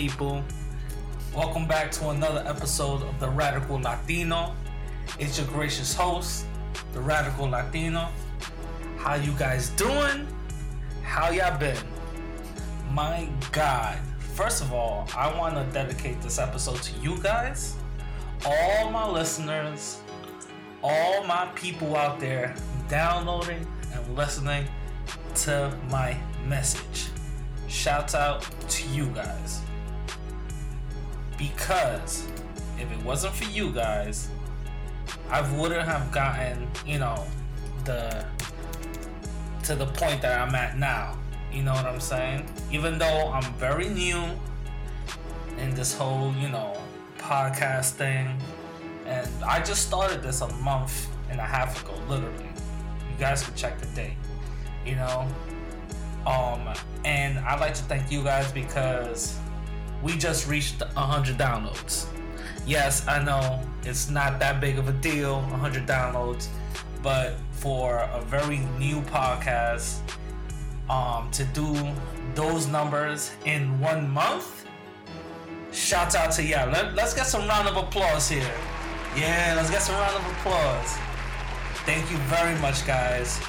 People? 0.00 0.42
Welcome 1.36 1.68
back 1.68 1.90
to 1.90 2.08
another 2.08 2.42
episode 2.46 3.02
of 3.02 3.20
The 3.20 3.28
Radical 3.28 3.78
Latino. 3.78 4.56
It's 5.18 5.36
your 5.36 5.46
gracious 5.48 5.92
host, 5.94 6.46
The 6.94 7.02
Radical 7.02 7.50
Latino. 7.50 8.08
How 8.96 9.16
you 9.16 9.32
guys 9.32 9.68
doing? 9.68 10.26
How 11.02 11.28
y'all 11.28 11.58
been? 11.58 11.76
My 12.90 13.28
God. 13.52 13.98
First 14.32 14.62
of 14.62 14.72
all, 14.72 15.06
I 15.14 15.36
want 15.38 15.56
to 15.56 15.70
dedicate 15.70 16.22
this 16.22 16.38
episode 16.38 16.80
to 16.80 16.98
you 17.00 17.18
guys, 17.18 17.76
all 18.46 18.90
my 18.90 19.06
listeners, 19.06 20.00
all 20.82 21.24
my 21.24 21.44
people 21.54 21.94
out 21.94 22.18
there 22.18 22.54
downloading 22.88 23.66
and 23.92 24.16
listening 24.16 24.66
to 25.34 25.78
my 25.90 26.18
message. 26.46 27.08
Shout 27.68 28.14
out 28.14 28.50
to 28.70 28.88
you 28.88 29.04
guys. 29.08 29.60
Because 31.40 32.28
if 32.78 32.92
it 32.92 33.02
wasn't 33.02 33.34
for 33.34 33.50
you 33.50 33.72
guys, 33.72 34.28
I 35.30 35.40
wouldn't 35.58 35.88
have 35.88 36.12
gotten, 36.12 36.68
you 36.86 36.98
know, 36.98 37.24
the 37.86 38.26
to 39.64 39.74
the 39.74 39.86
point 39.86 40.20
that 40.20 40.38
I'm 40.38 40.54
at 40.54 40.78
now. 40.78 41.16
You 41.50 41.62
know 41.62 41.72
what 41.72 41.86
I'm 41.86 41.98
saying? 41.98 42.46
Even 42.70 42.98
though 42.98 43.32
I'm 43.32 43.54
very 43.54 43.88
new 43.88 44.22
in 45.58 45.74
this 45.74 45.94
whole, 45.94 46.32
you 46.38 46.48
know, 46.48 46.76
podcast 47.18 47.92
thing, 47.92 48.38
and 49.06 49.28
I 49.42 49.62
just 49.62 49.86
started 49.86 50.22
this 50.22 50.42
a 50.42 50.52
month 50.56 51.08
and 51.30 51.40
a 51.40 51.44
half 51.44 51.82
ago, 51.82 51.94
literally. 52.06 52.50
You 53.10 53.16
guys 53.18 53.42
can 53.42 53.54
check 53.54 53.80
the 53.80 53.86
date. 53.96 54.16
You 54.84 54.96
know, 54.96 55.26
um, 56.26 56.68
and 57.04 57.38
I'd 57.38 57.60
like 57.60 57.74
to 57.74 57.82
thank 57.84 58.10
you 58.10 58.22
guys 58.22 58.52
because 58.52 59.38
we 60.02 60.16
just 60.16 60.48
reached 60.48 60.80
100 60.80 61.36
downloads. 61.36 62.06
Yes, 62.66 63.06
I 63.08 63.22
know 63.22 63.60
it's 63.84 64.10
not 64.10 64.38
that 64.40 64.60
big 64.60 64.78
of 64.78 64.88
a 64.88 64.92
deal, 64.92 65.40
100 65.42 65.86
downloads, 65.86 66.48
but 67.02 67.34
for 67.52 67.98
a 68.12 68.20
very 68.22 68.58
new 68.78 69.00
podcast, 69.02 70.00
um, 70.88 71.30
to 71.30 71.44
do 71.44 71.76
those 72.34 72.66
numbers 72.66 73.32
in 73.44 73.78
one 73.80 74.08
month, 74.08 74.66
shout 75.72 76.14
out 76.14 76.32
to 76.32 76.42
y'all. 76.42 76.70
Let, 76.70 76.94
let's 76.94 77.14
get 77.14 77.26
some 77.26 77.46
round 77.48 77.68
of 77.68 77.76
applause 77.76 78.28
here. 78.28 78.54
Yeah, 79.16 79.54
let's 79.56 79.70
get 79.70 79.82
some 79.82 79.96
round 79.96 80.16
of 80.16 80.26
applause. 80.32 80.96
Thank 81.84 82.10
you 82.10 82.18
very 82.28 82.58
much, 82.60 82.86
guys. 82.86 83.40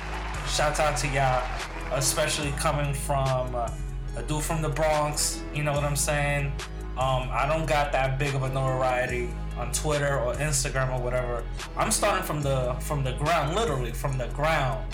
Shout 0.48 0.80
out 0.80 0.98
to 0.98 1.08
y'all 1.08 1.48
especially 1.92 2.52
coming 2.52 2.94
from 2.94 3.54
uh, 3.56 3.70
a 4.16 4.24
dude 4.24 4.44
from 4.44 4.62
the 4.62 4.70
Bronx. 4.70 5.42
You 5.54 5.64
know 5.64 5.74
what 5.74 5.84
I'm 5.84 5.96
saying? 5.96 6.54
Um, 6.98 7.30
I 7.32 7.48
don't 7.48 7.66
got 7.66 7.92
that 7.94 8.20
big 8.20 8.36
of 8.36 8.44
a 8.44 8.50
notoriety 8.50 9.30
on 9.58 9.72
Twitter 9.72 10.20
or 10.20 10.34
Instagram 10.36 10.98
or 10.98 11.02
whatever. 11.02 11.44
I'm 11.78 11.92
starting 11.92 12.24
from 12.24 12.42
the 12.42 12.74
from 12.82 13.04
the 13.04 13.14
ground, 13.14 13.56
literally 13.56 13.92
from 13.92 14.18
the 14.18 14.28
ground, 14.28 14.86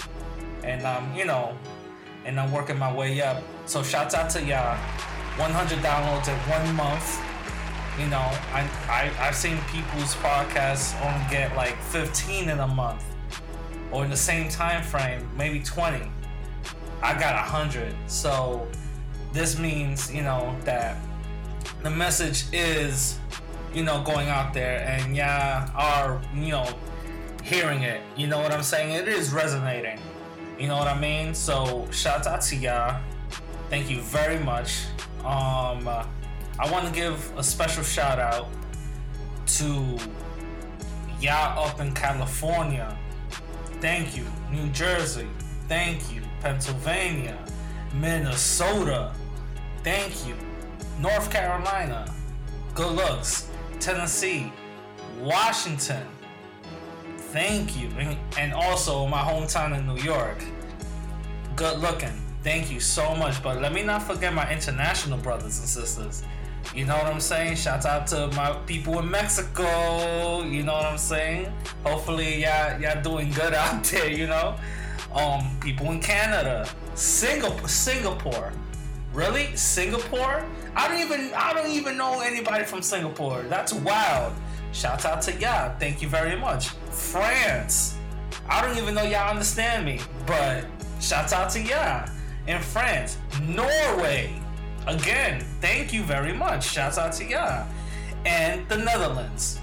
and 0.64 0.86
um, 0.86 1.14
you 1.16 1.26
know, 1.26 1.58
and 2.26 2.40
I'm 2.40 2.52
working 2.52 2.78
my 2.78 2.94
way 2.94 3.22
up. 3.22 3.42
So 3.66 3.82
shouts 3.84 4.14
out 4.14 4.30
to 4.32 4.44
y'all. 4.44 4.78
100 5.38 5.80
downloads 5.80 6.28
in 6.28 6.36
one 6.50 6.76
month. 6.76 7.20
You 8.00 8.08
know, 8.08 8.18
I, 8.54 8.70
I 8.90 9.12
I've 9.20 9.36
seen 9.36 9.58
people's 9.72 10.16
podcasts 10.16 10.96
only 11.06 11.26
get 11.30 11.56
like 11.56 11.80
15 11.82 12.50
in 12.50 12.60
a 12.60 12.68
month, 12.68 13.04
or 13.92 14.04
in 14.04 14.10
the 14.10 14.18
same 14.18 14.50
time 14.50 14.84
frame, 14.84 15.28
maybe 15.36 15.62
20. 15.62 16.12
I 17.02 17.20
got 17.20 17.36
hundred. 17.38 17.96
So 18.08 18.68
this 19.38 19.60
means, 19.60 20.12
you 20.12 20.24
know, 20.24 20.56
that 20.66 20.98
the 21.84 21.90
message 21.92 22.46
is, 22.52 23.20
you 23.74 23.84
know, 23.84 24.02
going 24.02 24.30
out 24.30 24.54
there 24.54 24.80
and 24.80 25.16
yeah, 25.16 25.70
are, 25.76 26.20
you 26.34 26.50
know, 26.50 26.68
hearing 27.44 27.84
it. 27.84 28.02
You 28.16 28.28
know 28.28 28.40
what 28.40 28.52
I'm 28.52 28.64
saying? 28.64 28.94
It 28.94 29.08
is 29.08 29.32
resonating. 29.32 30.00
You 30.60 30.68
know 30.68 30.76
what 30.76 30.88
I 30.88 31.00
mean? 31.00 31.36
So 31.36 31.88
shout 31.92 32.26
out 32.26 32.42
to 32.42 32.56
y'all. 32.56 33.00
Thank 33.70 33.90
you 33.92 34.02
very 34.02 34.40
much. 34.40 34.86
Um 35.20 35.88
uh, 35.88 36.06
I 36.60 36.72
want 36.72 36.88
to 36.88 36.92
give 36.92 37.32
a 37.38 37.44
special 37.44 37.84
shout 37.84 38.18
out 38.18 38.48
to 39.58 39.98
y'all 41.22 41.64
up 41.64 41.80
in 41.80 41.94
California. 41.94 42.98
Thank 43.82 44.18
you. 44.18 44.26
New 44.52 44.68
Jersey. 44.70 45.28
Thank 45.68 46.12
you. 46.12 46.22
Pennsylvania, 46.42 47.38
Minnesota. 47.94 49.14
Thank 49.88 50.28
you. 50.28 50.36
North 51.00 51.32
Carolina. 51.32 52.14
Good 52.76 52.92
looks. 52.92 53.50
Tennessee, 53.80 54.52
Washington. 55.22 56.06
Thank 57.32 57.80
you. 57.80 57.90
And 58.38 58.52
also 58.52 59.08
my 59.08 59.22
hometown 59.22 59.80
in 59.80 59.88
New 59.88 59.96
York. 60.02 60.44
Good 61.56 61.80
looking. 61.80 62.22
Thank 62.44 62.70
you 62.70 62.82
so 62.82 63.16
much. 63.16 63.42
But 63.42 63.62
let 63.62 63.72
me 63.72 63.82
not 63.82 64.04
forget 64.04 64.34
my 64.34 64.52
international 64.52 65.20
brothers 65.20 65.58
and 65.60 65.70
sisters. 65.70 66.22
You 66.76 66.84
know 66.84 66.98
what 66.98 67.06
I'm 67.06 67.22
saying? 67.22 67.56
Shout 67.56 67.86
out 67.86 68.08
to 68.08 68.28
my 68.36 68.52
people 68.66 69.00
in 69.00 69.10
Mexico. 69.10 70.44
You 70.44 70.64
know 70.64 70.74
what 70.74 70.86
I'm 70.86 70.98
saying? 70.98 71.50
Hopefully 71.86 72.42
y'all 72.42 72.78
y'all 72.82 73.02
doing 73.02 73.32
good 73.32 73.54
out 73.54 73.82
there, 73.92 74.12
you 74.12 74.28
know? 74.28 74.58
um, 75.14 75.58
people 75.62 75.92
in 75.92 76.00
Canada, 76.02 76.68
Singapore, 76.96 77.68
Singapore. 77.68 78.54
Really, 79.18 79.48
Singapore? 79.56 80.46
I 80.76 80.88
don't 80.88 81.00
even 81.00 81.34
I 81.34 81.52
don't 81.52 81.72
even 81.72 81.98
know 81.98 82.22
anybody 82.22 82.64
from 82.66 82.84
Singapore. 82.84 83.42
That's 83.50 83.74
wild. 83.74 84.32
Shout 84.74 85.04
out 85.06 85.24
to 85.24 85.34
y'all. 85.40 85.76
Thank 85.80 86.04
you 86.04 86.08
very 86.08 86.40
much. 86.40 86.68
France. 86.92 87.98
I 88.48 88.64
don't 88.64 88.78
even 88.78 88.94
know 88.94 89.02
y'all 89.02 89.32
understand 89.32 89.88
me, 89.88 90.02
but 90.28 90.66
shout 91.02 91.34
out 91.34 91.50
to 91.54 91.60
y'all. 91.60 92.08
In 92.46 92.62
France, 92.62 93.18
Norway. 93.42 94.40
Again, 94.86 95.44
thank 95.62 95.92
you 95.92 96.04
very 96.04 96.32
much. 96.32 96.70
Shouts 96.70 97.00
out 97.00 97.12
to 97.14 97.26
y'all. 97.26 97.68
And 98.24 98.70
the 98.70 98.78
Netherlands. 98.78 99.60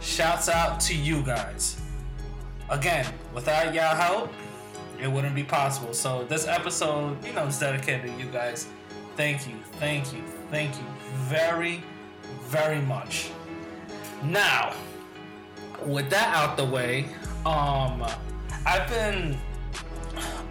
Shouts 0.00 0.48
out 0.48 0.80
to 0.80 0.94
you 0.94 1.20
guys. 1.24 1.78
Again, 2.70 3.04
without 3.34 3.74
y'all 3.74 3.94
help, 3.94 4.32
it 4.98 5.12
wouldn't 5.12 5.34
be 5.34 5.44
possible. 5.44 5.92
So 5.92 6.24
this 6.24 6.46
episode, 6.46 7.22
you 7.22 7.34
know, 7.34 7.44
is 7.44 7.58
dedicated 7.58 8.16
to 8.16 8.18
you 8.18 8.30
guys. 8.30 8.66
Thank 9.18 9.48
you, 9.48 9.54
thank 9.80 10.12
you, 10.12 10.22
thank 10.48 10.76
you 10.76 10.84
very, 11.26 11.82
very 12.44 12.80
much. 12.82 13.30
Now, 14.22 14.72
with 15.84 16.08
that 16.10 16.36
out 16.36 16.56
the 16.56 16.64
way, 16.64 17.06
um, 17.44 18.06
I've 18.64 18.88
been 18.88 19.36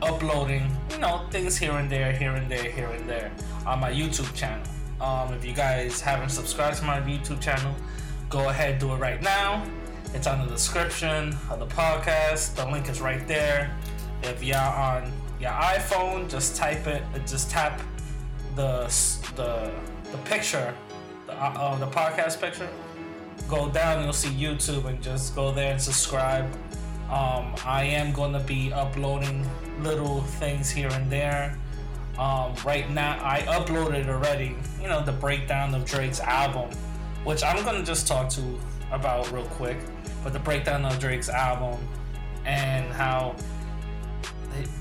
uploading, 0.02 0.70
you 0.92 0.98
know, 0.98 1.26
things 1.32 1.56
here 1.56 1.72
and 1.72 1.90
there, 1.90 2.12
here 2.12 2.34
and 2.34 2.52
there, 2.52 2.70
here 2.70 2.90
and 2.90 3.10
there 3.10 3.32
on 3.66 3.80
my 3.80 3.90
YouTube 3.90 4.36
channel. 4.36 4.68
Um, 5.00 5.34
if 5.34 5.46
you 5.46 5.54
guys 5.54 6.02
haven't 6.02 6.32
subscribed 6.32 6.80
to 6.80 6.84
my 6.84 7.00
YouTube 7.00 7.40
channel, 7.40 7.74
go 8.30 8.50
ahead 8.50 8.80
do 8.80 8.92
it 8.92 8.98
right 8.98 9.22
now. 9.22 9.66
It's 10.14 10.28
on 10.28 10.46
the 10.46 10.52
description 10.54 11.34
of 11.50 11.60
the 11.60 11.68
podcast. 11.68 12.56
The 12.56 12.70
link 12.70 12.90
is 12.90 13.00
right 13.00 13.26
there. 13.30 13.74
If 14.24 14.44
you're 14.44 14.58
on 14.58 15.10
your 15.40 15.52
iPhone, 15.52 16.30
just 16.30 16.58
type 16.58 16.86
it, 16.86 17.02
just 17.26 17.50
tap 17.50 17.82
the 18.58 18.92
the 19.36 19.72
the 20.12 20.18
picture, 20.26 20.74
the 21.28 21.34
uh, 21.34 21.54
uh, 21.56 21.76
the 21.78 21.88
podcast 21.88 22.42
picture. 22.42 22.68
Go 23.48 23.70
down, 23.70 24.04
you'll 24.04 24.12
see 24.12 24.30
YouTube, 24.30 24.86
and 24.86 25.02
just 25.02 25.36
go 25.36 25.52
there 25.54 25.72
and 25.72 25.82
subscribe. 25.82 26.52
Um, 27.06 27.56
I 27.66 27.84
am 27.84 28.12
going 28.12 28.34
to 28.34 28.40
be 28.40 28.74
uploading 28.74 29.48
little 29.82 30.22
things 30.22 30.70
here 30.70 30.90
and 30.92 31.10
there. 31.10 31.58
Um, 32.18 32.54
right 32.66 32.90
now, 32.90 33.18
I 33.24 33.42
uploaded 33.42 34.10
already, 34.10 34.58
you 34.82 34.88
know, 34.88 35.06
the 35.06 35.14
breakdown 35.14 35.74
of 35.76 35.86
Drake's 35.86 36.20
album, 36.20 36.70
which 37.24 37.44
I'm 37.44 37.64
going 37.64 37.78
to 37.78 37.86
just 37.86 38.08
talk 38.08 38.28
to 38.32 38.60
about 38.92 39.32
real 39.32 39.46
quick. 39.46 39.78
But 40.24 40.34
the 40.34 40.40
breakdown 40.40 40.84
of 40.84 41.00
Drake's 41.00 41.30
album 41.30 41.78
and 42.44 42.92
how 42.92 43.36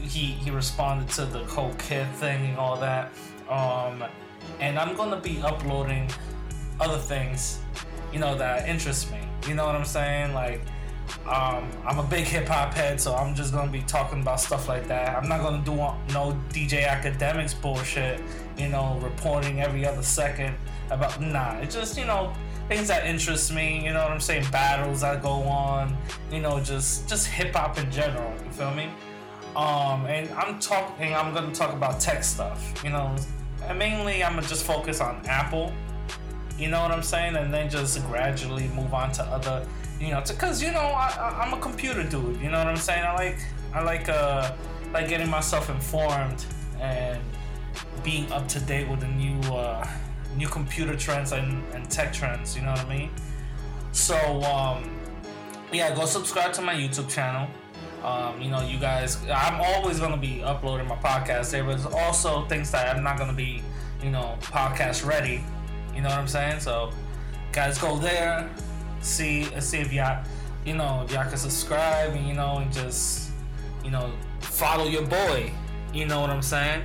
he 0.00 0.32
he 0.42 0.50
responded 0.50 1.08
to 1.10 1.26
the 1.26 1.44
whole 1.44 1.74
kid 1.74 2.08
thing 2.14 2.46
and 2.46 2.58
all 2.58 2.76
that. 2.80 3.12
Um, 3.48 4.04
and 4.60 4.78
I'm 4.78 4.96
gonna 4.96 5.20
be 5.20 5.40
uploading 5.42 6.10
other 6.80 6.98
things, 6.98 7.60
you 8.12 8.18
know, 8.18 8.36
that 8.36 8.68
interest 8.68 9.10
me. 9.10 9.20
You 9.46 9.54
know 9.54 9.66
what 9.66 9.74
I'm 9.74 9.84
saying? 9.84 10.34
Like, 10.34 10.60
um, 11.26 11.70
I'm 11.86 11.98
a 11.98 12.02
big 12.02 12.24
hip 12.24 12.48
hop 12.48 12.74
head, 12.74 13.00
so 13.00 13.14
I'm 13.14 13.34
just 13.34 13.52
gonna 13.52 13.70
be 13.70 13.82
talking 13.82 14.22
about 14.22 14.40
stuff 14.40 14.68
like 14.68 14.86
that. 14.88 15.16
I'm 15.16 15.28
not 15.28 15.40
gonna 15.40 15.64
do 15.64 15.76
no 16.12 16.36
DJ 16.50 16.86
Akademiks 16.86 17.60
bullshit. 17.60 18.20
You 18.56 18.68
know, 18.68 18.98
reporting 19.02 19.60
every 19.60 19.86
other 19.86 20.02
second 20.02 20.56
about 20.90 21.20
nah. 21.20 21.58
It's 21.58 21.74
just 21.74 21.96
you 21.96 22.06
know 22.06 22.32
things 22.68 22.88
that 22.88 23.06
interest 23.06 23.52
me. 23.52 23.84
You 23.84 23.92
know 23.92 24.02
what 24.02 24.10
I'm 24.10 24.20
saying? 24.20 24.46
Battles 24.50 25.02
that 25.02 25.22
go 25.22 25.42
on. 25.42 25.96
You 26.30 26.40
know, 26.40 26.60
just 26.60 27.08
just 27.08 27.26
hip 27.26 27.54
hop 27.54 27.78
in 27.78 27.90
general. 27.90 28.32
You 28.44 28.50
feel 28.50 28.72
me? 28.72 28.88
Um, 29.54 30.06
and 30.06 30.28
I'm 30.30 30.58
talking. 30.58 31.14
I'm 31.14 31.32
gonna 31.32 31.54
talk 31.54 31.72
about 31.72 32.00
tech 32.00 32.24
stuff. 32.24 32.82
You 32.84 32.90
know, 32.90 33.14
and 33.66 33.78
mainly 33.78 34.22
I'm 34.24 34.34
gonna 34.34 34.46
just 34.46 34.64
focus 34.64 35.00
on 35.00 35.22
Apple. 35.26 35.72
You 36.58 36.68
know 36.68 36.80
what 36.80 36.90
I'm 36.90 37.02
saying, 37.02 37.36
and 37.36 37.52
then 37.52 37.68
just 37.68 38.02
gradually 38.06 38.68
move 38.68 38.94
on 38.94 39.12
to 39.12 39.22
other, 39.24 39.66
you 40.00 40.10
know, 40.10 40.22
because 40.26 40.62
you 40.62 40.72
know 40.72 40.80
I, 40.80 41.42
I'm 41.42 41.52
a 41.52 41.60
computer 41.60 42.02
dude. 42.02 42.40
You 42.40 42.50
know 42.50 42.58
what 42.58 42.68
I'm 42.68 42.76
saying? 42.76 43.04
I 43.04 43.14
like 43.14 43.38
I 43.74 43.82
like 43.82 44.08
uh 44.08 44.52
like 44.92 45.08
getting 45.08 45.28
myself 45.28 45.68
informed 45.68 46.44
and 46.80 47.20
being 48.02 48.30
up 48.32 48.48
to 48.48 48.60
date 48.60 48.88
with 48.88 49.00
the 49.00 49.08
new 49.08 49.38
uh, 49.52 49.86
new 50.36 50.48
computer 50.48 50.96
trends 50.96 51.32
and, 51.32 51.62
and 51.74 51.90
tech 51.90 52.12
trends. 52.12 52.56
You 52.56 52.62
know 52.62 52.70
what 52.70 52.84
I 52.86 52.88
mean? 52.88 53.10
So 53.92 54.16
um, 54.42 54.90
yeah, 55.72 55.94
go 55.94 56.06
subscribe 56.06 56.52
to 56.54 56.62
my 56.62 56.74
YouTube 56.74 57.08
channel. 57.08 57.48
Um, 58.04 58.40
you 58.40 58.50
know, 58.50 58.60
you 58.60 58.78
guys, 58.78 59.18
I'm 59.28 59.60
always 59.60 59.98
gonna 59.98 60.16
be 60.16 60.42
uploading 60.42 60.86
my 60.86 60.96
podcast 60.96 61.50
there, 61.50 61.64
but 61.64 61.78
there's 61.78 61.86
also 61.86 62.46
things 62.46 62.70
that 62.70 62.94
I'm 62.94 63.02
not 63.02 63.18
gonna 63.18 63.32
be, 63.32 63.62
you 64.02 64.10
know, 64.10 64.36
podcast 64.40 65.04
ready. 65.06 65.44
You 65.94 66.02
know 66.02 66.08
what 66.08 66.18
I'm 66.18 66.28
saying? 66.28 66.60
So, 66.60 66.90
guys, 67.52 67.78
go 67.78 67.98
there, 67.98 68.48
see, 69.00 69.44
see 69.60 69.78
if 69.78 69.92
y'all, 69.92 70.24
you 70.64 70.74
know, 70.74 71.02
if 71.04 71.12
y'all 71.12 71.28
can 71.28 71.38
subscribe, 71.38 72.12
and 72.12 72.26
you 72.26 72.34
know, 72.34 72.58
and 72.58 72.72
just, 72.72 73.30
you 73.84 73.90
know, 73.90 74.12
follow 74.40 74.86
your 74.86 75.06
boy. 75.06 75.52
You 75.92 76.06
know 76.06 76.20
what 76.20 76.30
I'm 76.30 76.42
saying? 76.42 76.82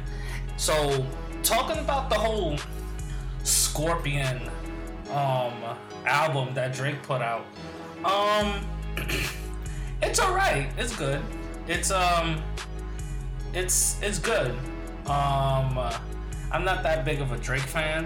So, 0.58 1.06
talking 1.44 1.80
about 1.80 2.10
the 2.10 2.16
whole 2.16 2.58
Scorpion 3.44 4.50
um 5.12 5.54
album 6.06 6.54
that 6.54 6.74
Drake 6.74 7.02
put 7.04 7.22
out. 7.22 7.46
Um 8.06 8.66
it's 10.02 10.20
alright. 10.20 10.70
It's 10.78 10.96
good. 10.96 11.22
It's 11.68 11.92
um 11.92 12.42
it's 13.54 14.02
it's 14.02 14.20
good. 14.20 14.52
Um 15.06 15.78
I'm 16.52 16.66
not 16.66 16.84
that 16.84 17.06
big 17.06 17.22
of 17.22 17.32
a 17.32 17.38
Drake 17.38 17.62
fan. 17.62 18.06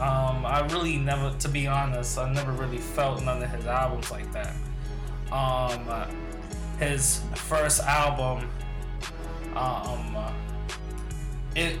Um 0.00 0.44
I 0.44 0.66
really 0.70 0.98
never 0.98 1.34
to 1.38 1.48
be 1.48 1.66
honest, 1.66 2.18
I 2.18 2.32
never 2.32 2.52
really 2.52 2.78
felt 2.78 3.22
none 3.22 3.42
of 3.42 3.50
his 3.50 3.66
albums 3.66 4.10
like 4.10 4.30
that. 4.32 4.54
Um 5.32 5.88
his 6.78 7.22
first 7.34 7.80
album 7.82 8.50
um 9.54 10.16
it 11.54 11.78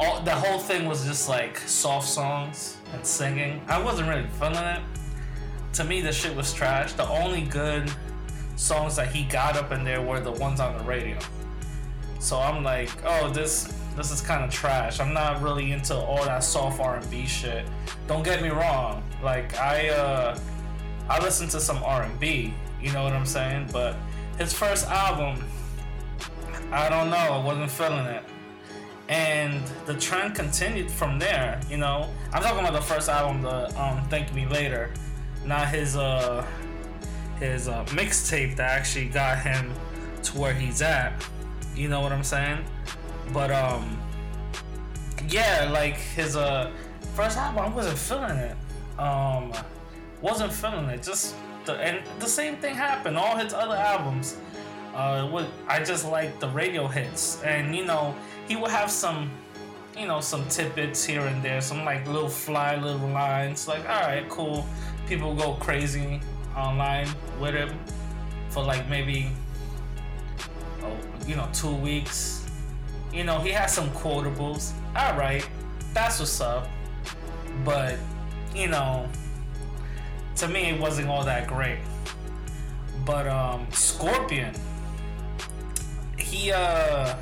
all 0.00 0.20
the 0.22 0.34
whole 0.34 0.58
thing 0.58 0.86
was 0.86 1.04
just 1.04 1.28
like 1.28 1.58
soft 1.58 2.08
songs 2.08 2.78
and 2.92 3.06
singing. 3.06 3.60
I 3.68 3.80
wasn't 3.80 4.08
really 4.08 4.26
feeling 4.40 4.56
it. 4.56 4.82
To 5.74 5.84
me, 5.84 6.00
the 6.00 6.12
shit 6.12 6.34
was 6.34 6.52
trash. 6.52 6.92
The 6.94 7.08
only 7.08 7.42
good 7.42 7.90
songs 8.56 8.96
that 8.96 9.08
he 9.12 9.24
got 9.24 9.56
up 9.56 9.72
in 9.72 9.84
there 9.84 10.00
were 10.02 10.20
the 10.20 10.32
ones 10.32 10.60
on 10.60 10.76
the 10.78 10.84
radio. 10.84 11.18
So 12.18 12.38
I'm 12.38 12.62
like, 12.62 12.90
oh, 13.04 13.30
this 13.30 13.72
this 13.96 14.10
is 14.10 14.20
kind 14.20 14.42
of 14.42 14.50
trash. 14.50 14.98
I'm 14.98 15.14
not 15.14 15.40
really 15.40 15.72
into 15.72 15.94
all 15.94 16.24
that 16.24 16.42
soft 16.42 16.80
R&B 16.80 17.26
shit. 17.26 17.64
Don't 18.08 18.24
get 18.24 18.42
me 18.42 18.48
wrong. 18.48 19.02
Like 19.22 19.58
I 19.58 19.90
uh 19.90 20.38
I 21.08 21.22
listen 21.22 21.48
to 21.48 21.60
some 21.60 21.82
R&B, 21.84 22.54
you 22.80 22.92
know 22.92 23.04
what 23.04 23.12
I'm 23.12 23.26
saying? 23.26 23.68
But 23.72 23.96
his 24.38 24.52
first 24.52 24.88
album, 24.88 25.44
I 26.72 26.88
don't 26.88 27.10
know, 27.10 27.16
I 27.16 27.44
wasn't 27.44 27.70
feeling 27.70 28.06
it 28.06 28.24
and 29.08 29.62
the 29.86 29.94
trend 29.94 30.34
continued 30.34 30.90
from 30.90 31.18
there. 31.18 31.60
You 31.68 31.76
know, 31.76 32.08
I'm 32.32 32.42
talking 32.42 32.60
about 32.60 32.72
the 32.72 32.80
first 32.80 33.08
album, 33.08 33.42
the 33.42 33.66
um, 33.80 34.02
"Thank 34.08 34.32
Me 34.32 34.46
Later," 34.46 34.92
not 35.44 35.68
his 35.68 35.96
uh 35.96 36.46
his 37.38 37.68
uh, 37.68 37.84
mixtape 37.86 38.56
that 38.56 38.70
actually 38.70 39.06
got 39.06 39.38
him 39.38 39.72
to 40.22 40.38
where 40.38 40.54
he's 40.54 40.82
at. 40.82 41.24
You 41.74 41.88
know 41.88 42.00
what 42.00 42.12
I'm 42.12 42.24
saying? 42.24 42.64
But 43.32 43.50
um, 43.50 43.98
yeah, 45.28 45.68
like 45.72 45.96
his 45.96 46.36
uh 46.36 46.70
first 47.14 47.36
album, 47.36 47.64
I 47.64 47.68
wasn't 47.68 47.98
feeling 47.98 48.36
it. 48.36 48.56
Um, 48.98 49.52
wasn't 50.20 50.52
feeling 50.52 50.86
it. 50.86 51.02
Just 51.02 51.34
the 51.64 51.74
and 51.74 52.02
the 52.20 52.26
same 52.26 52.56
thing 52.56 52.74
happened. 52.74 53.16
All 53.16 53.36
his 53.36 53.52
other 53.52 53.76
albums, 53.76 54.36
uh, 54.94 55.26
what 55.28 55.46
I 55.68 55.82
just 55.82 56.06
like 56.06 56.40
the 56.40 56.48
radio 56.48 56.86
hits, 56.86 57.42
and 57.42 57.74
you 57.74 57.84
know 57.84 58.14
he 58.46 58.56
would 58.56 58.70
have 58.70 58.90
some, 58.90 59.30
you 59.98 60.06
know, 60.06 60.20
some 60.20 60.46
tidbits 60.48 61.04
here 61.04 61.22
and 61.22 61.42
there, 61.42 61.60
some 61.60 61.84
like 61.84 62.06
little 62.06 62.28
fly 62.28 62.76
little 62.76 63.08
lines. 63.08 63.66
Like, 63.66 63.88
all 63.88 64.02
right, 64.02 64.28
cool. 64.28 64.66
People 65.06 65.34
go 65.34 65.54
crazy 65.54 66.20
online 66.56 67.08
with 67.40 67.54
him 67.54 67.78
for 68.48 68.62
like 68.62 68.88
maybe, 68.88 69.30
oh, 70.82 70.96
you 71.26 71.36
know, 71.36 71.48
two 71.52 71.74
weeks. 71.74 72.46
You 73.12 73.24
know, 73.24 73.38
he 73.38 73.50
has 73.50 73.72
some 73.72 73.90
quotables. 73.90 74.72
All 74.96 75.16
right, 75.16 75.48
that's 75.92 76.18
what's 76.18 76.40
up. 76.40 76.68
But, 77.64 77.98
you 78.54 78.68
know, 78.68 79.08
to 80.36 80.48
me, 80.48 80.70
it 80.70 80.80
wasn't 80.80 81.08
all 81.08 81.24
that 81.24 81.46
great. 81.46 81.78
But 83.04 83.28
um, 83.28 83.66
Scorpion, 83.70 84.54
he 86.18 86.50
uh 86.52 87.14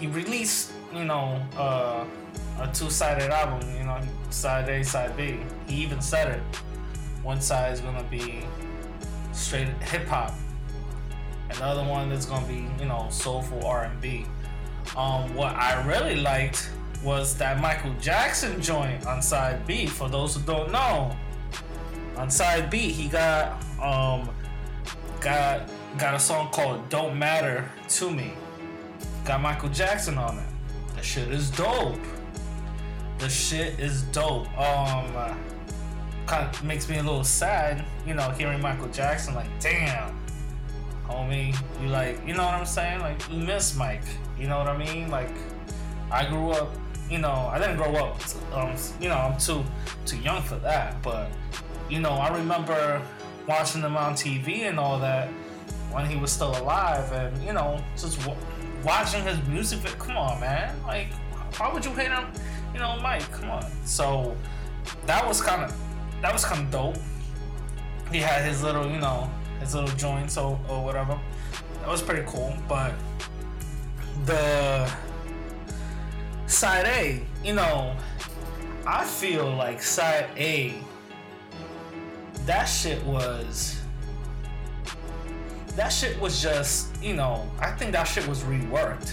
he 0.00 0.06
released, 0.06 0.72
you 0.94 1.04
know, 1.04 1.40
uh, 1.56 2.04
a 2.60 2.70
two-sided 2.72 3.30
album. 3.30 3.66
You 3.76 3.84
know, 3.84 4.00
side 4.30 4.68
A, 4.68 4.84
side 4.84 5.16
B. 5.16 5.40
He 5.66 5.76
even 5.76 6.00
said 6.00 6.28
it. 6.28 6.42
One 7.28 7.42
side 7.42 7.74
is 7.74 7.82
gonna 7.82 8.04
be 8.04 8.42
straight 9.32 9.68
hip 9.82 10.08
hop, 10.08 10.32
and 11.50 11.58
the 11.58 11.62
other 11.66 11.84
one 11.84 12.10
is 12.10 12.24
gonna 12.24 12.46
be, 12.46 12.66
you 12.80 12.86
know, 12.88 13.06
soulful 13.10 13.66
R&B. 13.66 14.24
Um, 14.96 15.34
what 15.34 15.54
I 15.54 15.86
really 15.86 16.16
liked 16.16 16.70
was 17.04 17.36
that 17.36 17.60
Michael 17.60 17.92
Jackson 18.00 18.62
joint 18.62 19.06
on 19.06 19.20
side 19.20 19.66
B. 19.66 19.84
For 19.86 20.08
those 20.08 20.36
who 20.36 20.42
don't 20.44 20.72
know, 20.72 21.14
on 22.16 22.30
side 22.30 22.70
B 22.70 22.78
he 22.78 23.08
got 23.08 23.62
um 23.78 24.30
got 25.20 25.68
got 25.98 26.14
a 26.14 26.18
song 26.18 26.48
called 26.50 26.88
"Don't 26.88 27.18
Matter 27.18 27.70
to 27.88 28.10
Me." 28.10 28.32
Got 29.26 29.42
Michael 29.42 29.68
Jackson 29.68 30.16
on 30.16 30.38
it. 30.38 30.48
The 30.96 31.02
shit 31.02 31.28
is 31.28 31.50
dope. 31.50 32.00
The 33.18 33.28
shit 33.28 33.78
is 33.78 34.04
dope. 34.04 34.48
Um, 34.58 35.36
kind 36.28 36.46
of 36.46 36.62
makes 36.62 36.88
me 36.88 36.98
a 36.98 37.02
little 37.02 37.24
sad, 37.24 37.84
you 38.06 38.14
know, 38.14 38.30
hearing 38.30 38.60
Michael 38.60 38.88
Jackson. 38.88 39.34
Like, 39.34 39.48
damn, 39.60 40.14
homie, 41.08 41.56
you 41.80 41.88
like, 41.88 42.24
you 42.26 42.34
know 42.34 42.44
what 42.44 42.54
I'm 42.54 42.66
saying? 42.66 43.00
Like, 43.00 43.18
you 43.30 43.38
miss 43.38 43.74
Mike. 43.74 44.04
You 44.38 44.46
know 44.46 44.58
what 44.58 44.68
I 44.68 44.76
mean? 44.76 45.10
Like, 45.10 45.30
I 46.10 46.26
grew 46.28 46.50
up, 46.50 46.70
you 47.10 47.18
know, 47.18 47.48
I 47.50 47.58
didn't 47.58 47.76
grow 47.76 47.94
up. 47.96 48.20
Um, 48.52 48.76
you 49.00 49.08
know, 49.08 49.16
I'm 49.16 49.38
too 49.38 49.64
too 50.04 50.18
young 50.18 50.42
for 50.42 50.56
that. 50.56 51.02
But, 51.02 51.30
you 51.88 51.98
know, 52.00 52.10
I 52.10 52.36
remember 52.36 53.02
watching 53.46 53.80
him 53.80 53.96
on 53.96 54.12
TV 54.12 54.68
and 54.68 54.78
all 54.78 54.98
that 54.98 55.28
when 55.90 56.04
he 56.04 56.16
was 56.16 56.30
still 56.30 56.56
alive, 56.58 57.10
and 57.12 57.42
you 57.42 57.54
know, 57.54 57.82
just 57.96 58.18
watching 58.84 59.24
his 59.24 59.42
music. 59.48 59.82
Come 59.98 60.18
on, 60.18 60.40
man. 60.40 60.76
Like, 60.86 61.12
why 61.56 61.72
would 61.72 61.84
you 61.84 61.92
hate 61.92 62.10
him? 62.10 62.26
You 62.74 62.80
know, 62.80 62.98
Mike. 63.00 63.30
Come 63.32 63.50
on. 63.50 63.64
So 63.86 64.36
that 65.06 65.26
was 65.26 65.40
kind 65.40 65.64
of 65.64 65.87
that 66.22 66.32
was 66.32 66.44
kind 66.44 66.64
of 66.64 66.70
dope. 66.70 66.96
He 68.10 68.18
had 68.18 68.44
his 68.44 68.62
little, 68.62 68.90
you 68.90 68.98
know, 68.98 69.30
his 69.60 69.74
little 69.74 69.94
joints 69.96 70.36
or, 70.36 70.58
or 70.68 70.84
whatever. 70.84 71.18
That 71.80 71.88
was 71.88 72.02
pretty 72.02 72.24
cool. 72.26 72.54
But 72.68 72.94
the 74.24 74.90
side 76.46 76.86
A, 76.86 77.22
you 77.44 77.54
know, 77.54 77.94
I 78.86 79.04
feel 79.04 79.50
like 79.54 79.82
side 79.82 80.26
A. 80.36 80.74
That 82.46 82.64
shit 82.64 83.02
was 83.04 83.78
that 85.78 85.90
shit 85.90 86.18
was 86.20 86.42
just, 86.42 87.00
you 87.00 87.14
know, 87.14 87.48
I 87.60 87.70
think 87.70 87.92
that 87.92 88.04
shit 88.04 88.26
was 88.26 88.42
reworked, 88.42 89.12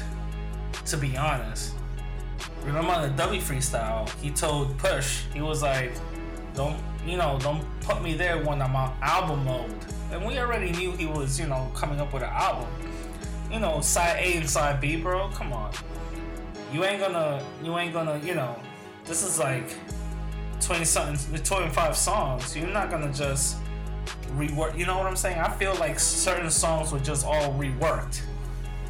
to 0.88 0.98
be 0.98 1.16
honest. 1.16 1.76
Remember 2.64 2.92
on 2.92 3.04
the 3.04 3.16
W 3.16 3.40
freestyle, 3.40 4.10
he 4.20 4.32
told 4.32 4.76
Push, 4.80 5.26
he 5.32 5.42
was 5.42 5.62
like, 5.62 5.94
don't, 6.56 6.82
you 7.06 7.18
know, 7.18 7.38
don't 7.42 7.64
put 7.82 8.02
me 8.02 8.16
there 8.16 8.44
when 8.44 8.62
I'm 8.62 8.76
on 8.76 8.96
album 9.02 9.46
mode. 9.46 9.72
And 10.12 10.26
we 10.26 10.38
already 10.40 10.72
knew 10.72 10.92
he 10.92 11.06
was, 11.06 11.40
you 11.40 11.48
know, 11.48 11.72
coming 11.74 12.00
up 12.00 12.14
with 12.14 12.24
an 12.24 12.30
album. 12.30 12.68
You 13.52 13.60
know, 13.60 13.82
side 13.82 14.18
A 14.20 14.38
and 14.38 14.50
side 14.50 14.82
B, 14.82 14.98
bro, 14.98 15.30
come 15.30 15.54
on. 15.54 15.72
You 16.74 16.84
ain't 16.84 17.00
gonna, 17.00 17.44
you 17.64 17.78
ain't 17.78 17.94
gonna, 17.94 18.20
you 18.24 18.34
know, 18.34 18.58
this 19.06 19.24
is 19.24 19.40
like 19.40 19.76
20 20.62 20.84
something, 20.84 21.44
25 21.44 21.96
songs. 21.96 22.56
You're 22.56 22.68
not 22.68 22.90
gonna 22.90 23.14
just 23.14 23.58
rework. 24.36 24.78
You 24.78 24.86
know 24.86 24.98
what 24.98 25.06
I'm 25.06 25.16
saying? 25.16 25.40
I 25.40 25.50
feel 25.50 25.76
like 25.76 26.00
certain 26.00 26.50
songs 26.50 26.92
were 26.92 27.00
just 27.00 27.26
all 27.26 27.54
reworked. 27.54 28.22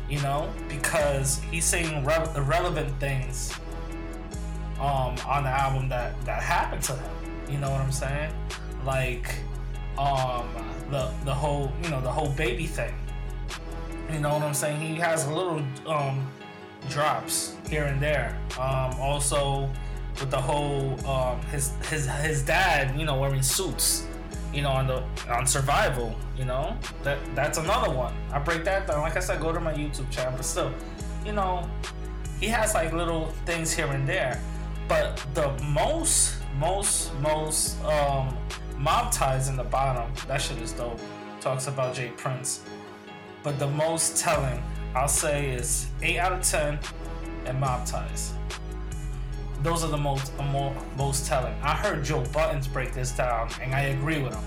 You 0.10 0.22
know, 0.22 0.54
because 0.70 1.40
he's 1.52 1.66
saying 1.66 2.06
re- 2.06 2.28
irrelevant 2.36 3.00
things 3.00 3.52
um, 4.80 5.16
on 5.26 5.44
the 5.44 5.50
album 5.50 5.90
that 5.90 6.20
that 6.26 6.44
happened 6.44 6.84
to 6.84 6.94
him. 6.94 7.25
You 7.50 7.58
know 7.58 7.70
what 7.70 7.82
I'm 7.82 7.92
saying? 7.92 8.34
Like 8.86 9.36
um, 9.98 10.48
the 10.92 11.12
the 11.24 11.34
whole 11.34 11.72
you 11.84 11.90
know 11.90 12.02
the 12.02 12.12
whole 12.12 12.30
baby 12.30 12.68
thing. 12.68 12.94
You 14.12 14.20
know 14.20 14.34
what 14.34 14.44
I'm 14.44 14.54
saying? 14.54 14.80
He 14.80 14.96
has 14.96 15.28
little 15.28 15.64
um, 15.88 16.28
drops 16.90 17.56
here 17.70 17.86
and 17.86 18.02
there. 18.02 18.38
Um, 18.60 18.94
also 19.00 19.70
with 20.20 20.32
the 20.32 20.42
whole 20.42 21.06
um, 21.08 21.42
his 21.44 21.72
his 21.90 22.06
his 22.08 22.44
dad, 22.44 22.98
you 23.00 23.06
know, 23.06 23.16
wearing 23.16 23.42
suits, 23.42 24.08
you 24.54 24.62
know, 24.62 24.72
on 24.72 24.88
the 24.88 25.04
on 25.30 25.46
survival, 25.46 26.16
you 26.38 26.46
know, 26.46 26.78
that 27.04 27.18
that's 27.36 27.58
another 27.58 27.92
one. 27.92 28.14
I 28.32 28.40
break 28.40 28.64
that 28.66 28.88
down. 28.88 29.02
Like 29.02 29.18
I 29.18 29.20
said, 29.20 29.42
go 29.42 29.52
to 29.52 29.60
my 29.60 29.74
YouTube 29.74 30.10
channel, 30.10 30.34
but 30.36 30.46
still, 30.46 30.72
you 31.26 31.34
know, 31.34 31.70
he 32.40 32.48
has 32.48 32.74
like 32.74 32.94
little 32.94 33.28
things 33.46 33.74
here 33.74 33.88
and 33.88 34.08
there. 34.08 34.42
But 34.88 35.26
the 35.34 35.52
most, 35.64 36.35
most, 36.60 37.14
most 37.20 37.84
um, 37.84 38.36
mob 38.78 39.12
ties 39.12 39.50
in 39.50 39.56
the 39.56 39.64
bottom. 39.64 40.12
That 40.28 40.42
shit 40.42 40.58
is 40.58 40.72
dope. 40.72 41.00
Talks 41.42 41.68
about 41.68 41.96
J. 41.96 42.10
Prince. 42.18 42.64
But 43.44 43.60
the 43.60 43.68
most 43.68 44.18
telling, 44.18 44.62
I'll 44.96 45.08
say, 45.08 45.52
is 45.52 45.88
eight 46.02 46.18
out 46.18 46.34
of 46.34 46.42
ten, 46.42 46.80
and 47.46 47.60
mob 47.60 47.86
ties. 47.86 48.34
Those 49.62 49.84
are 49.84 49.90
the 49.90 49.98
most 49.98 50.32
more, 50.52 50.76
most 50.98 51.28
telling. 51.28 51.54
I 51.62 51.74
heard 51.74 52.04
Joe 52.04 52.24
Budden 52.34 52.62
break 52.72 52.94
this 52.94 53.12
down, 53.12 53.50
and 53.62 53.74
I 53.74 53.82
agree 53.82 54.22
with 54.22 54.34
him. 54.34 54.44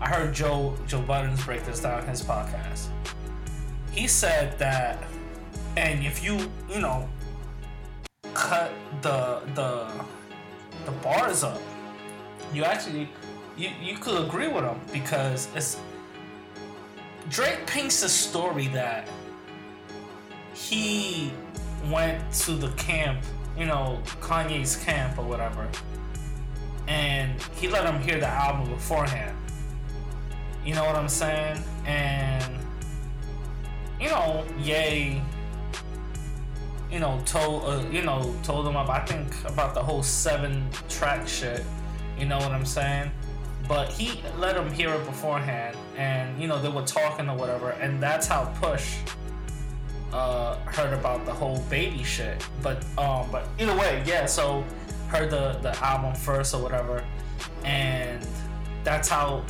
I 0.00 0.08
heard 0.08 0.34
Joe 0.34 0.74
Joe 0.86 1.02
Budden 1.02 1.36
break 1.44 1.64
this 1.64 1.80
down 1.80 2.02
in 2.02 2.08
his 2.08 2.22
podcast. 2.22 2.88
He 3.92 4.06
said 4.06 4.58
that, 4.58 5.04
and 5.76 6.04
if 6.04 6.22
you 6.24 6.38
you 6.68 6.80
know 6.80 7.08
cut 8.32 8.72
the 9.02 9.42
the 9.54 9.90
the 10.84 10.92
bars 10.92 11.42
up, 11.44 11.60
you 12.52 12.64
actually 12.64 13.08
you 13.56 13.70
you 13.82 13.96
could 13.96 14.20
agree 14.24 14.48
with 14.48 14.64
him 14.64 14.80
because 14.92 15.48
it's 15.54 15.78
Drake 17.28 17.66
paints 17.66 18.02
a 18.02 18.08
story 18.08 18.68
that 18.68 19.08
he 20.54 21.32
went 21.90 22.32
to 22.32 22.52
the 22.52 22.68
camp, 22.72 23.24
you 23.56 23.66
know, 23.66 24.00
Kanye's 24.20 24.76
camp 24.76 25.18
or 25.18 25.24
whatever, 25.24 25.68
and 26.88 27.40
he 27.56 27.68
let 27.68 27.84
him 27.84 28.00
hear 28.02 28.18
the 28.18 28.28
album 28.28 28.68
beforehand. 28.70 29.36
You 30.64 30.74
know 30.74 30.84
what 30.84 30.96
I'm 30.96 31.08
saying? 31.08 31.62
And 31.86 32.58
you 34.00 34.08
know, 34.08 34.44
Ye, 34.58 35.20
you 36.90 36.98
know, 36.98 37.20
told 37.24 37.64
uh, 37.64 37.82
you 37.90 38.02
know 38.02 38.34
told 38.42 38.66
him 38.66 38.76
about 38.76 38.90
I 38.90 39.04
think 39.04 39.32
about 39.44 39.74
the 39.74 39.82
whole 39.82 40.02
seven 40.02 40.68
track 40.88 41.26
shit. 41.28 41.64
You 42.18 42.26
know 42.26 42.38
what 42.38 42.52
I'm 42.52 42.66
saying? 42.66 43.10
But 43.68 43.90
he 43.90 44.20
let 44.36 44.56
him 44.56 44.70
hear 44.72 44.92
it 44.94 45.04
beforehand, 45.04 45.76
and 45.96 46.40
you 46.40 46.48
know 46.48 46.60
they 46.60 46.68
were 46.68 46.82
talking 46.82 47.28
or 47.28 47.36
whatever, 47.36 47.70
and 47.70 48.02
that's 48.02 48.26
how 48.26 48.52
Push 48.60 48.96
uh, 50.12 50.56
heard 50.66 50.92
about 50.92 51.24
the 51.24 51.32
whole 51.32 51.58
baby 51.70 52.02
shit. 52.02 52.44
But 52.62 52.84
um, 52.98 53.28
but 53.30 53.46
either 53.58 53.76
way, 53.76 54.02
yeah. 54.06 54.26
So 54.26 54.64
heard 55.08 55.30
the 55.30 55.58
the 55.62 55.76
album 55.84 56.14
first 56.14 56.54
or 56.54 56.62
whatever, 56.62 57.04
and 57.64 58.26
that's 58.82 59.08
how 59.08 59.44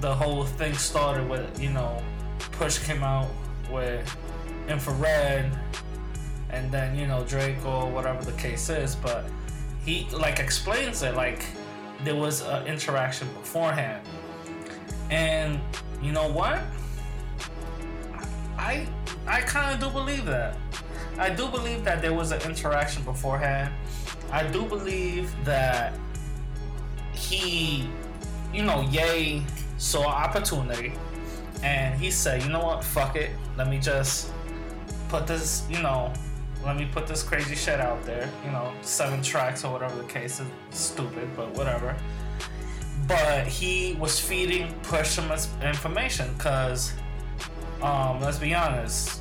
the 0.00 0.14
whole 0.14 0.44
thing 0.44 0.74
started. 0.74 1.28
With 1.28 1.60
you 1.60 1.70
know, 1.70 2.02
Push 2.52 2.78
came 2.80 3.02
out 3.02 3.28
with 3.70 4.04
Infrared, 4.68 5.56
and 6.52 6.70
then 6.70 6.96
you 6.96 7.06
know 7.06 7.24
Drake 7.24 7.64
or 7.64 7.88
whatever 7.90 8.24
the 8.24 8.32
case 8.32 8.68
is. 8.68 8.94
But 8.94 9.24
he 9.84 10.06
like 10.12 10.38
explains 10.38 11.02
it 11.02 11.14
like 11.14 11.44
there 12.04 12.16
was 12.16 12.42
an 12.42 12.66
interaction 12.66 13.28
beforehand, 13.34 14.06
and 15.10 15.60
you 16.02 16.12
know 16.12 16.30
what? 16.30 16.60
I 18.58 18.86
I 19.26 19.40
kind 19.42 19.74
of 19.74 19.88
do 19.88 19.92
believe 19.92 20.26
that. 20.26 20.56
I 21.18 21.30
do 21.30 21.48
believe 21.48 21.84
that 21.84 22.00
there 22.00 22.14
was 22.14 22.32
an 22.32 22.40
interaction 22.42 23.02
beforehand. 23.02 23.72
I 24.32 24.46
do 24.46 24.64
believe 24.64 25.34
that 25.44 25.92
he, 27.12 27.88
you 28.54 28.62
know, 28.62 28.80
Ye 28.90 29.44
saw 29.76 30.06
opportunity 30.06 30.92
and 31.62 31.98
he 32.00 32.10
said, 32.10 32.42
you 32.42 32.48
know 32.48 32.64
what, 32.64 32.82
fuck 32.82 33.16
it. 33.16 33.30
Let 33.56 33.68
me 33.68 33.78
just 33.78 34.32
put 35.08 35.26
this, 35.26 35.64
you 35.68 35.82
know, 35.82 36.12
let 36.64 36.76
me 36.76 36.88
put 36.92 37.06
this 37.06 37.22
crazy 37.22 37.54
shit 37.54 37.80
out 37.80 38.02
there. 38.04 38.30
You 38.44 38.50
know, 38.50 38.72
seven 38.82 39.22
tracks 39.22 39.64
or 39.64 39.72
whatever 39.72 39.96
the 39.96 40.08
case 40.08 40.40
is. 40.40 40.46
Stupid, 40.70 41.28
but 41.36 41.54
whatever. 41.54 41.96
But 43.06 43.46
he 43.46 43.96
was 43.98 44.20
feeding 44.20 44.72
Push 44.82 45.08
some 45.08 45.30
information 45.62 46.32
because, 46.36 46.92
um, 47.82 48.20
let's 48.20 48.38
be 48.38 48.54
honest, 48.54 49.20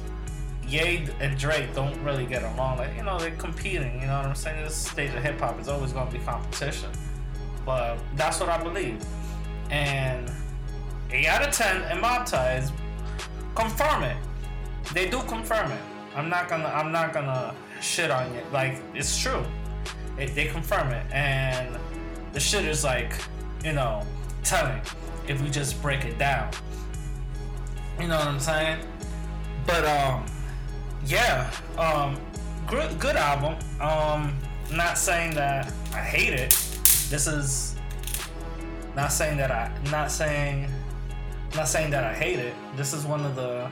Ye 0.67 1.07
and 1.19 1.37
Drake 1.37 1.73
don't 1.73 1.99
really 2.03 2.25
get 2.25 2.43
along. 2.43 2.77
Like, 2.77 2.95
you 2.95 3.03
know, 3.03 3.17
they're 3.17 3.31
competing. 3.31 4.01
You 4.01 4.07
know 4.07 4.17
what 4.17 4.25
I'm 4.27 4.35
saying? 4.35 4.63
This 4.63 4.75
stage 4.75 5.13
of 5.15 5.23
hip 5.23 5.39
hop 5.39 5.59
is 5.59 5.67
always 5.67 5.93
going 5.93 6.07
to 6.07 6.13
be 6.13 6.23
competition. 6.23 6.89
But 7.65 7.97
that's 8.15 8.39
what 8.39 8.49
I 8.49 8.61
believe. 8.61 9.03
And 9.71 10.31
8 11.11 11.25
out 11.27 11.47
of 11.47 11.53
10 11.53 11.83
and 11.83 12.01
Mob 12.01 12.27
Ties 12.27 12.71
confirm 13.55 14.03
it. 14.03 14.17
They 14.93 15.09
do 15.09 15.21
confirm 15.23 15.71
it. 15.71 15.81
I'm 16.15 16.29
not 16.29 16.49
gonna 16.49 16.67
I'm 16.67 16.91
not 16.91 17.13
gonna 17.13 17.55
shit 17.81 18.11
on 18.11 18.25
it. 18.33 18.51
Like 18.51 18.81
it's 18.93 19.17
true. 19.17 19.43
It, 20.17 20.35
they 20.35 20.45
confirm 20.45 20.89
it, 20.89 21.05
and 21.11 21.77
the 22.33 22.39
shit 22.39 22.65
is 22.65 22.83
like, 22.83 23.13
you 23.63 23.73
know, 23.73 24.05
telling 24.43 24.81
if 25.27 25.41
we 25.41 25.49
just 25.49 25.81
break 25.81 26.05
it 26.05 26.17
down. 26.17 26.51
You 27.99 28.07
know 28.07 28.17
what 28.17 28.27
I'm 28.27 28.39
saying? 28.39 28.79
But 29.65 29.85
um, 29.85 30.25
yeah, 31.05 31.51
um, 31.77 32.19
good 32.67 32.99
good 32.99 33.15
album. 33.15 33.57
Um, 33.79 34.37
not 34.71 34.97
saying 34.97 35.35
that 35.35 35.71
I 35.93 35.99
hate 35.99 36.33
it. 36.33 36.51
This 37.09 37.27
is 37.27 37.75
not 38.95 39.11
saying 39.11 39.37
that 39.37 39.51
I 39.51 39.71
not 39.91 40.11
saying 40.11 40.69
not 41.55 41.67
saying 41.67 41.91
that 41.91 42.03
I 42.03 42.13
hate 42.13 42.39
it. 42.39 42.53
This 42.75 42.93
is 42.93 43.05
one 43.05 43.25
of 43.25 43.35
the 43.35 43.69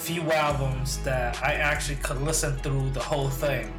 few 0.00 0.22
albums 0.32 0.96
that 1.04 1.42
I 1.42 1.52
actually 1.54 1.96
could 1.96 2.22
listen 2.22 2.56
through 2.56 2.88
the 2.90 3.00
whole 3.00 3.28
thing. 3.28 3.70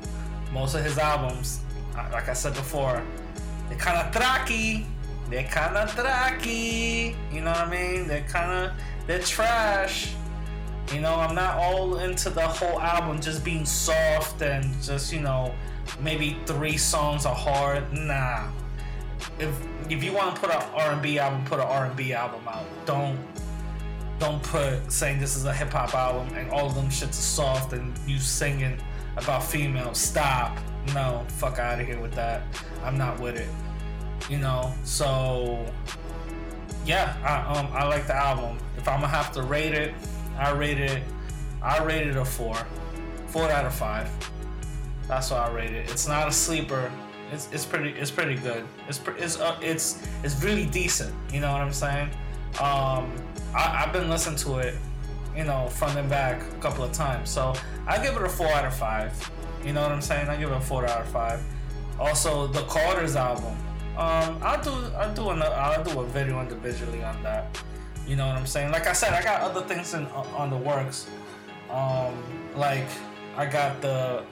Most 0.53 0.75
of 0.75 0.83
his 0.83 0.99
albums, 0.99 1.61
uh, 1.97 2.07
like 2.13 2.29
I 2.29 2.33
said 2.33 2.53
before, 2.53 3.01
they're 3.67 3.77
kind 3.79 3.97
of 3.97 4.13
tracky. 4.13 4.85
They're 5.29 5.45
kind 5.45 5.75
of 5.77 5.89
tracky. 5.91 7.15
You 7.33 7.41
know 7.41 7.51
what 7.51 7.67
I 7.67 7.71
mean? 7.71 8.07
They're 8.07 8.27
kind 8.29 8.51
of 8.51 8.71
they're 9.07 9.19
trash. 9.19 10.13
You 10.93 11.01
know, 11.01 11.15
I'm 11.15 11.33
not 11.33 11.57
all 11.57 11.97
into 11.97 12.29
the 12.29 12.47
whole 12.47 12.79
album 12.79 13.19
just 13.19 13.43
being 13.43 13.65
soft 13.65 14.41
and 14.41 14.65
just 14.83 15.11
you 15.11 15.21
know 15.21 15.55
maybe 15.99 16.37
three 16.45 16.77
songs 16.77 17.25
are 17.25 17.35
hard. 17.35 17.91
Nah. 17.93 18.47
If 19.39 19.55
if 19.89 20.03
you 20.03 20.13
want 20.13 20.35
to 20.35 20.41
put 20.41 20.51
an 20.51 20.61
R&B 20.73 21.17
album, 21.17 21.43
put 21.45 21.59
an 21.59 21.65
R&B 21.65 22.13
album 22.13 22.47
out. 22.47 22.65
Don't 22.85 23.17
don't 24.21 24.43
put 24.43 24.91
saying 24.91 25.19
this 25.19 25.35
is 25.35 25.45
a 25.45 25.53
hip 25.53 25.71
hop 25.71 25.95
album 25.95 26.31
and 26.35 26.47
all 26.51 26.67
of 26.67 26.75
them 26.75 26.85
shits 26.89 27.09
are 27.09 27.13
soft 27.13 27.73
and 27.73 27.97
you 28.05 28.19
singing 28.19 28.77
about 29.17 29.43
females. 29.43 29.97
Stop. 29.97 30.59
No, 30.93 31.25
fuck 31.27 31.57
out 31.57 31.79
of 31.79 31.87
here 31.87 31.99
with 31.99 32.13
that. 32.13 32.43
I'm 32.83 32.99
not 32.99 33.19
with 33.19 33.35
it. 33.35 33.49
You 34.29 34.37
know, 34.37 34.71
so 34.83 35.65
yeah, 36.85 37.17
I 37.23 37.57
um 37.57 37.67
I 37.73 37.85
like 37.87 38.05
the 38.05 38.15
album. 38.15 38.59
If 38.77 38.87
I'm 38.87 39.01
gonna 39.01 39.07
have 39.07 39.31
to 39.33 39.41
rate 39.41 39.73
it, 39.73 39.95
I 40.37 40.51
rate 40.51 40.79
it 40.79 41.01
I 41.63 41.83
rate 41.83 42.05
it 42.05 42.15
a 42.15 42.23
four. 42.23 42.55
Four 43.27 43.49
out 43.49 43.65
of 43.65 43.73
five. 43.73 44.07
That's 45.07 45.31
what 45.31 45.39
I 45.39 45.51
rate 45.51 45.71
it. 45.71 45.89
It's 45.89 46.07
not 46.07 46.27
a 46.27 46.31
sleeper. 46.31 46.91
It's, 47.31 47.49
it's 47.51 47.65
pretty 47.65 47.89
it's 47.99 48.11
pretty 48.11 48.35
good. 48.35 48.67
It's 48.87 49.01
it's 49.17 49.39
uh, 49.39 49.57
it's 49.63 50.07
it's 50.23 50.43
really 50.43 50.67
decent. 50.67 51.11
You 51.33 51.39
know 51.39 51.51
what 51.51 51.61
I'm 51.61 51.73
saying? 51.73 52.11
Um, 52.59 53.11
I, 53.55 53.83
have 53.85 53.93
been 53.93 54.09
listening 54.09 54.37
to 54.39 54.57
it, 54.57 54.75
you 55.35 55.43
know, 55.43 55.67
front 55.67 55.97
and 55.97 56.09
back 56.09 56.41
a 56.41 56.55
couple 56.57 56.83
of 56.83 56.91
times. 56.91 57.29
So 57.29 57.53
I 57.87 58.01
give 58.03 58.15
it 58.15 58.21
a 58.21 58.29
four 58.29 58.47
out 58.47 58.65
of 58.65 58.75
five. 58.75 59.31
You 59.63 59.73
know 59.73 59.81
what 59.81 59.91
I'm 59.91 60.01
saying? 60.01 60.27
I 60.27 60.37
give 60.37 60.51
it 60.51 60.57
a 60.57 60.61
four 60.61 60.85
out 60.85 61.01
of 61.01 61.07
five. 61.07 61.41
Also, 61.99 62.47
the 62.47 62.63
Carter's 62.63 63.15
album. 63.15 63.55
Um, 63.97 64.39
I'll 64.41 64.61
do 64.63 64.71
I'll 64.95 65.13
do 65.13 65.29
another, 65.29 65.53
I'll 65.53 65.83
do 65.83 65.99
a 65.99 66.05
video 66.07 66.41
individually 66.41 67.03
on 67.03 67.21
that. 67.23 67.57
You 68.07 68.15
know 68.15 68.27
what 68.27 68.37
I'm 68.37 68.47
saying? 68.47 68.71
Like 68.71 68.87
I 68.87 68.93
said, 68.93 69.13
I 69.13 69.21
got 69.21 69.41
other 69.41 69.61
things 69.61 69.93
in 69.93 70.05
on 70.07 70.49
the 70.49 70.57
works. 70.57 71.07
Um, 71.69 72.15
like 72.55 72.87
I 73.37 73.45
got 73.45 73.81
the 73.81 74.23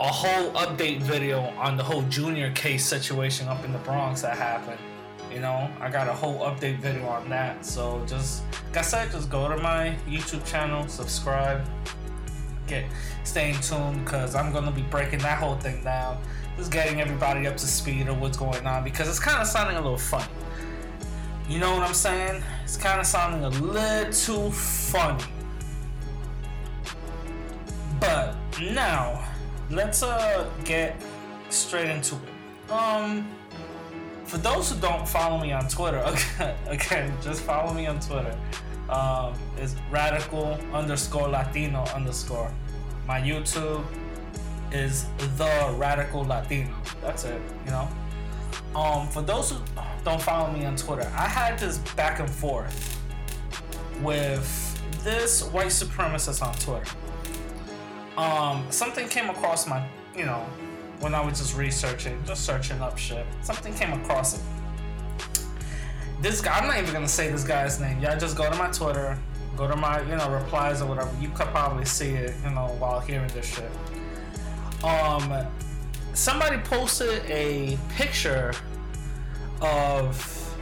a 0.00 0.08
whole 0.08 0.50
update 0.52 1.00
video 1.00 1.40
on 1.56 1.76
the 1.76 1.82
whole 1.82 2.02
junior 2.02 2.50
case 2.52 2.84
situation 2.84 3.48
up 3.48 3.64
in 3.64 3.72
the 3.72 3.78
Bronx 3.78 4.22
that 4.22 4.36
happened. 4.36 4.78
You 5.36 5.42
know, 5.42 5.70
I 5.82 5.90
got 5.90 6.08
a 6.08 6.14
whole 6.14 6.38
update 6.38 6.78
video 6.78 7.06
on 7.08 7.28
that. 7.28 7.62
So 7.62 8.02
just, 8.06 8.42
like 8.68 8.78
I 8.78 8.80
said, 8.80 9.10
just 9.12 9.28
go 9.28 9.50
to 9.50 9.58
my 9.58 9.94
YouTube 10.08 10.46
channel, 10.46 10.88
subscribe, 10.88 11.62
get, 12.66 12.86
stay 13.24 13.50
in 13.50 13.60
tune 13.60 14.02
because 14.02 14.34
I'm 14.34 14.50
gonna 14.50 14.70
be 14.70 14.80
breaking 14.80 15.18
that 15.18 15.36
whole 15.38 15.56
thing 15.56 15.84
down. 15.84 16.22
Just 16.56 16.72
getting 16.72 17.02
everybody 17.02 17.46
up 17.46 17.58
to 17.58 17.66
speed 17.66 18.08
of 18.08 18.18
what's 18.18 18.38
going 18.38 18.66
on 18.66 18.82
because 18.82 19.10
it's 19.10 19.18
kind 19.18 19.42
of 19.42 19.46
sounding 19.46 19.76
a 19.76 19.80
little 19.82 19.98
funny. 19.98 20.24
You 21.50 21.58
know 21.58 21.74
what 21.74 21.82
I'm 21.82 21.92
saying? 21.92 22.42
It's 22.64 22.78
kind 22.78 22.98
of 22.98 23.04
sounding 23.04 23.44
a 23.44 23.50
little 23.50 24.10
too 24.10 24.50
funny. 24.52 25.22
But 28.00 28.36
now, 28.72 29.22
let's 29.68 30.02
uh 30.02 30.48
get 30.64 30.98
straight 31.50 31.90
into 31.90 32.14
it. 32.14 32.72
Um, 32.72 33.35
for 34.26 34.38
those 34.38 34.70
who 34.70 34.80
don't 34.80 35.08
follow 35.08 35.38
me 35.38 35.52
on 35.52 35.68
Twitter, 35.68 35.98
again, 36.06 36.56
again 36.66 37.12
just 37.22 37.42
follow 37.42 37.72
me 37.72 37.86
on 37.86 38.00
Twitter. 38.00 38.36
Um, 38.88 39.34
it's 39.56 39.74
radical 39.90 40.58
underscore 40.72 41.28
Latino 41.28 41.84
underscore. 41.94 42.52
My 43.06 43.20
YouTube 43.20 43.84
is 44.72 45.06
the 45.36 45.74
radical 45.76 46.24
Latino. 46.24 46.74
That's 47.00 47.24
it. 47.24 47.40
You 47.64 47.70
know. 47.70 47.88
Um, 48.74 49.08
for 49.08 49.22
those 49.22 49.52
who 49.52 49.58
don't 50.04 50.20
follow 50.20 50.52
me 50.52 50.64
on 50.64 50.76
Twitter, 50.76 51.10
I 51.14 51.26
had 51.26 51.58
this 51.58 51.78
back 51.94 52.20
and 52.20 52.28
forth 52.28 53.00
with 54.02 55.02
this 55.02 55.44
white 55.44 55.68
supremacist 55.68 56.42
on 56.42 56.54
Twitter. 56.56 56.90
Um, 58.18 58.66
something 58.70 59.08
came 59.08 59.30
across 59.30 59.66
my, 59.66 59.86
you 60.16 60.26
know, 60.26 60.44
when 61.00 61.14
I 61.14 61.24
was 61.24 61.38
just 61.38 61.56
researching, 61.56 62.22
just 62.24 62.44
searching 62.44 62.80
up 62.80 62.98
shit. 62.98 63.26
Something 63.42 63.74
came 63.74 63.92
across 63.92 64.34
it. 64.34 64.40
This 66.20 66.40
guy, 66.40 66.58
I'm 66.58 66.66
not 66.66 66.78
even 66.78 66.92
gonna 66.92 67.08
say 67.08 67.30
this 67.30 67.44
guy's 67.44 67.78
name. 67.80 68.00
Y'all 68.00 68.18
just 68.18 68.36
go 68.36 68.50
to 68.50 68.56
my 68.56 68.68
Twitter, 68.68 69.18
go 69.56 69.68
to 69.68 69.76
my, 69.76 70.00
you 70.02 70.16
know, 70.16 70.30
replies 70.30 70.80
or 70.80 70.86
whatever. 70.86 71.10
You 71.20 71.28
could 71.28 71.48
probably 71.48 71.84
see 71.84 72.10
it, 72.10 72.34
you 72.44 72.50
know, 72.50 72.68
while 72.78 73.00
hearing 73.00 73.28
this 73.28 73.46
shit. 73.46 73.70
Um, 74.82 75.46
somebody 76.14 76.58
posted 76.58 77.22
a 77.26 77.78
picture 77.90 78.52
of, 79.60 80.56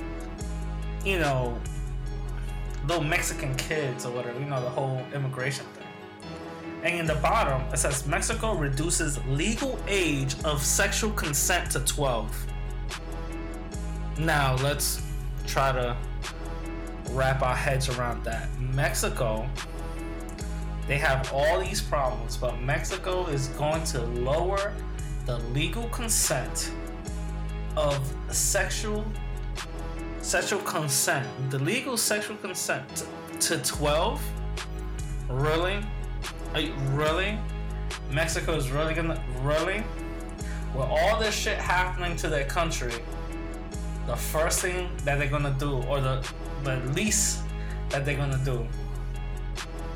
you 1.05 1.19
know, 1.19 1.61
little 2.87 3.05
Mexican 3.05 3.55
kids 3.57 4.05
or 4.05 4.11
whatever, 4.11 4.39
you 4.39 4.47
know, 4.47 4.61
the 4.61 4.69
whole 4.69 5.01
immigration. 5.15 5.65
And 6.85 7.01
in 7.01 7.07
the 7.07 7.15
bottom, 7.15 7.63
it 7.73 7.79
says 7.79 8.07
Mexico 8.07 8.55
reduces 8.55 9.19
legal 9.25 9.79
age 9.89 10.37
of 10.45 10.63
sexual 10.63 11.11
consent 11.13 11.71
to 11.71 11.81
12. 11.81 12.47
Now, 14.19 14.57
let's 14.57 15.03
try 15.47 15.73
to 15.73 15.97
wrap 17.13 17.41
our 17.41 17.57
heads 17.57 17.89
around 17.89 18.23
that. 18.25 18.51
Mexico, 18.61 19.49
they 20.87 20.99
have 20.99 21.33
all 21.33 21.59
these 21.59 21.81
problems, 21.81 22.37
but 22.37 22.61
Mexico 22.61 23.29
is 23.29 23.49
going 23.49 23.83
to 23.85 24.03
lower 24.03 24.75
the 25.25 25.39
legal 25.55 25.89
consent 25.89 26.71
of 27.79 27.99
sexual 28.29 29.07
sexual 30.21 30.61
consent, 30.61 31.27
the 31.51 31.59
legal 31.59 31.97
sexual 31.97 32.37
consent 32.37 33.07
to 33.41 33.57
12? 33.59 34.23
Really? 35.29 35.83
You, 36.57 36.73
really? 36.93 37.39
Mexico 38.11 38.55
is 38.55 38.71
really 38.71 38.95
gonna 38.95 39.21
really? 39.43 39.83
With 40.73 40.87
all 40.87 41.19
this 41.19 41.35
shit 41.35 41.59
happening 41.59 42.17
to 42.17 42.29
their 42.29 42.45
country, 42.45 42.93
the 44.07 44.15
first 44.15 44.61
thing 44.61 44.89
that 45.05 45.19
they're 45.19 45.29
gonna 45.29 45.57
do, 45.59 45.83
or 45.85 46.01
the 46.01 46.25
the 46.63 46.77
least 46.93 47.41
that 47.91 48.05
they're 48.05 48.17
gonna 48.17 48.43
do, 48.45 48.67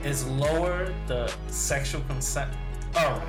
is 0.03 0.27
lower 0.27 0.93
the 1.07 1.33
sexual 1.49 2.03
consent. 2.03 2.51
Alright. 2.97 3.23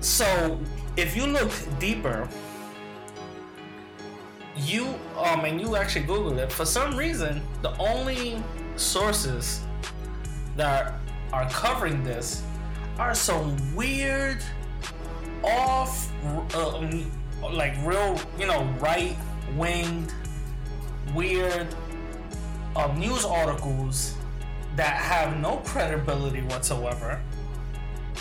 So 0.00 0.58
if 0.96 1.16
you 1.16 1.26
look 1.26 1.50
deeper, 1.78 2.28
you 4.56 4.84
um 5.16 5.44
and 5.46 5.60
you 5.60 5.76
actually 5.76 6.04
Google 6.04 6.38
it, 6.38 6.52
for 6.52 6.66
some 6.66 6.94
reason 6.96 7.40
the 7.62 7.74
only 7.78 8.42
sources 8.76 9.62
that 10.56 10.99
are 11.32 11.48
covering 11.50 12.02
this 12.02 12.42
are 12.98 13.14
some 13.14 13.56
weird 13.74 14.42
off 15.42 16.12
um, 16.54 17.10
like 17.52 17.74
real 17.84 18.18
you 18.38 18.46
know 18.46 18.64
right 18.80 19.16
winged 19.56 20.12
weird 21.14 21.66
uh, 22.76 22.92
news 22.96 23.24
articles 23.24 24.14
that 24.76 24.96
have 24.96 25.38
no 25.40 25.56
credibility 25.58 26.42
whatsoever. 26.42 27.20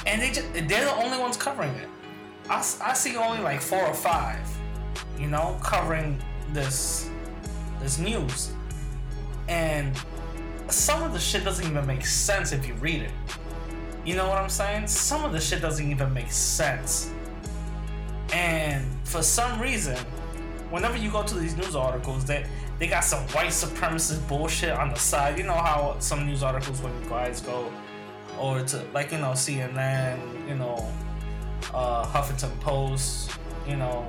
And 0.05 0.21
they 0.21 0.31
just, 0.31 0.51
they're 0.53 0.85
the 0.85 0.95
only 0.95 1.17
ones 1.17 1.37
covering 1.37 1.71
it. 1.75 1.87
I, 2.49 2.57
I 2.81 2.93
see 2.93 3.15
only 3.15 3.41
like 3.41 3.61
four 3.61 3.83
or 3.83 3.93
five 3.93 4.39
you 5.19 5.27
know 5.27 5.59
covering 5.63 6.21
this 6.51 7.09
this 7.79 7.99
news. 7.99 8.51
And 9.47 9.95
some 10.71 11.03
of 11.03 11.13
the 11.13 11.19
shit 11.19 11.43
doesn't 11.43 11.65
even 11.65 11.85
make 11.85 12.05
sense 12.05 12.51
if 12.51 12.67
you 12.67 12.73
read 12.75 13.03
it. 13.03 13.11
You 14.05 14.15
know 14.15 14.27
what 14.27 14.37
I'm 14.37 14.49
saying? 14.49 14.87
Some 14.87 15.25
of 15.25 15.31
the 15.31 15.39
shit 15.39 15.61
doesn't 15.61 15.89
even 15.89 16.13
make 16.13 16.31
sense. 16.31 17.11
And 18.33 18.85
for 19.03 19.21
some 19.21 19.59
reason, 19.59 19.97
whenever 20.69 20.97
you 20.97 21.11
go 21.11 21.23
to 21.23 21.35
these 21.35 21.55
news 21.57 21.75
articles, 21.75 22.25
they 22.25 22.45
they 22.77 22.87
got 22.87 23.03
some 23.03 23.23
white 23.29 23.49
supremacist 23.49 24.25
bullshit 24.27 24.71
on 24.71 24.89
the 24.89 24.95
side. 24.95 25.37
You 25.37 25.43
know 25.43 25.53
how 25.53 25.97
some 25.99 26.25
news 26.25 26.43
articles 26.43 26.81
when 26.81 26.93
you 27.03 27.09
guys 27.09 27.41
go 27.41 27.71
or 28.39 28.61
to 28.63 28.83
like 28.93 29.11
you 29.11 29.17
know 29.17 29.31
CNN, 29.31 30.47
you 30.47 30.55
know, 30.55 30.87
uh, 31.73 32.05
Huffington 32.05 32.57
Post, 32.61 33.37
you 33.67 33.75
know, 33.75 34.07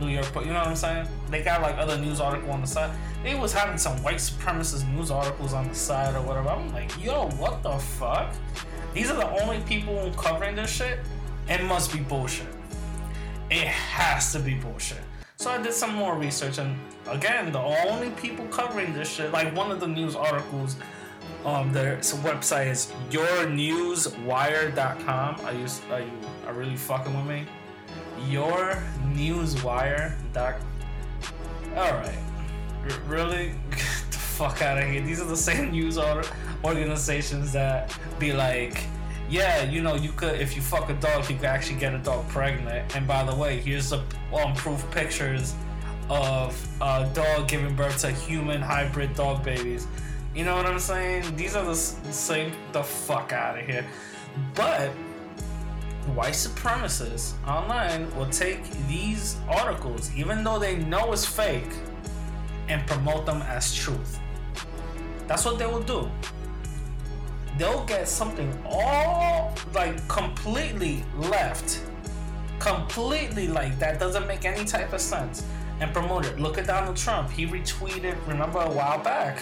New 0.00 0.08
York 0.08 0.26
Post. 0.26 0.46
You 0.46 0.52
know 0.52 0.58
what 0.58 0.68
I'm 0.68 0.76
saying? 0.76 1.08
They 1.30 1.42
got 1.42 1.62
like 1.62 1.76
other 1.76 1.98
news 1.98 2.20
article 2.20 2.50
on 2.50 2.60
the 2.60 2.66
side 2.66 2.90
they 3.26 3.34
was 3.34 3.52
having 3.52 3.76
some 3.76 4.00
white 4.04 4.18
supremacist 4.18 4.88
news 4.94 5.10
articles 5.10 5.52
on 5.52 5.68
the 5.68 5.74
side 5.74 6.14
or 6.14 6.22
whatever. 6.22 6.50
I'm 6.50 6.72
like, 6.72 6.92
yo, 7.02 7.26
what 7.30 7.64
the 7.64 7.76
fuck? 7.76 8.32
These 8.94 9.10
are 9.10 9.16
the 9.16 9.28
only 9.42 9.58
people 9.62 10.12
covering 10.16 10.54
this 10.54 10.70
shit. 10.70 11.00
It 11.48 11.64
must 11.64 11.92
be 11.92 11.98
bullshit. 11.98 12.46
It 13.50 13.66
has 13.66 14.32
to 14.32 14.38
be 14.38 14.54
bullshit. 14.54 15.00
So 15.38 15.50
I 15.50 15.60
did 15.60 15.72
some 15.72 15.92
more 15.92 16.16
research, 16.16 16.58
and 16.58 16.78
again, 17.08 17.50
the 17.50 17.58
only 17.58 18.10
people 18.10 18.46
covering 18.46 18.94
this 18.94 19.12
shit, 19.12 19.32
like 19.32 19.52
one 19.56 19.72
of 19.72 19.80
the 19.80 19.88
news 19.88 20.14
articles, 20.14 20.76
um, 21.44 21.72
their 21.72 21.96
website 21.96 22.68
is 22.68 22.92
yournewswire.com. 23.10 25.40
Are 25.44 25.52
you, 25.52 25.66
are 25.90 26.00
you, 26.00 26.12
are 26.46 26.54
really 26.54 26.76
fucking 26.76 27.12
with 27.12 27.26
me? 27.26 27.44
Yournewswire.com. 28.28 30.62
All 31.76 31.92
right 31.92 32.26
really? 33.06 33.52
Get 33.70 33.80
the 34.10 34.18
fuck 34.18 34.62
out 34.62 34.78
of 34.78 34.88
here. 34.88 35.00
These 35.00 35.20
are 35.20 35.26
the 35.26 35.36
same 35.36 35.70
news 35.72 35.98
organizations 36.64 37.52
that 37.52 37.96
be 38.18 38.32
like, 38.32 38.84
yeah, 39.28 39.64
you 39.64 39.82
know, 39.82 39.94
you 39.94 40.12
could 40.12 40.40
if 40.40 40.54
you 40.54 40.62
fuck 40.62 40.88
a 40.88 40.94
dog, 40.94 41.28
you 41.28 41.36
could 41.36 41.46
actually 41.46 41.78
get 41.78 41.94
a 41.94 41.98
dog 41.98 42.28
pregnant. 42.28 42.94
And 42.94 43.06
by 43.06 43.24
the 43.24 43.34
way, 43.34 43.60
here's 43.60 43.90
the 43.90 44.02
um, 44.32 44.54
proof 44.54 44.88
pictures 44.90 45.54
of 46.08 46.68
a 46.80 47.10
dog 47.12 47.48
giving 47.48 47.74
birth 47.74 48.00
to 48.02 48.12
human 48.12 48.60
hybrid 48.60 49.14
dog 49.14 49.42
babies. 49.42 49.86
You 50.34 50.44
know 50.44 50.54
what 50.54 50.66
I'm 50.66 50.78
saying? 50.78 51.34
These 51.34 51.56
are 51.56 51.64
the 51.64 51.74
same. 51.74 52.52
The 52.72 52.82
fuck 52.82 53.32
out 53.32 53.58
of 53.58 53.66
here. 53.66 53.86
But 54.54 54.90
white 56.14 56.34
supremacists 56.34 57.34
online 57.46 58.14
will 58.16 58.28
take 58.30 58.62
these 58.88 59.36
articles, 59.48 60.10
even 60.14 60.44
though 60.44 60.58
they 60.58 60.76
know 60.76 61.12
it's 61.12 61.26
fake 61.26 61.70
and 62.68 62.86
promote 62.86 63.26
them 63.26 63.42
as 63.42 63.74
truth. 63.74 64.18
That's 65.26 65.44
what 65.44 65.58
they 65.58 65.66
will 65.66 65.82
do. 65.82 66.10
They'll 67.58 67.84
get 67.84 68.08
something 68.08 68.52
all 68.66 69.54
like 69.74 70.06
completely 70.08 71.04
left, 71.16 71.82
completely 72.58 73.48
like 73.48 73.78
that 73.78 73.98
doesn't 73.98 74.26
make 74.26 74.44
any 74.44 74.64
type 74.64 74.92
of 74.92 75.00
sense, 75.00 75.44
and 75.80 75.92
promote 75.92 76.26
it. 76.26 76.38
Look 76.38 76.58
at 76.58 76.66
Donald 76.66 76.96
Trump. 76.96 77.30
He 77.30 77.46
retweeted, 77.46 78.16
remember 78.26 78.60
a 78.60 78.70
while 78.70 79.02
back, 79.02 79.38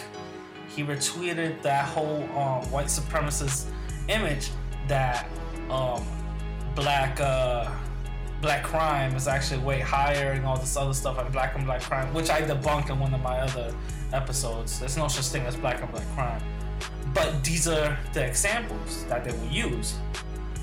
he 0.68 0.82
retweeted 0.82 1.62
that 1.62 1.86
whole 1.86 2.22
um, 2.36 2.68
white 2.70 2.86
supremacist 2.86 3.66
image 4.08 4.50
that 4.88 5.28
um, 5.70 6.04
black. 6.74 7.20
Uh, 7.20 7.70
black 8.44 8.62
crime 8.62 9.16
is 9.16 9.26
actually 9.26 9.58
way 9.60 9.80
higher 9.80 10.32
and 10.32 10.44
all 10.44 10.58
this 10.58 10.76
other 10.76 10.92
stuff 10.92 11.18
and 11.18 11.32
black 11.32 11.54
and 11.56 11.64
black 11.64 11.80
crime, 11.80 12.12
which 12.12 12.28
I 12.28 12.42
debunked 12.42 12.90
in 12.90 12.98
one 12.98 13.14
of 13.14 13.22
my 13.22 13.38
other 13.38 13.74
episodes. 14.12 14.78
There's 14.78 14.98
no 14.98 15.08
such 15.08 15.28
thing 15.28 15.46
as 15.46 15.56
black 15.56 15.80
and 15.80 15.90
black 15.90 16.06
crime. 16.14 16.42
But 17.14 17.42
these 17.42 17.66
are 17.66 17.96
the 18.12 18.22
examples 18.22 19.06
that 19.06 19.24
they 19.24 19.32
will 19.32 19.48
use. 19.48 19.96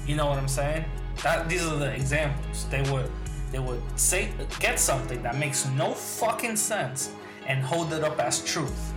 You 0.05 0.15
know 0.15 0.27
what 0.27 0.37
I'm 0.37 0.47
saying? 0.47 0.85
That 1.23 1.49
these 1.49 1.65
are 1.65 1.75
the 1.75 1.91
examples. 1.91 2.67
They 2.69 2.83
would 2.91 3.09
they 3.51 3.59
would 3.59 3.81
say 3.99 4.29
get 4.59 4.79
something 4.79 5.21
that 5.23 5.37
makes 5.37 5.67
no 5.69 5.93
fucking 5.93 6.57
sense 6.57 7.11
and 7.47 7.63
hold 7.63 7.93
it 7.93 8.03
up 8.03 8.19
as 8.19 8.45
truth. 8.45 8.93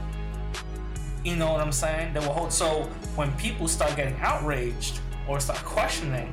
You 1.24 1.37
know 1.37 1.50
what 1.53 1.61
I'm 1.62 1.72
saying? 1.72 2.12
They 2.12 2.20
will 2.20 2.35
hold 2.35 2.53
so 2.53 2.83
when 3.16 3.33
people 3.37 3.66
start 3.66 3.96
getting 3.96 4.16
outraged 4.20 5.00
or 5.27 5.40
start 5.40 5.59
questioning 5.61 6.33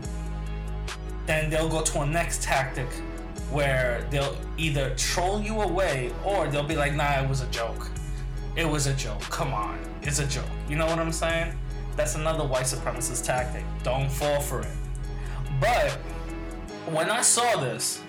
then 1.32 1.50
they'll 1.50 1.70
go 1.70 1.82
to 1.82 2.02
a 2.02 2.06
next 2.06 2.44
tactic 2.44 2.88
where 3.52 4.06
they'll 4.12 4.36
either 4.58 4.94
troll 4.96 5.42
you 5.42 5.62
away 5.62 6.12
or 6.26 6.48
they'll 6.50 6.68
be 6.68 6.76
like, 6.76 6.94
nah, 6.94 7.22
it 7.22 7.30
was 7.30 7.42
a 7.42 7.48
joke. 7.48 7.90
It 8.58 8.68
was 8.68 8.88
a 8.88 8.94
joke. 8.94 9.22
Come 9.22 9.54
on. 9.54 9.80
It's 10.02 10.20
a 10.20 10.28
joke. 10.28 10.44
You 10.68 10.76
know 10.76 10.86
what 10.86 11.00
I'm 11.00 11.14
saying? 11.14 11.58
That's 11.96 12.16
another 12.16 12.46
white 12.46 12.66
supremacist 12.66 13.26
tactic. 13.26 13.64
Don't 13.84 14.12
fall 14.12 14.42
for 14.42 14.62
it. 14.62 14.76
But 15.62 15.92
when 16.94 17.10
I 17.10 17.22
saw 17.22 17.62
this, 17.62 18.02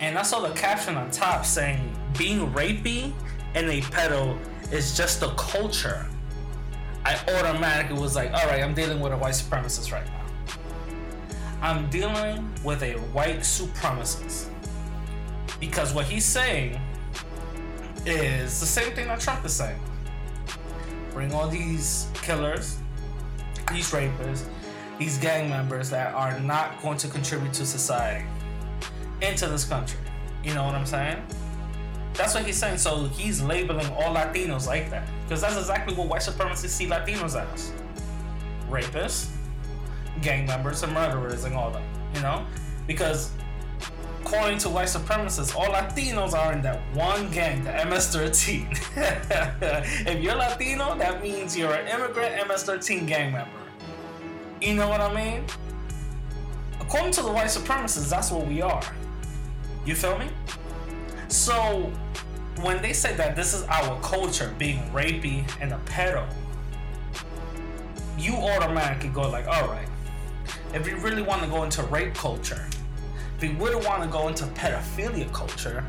and 0.00 0.18
I 0.18 0.22
saw 0.22 0.40
the 0.40 0.54
caption 0.54 0.96
on 0.96 1.10
top 1.10 1.44
saying 1.44 1.80
being 2.16 2.52
rapey 2.52 3.12
and 3.54 3.68
a 3.68 3.80
pedo 3.82 4.36
is 4.72 4.96
just 4.96 5.22
a 5.22 5.28
culture, 5.36 6.06
I 7.04 7.18
automatically 7.38 7.98
was 7.98 8.16
like, 8.16 8.32
all 8.32 8.46
right, 8.46 8.62
I'm 8.62 8.74
dealing 8.74 9.00
with 9.00 9.12
a 9.12 9.16
white 9.16 9.34
supremacist 9.34 9.92
right 9.92 10.06
now. 10.06 10.17
I'm 11.60 11.88
dealing 11.90 12.48
with 12.64 12.82
a 12.82 12.94
white 13.12 13.40
supremacist. 13.40 14.48
Because 15.58 15.92
what 15.92 16.06
he's 16.06 16.24
saying 16.24 16.80
is 18.06 18.60
the 18.60 18.66
same 18.66 18.92
thing 18.94 19.08
that 19.08 19.20
Trump 19.20 19.44
is 19.44 19.52
saying. 19.52 19.80
Bring 21.12 21.32
all 21.32 21.48
these 21.48 22.08
killers, 22.14 22.78
these 23.72 23.90
rapists, 23.90 24.44
these 24.98 25.18
gang 25.18 25.48
members 25.48 25.90
that 25.90 26.14
are 26.14 26.38
not 26.40 26.80
going 26.82 26.98
to 26.98 27.08
contribute 27.08 27.52
to 27.54 27.66
society 27.66 28.24
into 29.20 29.46
this 29.48 29.64
country. 29.64 29.98
You 30.44 30.54
know 30.54 30.64
what 30.64 30.74
I'm 30.74 30.86
saying? 30.86 31.22
That's 32.14 32.34
what 32.34 32.44
he's 32.44 32.56
saying. 32.56 32.78
So 32.78 33.06
he's 33.08 33.42
labeling 33.42 33.86
all 33.92 34.14
Latinos 34.14 34.66
like 34.66 34.90
that. 34.90 35.08
Because 35.24 35.40
that's 35.40 35.56
exactly 35.56 35.94
what 35.94 36.08
white 36.08 36.22
supremacists 36.22 36.68
see 36.70 36.86
Latinos 36.86 37.40
as 37.40 37.72
rapists, 38.70 39.30
gang 40.20 40.46
members, 40.46 40.82
and 40.82 40.92
murderers, 40.92 41.44
and 41.44 41.54
all 41.54 41.70
that. 41.70 41.82
You 42.14 42.22
know? 42.22 42.46
Because 42.86 43.32
according 44.20 44.58
to 44.58 44.68
white 44.68 44.88
supremacists, 44.88 45.56
all 45.56 45.66
Latinos 45.66 46.34
are 46.34 46.52
in 46.52 46.62
that 46.62 46.80
one 46.94 47.30
gang, 47.30 47.64
the 47.64 47.72
MS-13. 47.72 50.06
if 50.06 50.22
you're 50.22 50.34
Latino, 50.34 50.96
that 50.98 51.22
means 51.22 51.56
you're 51.56 51.72
an 51.72 51.88
immigrant 51.88 52.48
MS-13 52.48 53.06
gang 53.06 53.32
member. 53.32 53.50
You 54.60 54.74
know 54.74 54.88
what 54.88 55.00
I 55.00 55.14
mean? 55.14 55.44
According 56.80 57.12
to 57.12 57.22
the 57.22 57.32
white 57.32 57.46
supremacists, 57.46 58.10
that's 58.10 58.30
what 58.30 58.46
we 58.46 58.60
are. 58.60 58.82
You 59.86 59.94
feel 59.94 60.18
me? 60.18 60.28
So 61.28 61.90
when 62.60 62.82
they 62.82 62.92
say 62.92 63.14
that 63.16 63.36
this 63.36 63.54
is 63.54 63.62
our 63.64 64.00
culture 64.00 64.54
being 64.58 64.80
rapey 64.90 65.48
and 65.60 65.72
a 65.72 65.78
pedo, 65.86 66.28
you 68.18 68.34
automatically 68.34 69.10
go 69.10 69.30
like, 69.30 69.46
all 69.46 69.68
right, 69.68 69.87
if 70.74 70.84
we 70.84 70.92
really 70.92 71.22
want 71.22 71.42
to 71.42 71.48
go 71.48 71.62
into 71.62 71.82
rape 71.84 72.14
culture, 72.14 72.66
if 73.36 73.42
we 73.42 73.48
really 73.50 73.84
want 73.86 74.02
to 74.02 74.08
go 74.08 74.28
into 74.28 74.44
pedophilia 74.44 75.32
culture, 75.32 75.84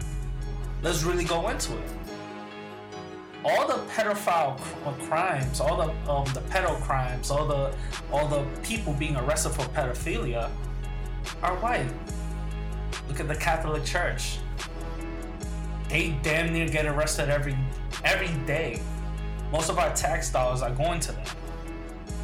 let's 0.81 1.03
really 1.03 1.25
go 1.25 1.49
into 1.49 1.77
it. 1.77 1.91
All 3.43 3.67
the 3.67 3.75
pedophile 3.91 4.59
uh, 4.85 4.91
crimes, 5.05 5.59
all 5.59 5.77
the 5.77 6.11
um, 6.11 6.25
the 6.33 6.41
pedo 6.51 6.79
crimes, 6.81 7.31
all 7.31 7.47
the 7.47 7.73
all 8.11 8.27
the 8.27 8.45
people 8.63 8.93
being 8.93 9.15
arrested 9.15 9.51
for 9.51 9.63
pedophilia 9.69 10.49
are 11.41 11.55
white. 11.57 11.89
Look 13.07 13.19
at 13.19 13.27
the 13.27 13.35
Catholic 13.35 13.85
Church. 13.85 14.39
They 15.87 16.17
damn 16.21 16.53
near 16.53 16.67
get 16.67 16.85
arrested 16.85 17.29
every 17.29 17.57
every 18.03 18.33
day. 18.45 18.81
Most 19.51 19.69
of 19.69 19.79
our 19.79 19.93
tax 19.95 20.31
dollars 20.31 20.61
are 20.61 20.71
going 20.71 20.99
to 21.01 21.11
them. 21.13 21.25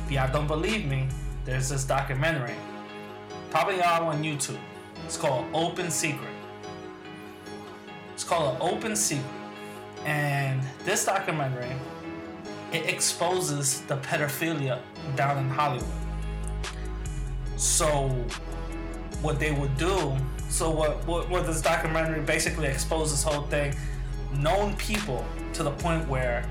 If 0.05 0.11
y'all 0.11 0.31
don't 0.31 0.47
believe 0.47 0.85
me, 0.85 1.07
there's 1.45 1.69
this 1.69 1.83
documentary. 1.83 2.55
Probably 3.51 3.81
all 3.81 4.07
on 4.07 4.23
YouTube. 4.23 4.57
It's 5.05 5.15
called 5.15 5.45
Open 5.53 5.91
Secret. 5.91 6.33
It's 8.13 8.23
called 8.23 8.55
An 8.55 8.61
Open 8.61 8.95
Secret. 8.95 9.25
And 10.05 10.61
this 10.83 11.05
documentary, 11.05 11.71
it 12.73 12.89
exposes 12.89 13.81
the 13.81 13.97
pedophilia 13.97 14.79
down 15.15 15.37
in 15.37 15.49
Hollywood. 15.49 15.87
So, 17.57 18.09
what 19.21 19.39
they 19.39 19.51
would 19.51 19.77
do, 19.77 20.15
so 20.49 20.69
what, 20.71 21.05
what, 21.07 21.29
what 21.29 21.45
this 21.45 21.61
documentary 21.61 22.21
basically 22.21 22.67
exposes 22.67 23.11
this 23.11 23.23
whole 23.23 23.45
thing, 23.47 23.75
known 24.39 24.75
people 24.77 25.23
to 25.53 25.63
the 25.63 25.71
point 25.71 26.07
where 26.07 26.47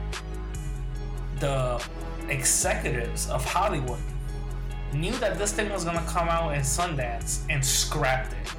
the 1.40 1.84
executives 2.28 3.28
of 3.28 3.44
Hollywood 3.44 4.00
knew 4.94 5.12
that 5.18 5.38
this 5.38 5.52
thing 5.52 5.70
was 5.70 5.84
gonna 5.84 6.04
come 6.06 6.28
out 6.28 6.54
in 6.54 6.60
Sundance 6.60 7.40
and 7.50 7.64
scrapped 7.64 8.32
it. 8.32 8.54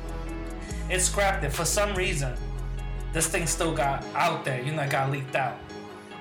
It 0.89 0.99
scrapped 1.01 1.43
it 1.43 1.51
for 1.51 1.65
some 1.65 1.95
reason. 1.95 2.35
This 3.13 3.27
thing 3.27 3.47
still 3.47 3.73
got 3.73 4.05
out 4.13 4.45
there, 4.45 4.61
you 4.61 4.71
know, 4.71 4.83
it 4.83 4.89
got 4.89 5.11
leaked 5.11 5.35
out. 5.35 5.57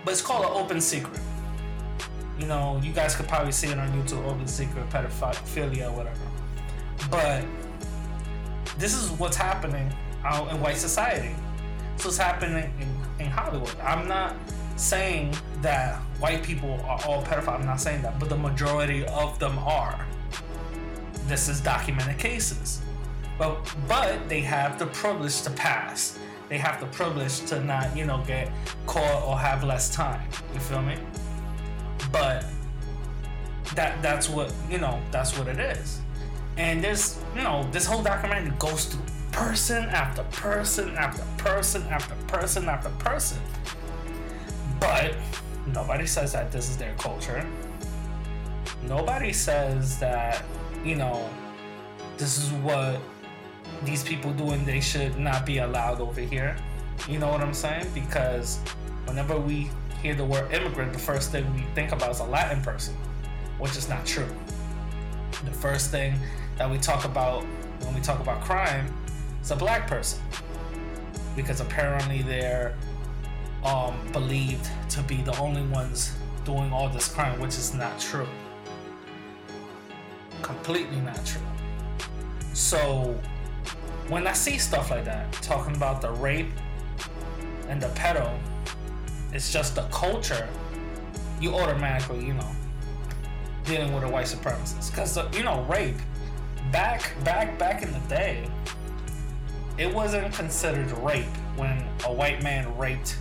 But 0.05 0.13
it's 0.13 0.23
called 0.23 0.45
an 0.45 0.53
open 0.53 0.81
secret. 0.81 1.21
You 2.39 2.47
know, 2.47 2.81
you 2.83 2.93
guys 2.93 3.15
could 3.15 3.29
probably 3.29 3.53
see 3.53 3.69
it 3.69 3.79
on 3.79 3.89
YouTube, 3.91 4.25
open 4.25 4.47
secret, 4.47 4.89
pedophilia, 4.91 5.93
whatever. 5.93 6.21
But 7.11 7.45
this 8.79 8.95
is 8.95 9.11
what's 9.13 9.37
happening 9.37 9.93
out 10.25 10.51
in 10.53 10.61
white 10.61 10.77
society. 10.77 11.35
So 11.97 12.09
it's 12.09 12.19
happening 12.19 12.73
in, 12.81 13.25
in 13.27 13.31
Hollywood. 13.31 13.79
I'm 13.81 14.09
not 14.09 14.35
saying 14.77 15.35
that 15.65 15.97
white 16.21 16.43
people 16.43 16.79
are 16.85 17.01
all 17.07 17.23
pedophiles. 17.25 17.61
I'm 17.61 17.67
not 17.67 17.81
saying 17.81 18.03
that, 18.03 18.21
but 18.21 18.29
the 18.29 18.37
majority 18.37 19.05
of 19.07 19.39
them 19.39 19.59
are. 19.59 20.07
This 21.27 21.49
is 21.49 21.61
documented 21.61 22.19
cases. 22.19 22.83
But 23.39 23.75
but 23.89 24.29
they 24.29 24.43
have 24.43 24.79
the 24.79 24.87
privilege 24.87 25.41
to 25.43 25.51
pass. 25.51 26.19
They 26.51 26.59
have 26.59 26.81
the 26.81 26.87
privilege 26.87 27.41
to 27.47 27.65
not, 27.65 27.97
you 27.97 28.05
know, 28.05 28.23
get 28.27 28.53
caught 28.87 29.25
or 29.27 29.39
have 29.39 29.65
less 29.65 29.93
time. 29.93 30.29
You 30.53 30.61
feel 30.61 30.83
me? 30.83 30.97
But 32.13 32.45
that 33.75 34.01
that's 34.03 34.29
what 34.29 34.53
you 34.71 34.79
know, 34.79 35.01
that's 35.11 35.37
what 35.39 35.49
it 35.49 35.59
is. 35.59 36.01
And 36.59 36.85
there's 36.85 37.19
you 37.35 37.43
know, 37.43 37.67
this 37.73 37.87
whole 37.87 38.03
documentary 38.03 38.53
goes 38.59 38.85
through 38.85 39.03
person 39.33 39.85
after 39.87 40.23
person 40.25 40.95
after 40.97 41.25
person 41.43 41.83
after 41.85 42.15
person 42.27 42.69
after 42.69 42.91
person. 42.91 43.39
But 44.79 45.15
nobody 45.67 46.07
says 46.07 46.33
that 46.33 46.53
this 46.53 46.69
is 46.69 46.77
their 46.77 46.95
culture. 46.95 47.47
Nobody 48.83 49.33
says 49.33 49.99
that, 49.99 50.43
you 50.85 50.97
know, 50.97 51.29
this 52.19 52.39
is 52.39 52.51
what 52.53 53.01
these 53.85 54.03
people 54.03 54.33
do 54.33 54.51
and 54.51 54.67
they 54.67 54.81
should 54.81 55.19
not 55.19 55.47
be 55.47 55.59
allowed 55.59 56.01
over 56.01 56.21
here. 56.21 56.57
You 57.09 57.19
know 57.19 57.29
what 57.29 57.41
I'm 57.41 57.55
saying? 57.55 57.87
Because 57.95 58.59
whenever 59.07 59.39
we 59.39 59.71
hear 60.03 60.15
the 60.15 60.25
word 60.25 60.53
immigrant, 60.53 60.93
the 60.93 60.99
first 60.99 61.33
thing 61.33 61.53
we 61.55 61.63
think 61.75 61.93
about 61.93 62.11
is 62.11 62.21
a 62.21 62.25
Latin 62.25 62.63
person, 62.63 62.95
which 63.59 63.77
is 63.77 63.89
not 63.89 64.05
true. 64.05 64.29
The 65.45 65.51
first 65.51 65.91
thing 65.91 66.19
that 66.57 66.71
we 66.71 66.79
talk 66.79 67.05
about 67.05 67.43
when 67.83 67.95
we 67.95 68.01
talk 68.01 68.21
about 68.21 68.41
crime 68.43 68.93
is 69.43 69.51
a 69.51 69.57
black 69.57 69.87
person. 69.87 70.23
Because 71.37 71.61
apparently 71.61 72.23
they're 72.23 72.77
um, 73.65 73.97
believed 74.13 74.69
to 74.91 75.03
be 75.03 75.17
the 75.23 75.37
only 75.39 75.63
ones 75.67 76.13
doing 76.45 76.73
all 76.73 76.89
this 76.89 77.09
crime, 77.09 77.41
which 77.41 77.57
is 77.57 77.75
not 77.75 77.99
true. 77.99 78.29
Completely 80.43 81.01
not 81.01 81.25
true. 81.25 81.41
So, 82.53 83.19
when 84.09 84.27
I 84.27 84.33
see 84.33 84.59
stuff 84.59 84.91
like 84.91 85.05
that, 85.07 85.33
talking 85.35 85.75
about 85.75 86.03
the 86.03 86.11
rape 86.11 86.53
and 87.69 87.81
the 87.81 87.89
pedo, 87.89 88.39
it's 89.33 89.53
just 89.53 89.75
the 89.75 89.83
culture, 89.85 90.47
you 91.41 91.55
automatically, 91.55 92.25
you 92.25 92.35
know, 92.35 92.51
dealing 93.65 93.95
with 93.95 94.05
a 94.05 94.09
white 94.09 94.27
supremacist. 94.27 94.91
Because, 94.91 95.17
uh, 95.17 95.31
you 95.35 95.43
know, 95.43 95.63
rape, 95.63 95.97
back, 96.71 97.15
back, 97.25 97.59
back 97.59 97.83
in 97.83 97.91
the 97.93 97.99
day, 98.01 98.47
it 99.79 99.93
wasn't 99.93 100.33
considered 100.35 100.91
rape 100.99 101.25
when 101.57 101.85
a 102.05 102.13
white 102.13 102.43
man 102.43 102.77
raped 102.77 103.17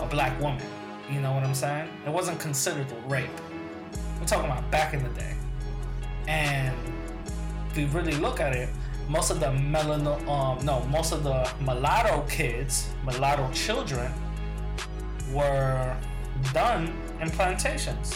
a 0.00 0.06
black 0.06 0.38
woman. 0.40 0.64
You 1.10 1.20
know 1.20 1.32
what 1.32 1.44
I'm 1.44 1.54
saying? 1.54 1.88
It 2.04 2.10
wasn't 2.10 2.40
considered 2.40 2.86
rape. 3.06 3.30
We're 4.18 4.26
talking 4.26 4.50
about 4.50 4.68
back 4.70 4.94
in 4.94 5.02
the 5.02 5.10
day. 5.10 5.36
And 6.26 6.74
if 7.70 7.76
we 7.76 7.84
really 7.86 8.16
look 8.16 8.40
at 8.40 8.54
it, 8.54 8.68
most 9.08 9.30
of 9.30 9.38
the 9.38 9.46
melano, 9.46 10.26
um, 10.28 10.64
no, 10.64 10.80
most 10.86 11.12
of 11.12 11.22
the 11.22 11.48
mulatto 11.60 12.22
kids, 12.28 12.88
mulatto 13.04 13.48
children, 13.52 14.12
were 15.32 15.96
done 16.52 16.92
in 17.20 17.30
plantations. 17.30 18.14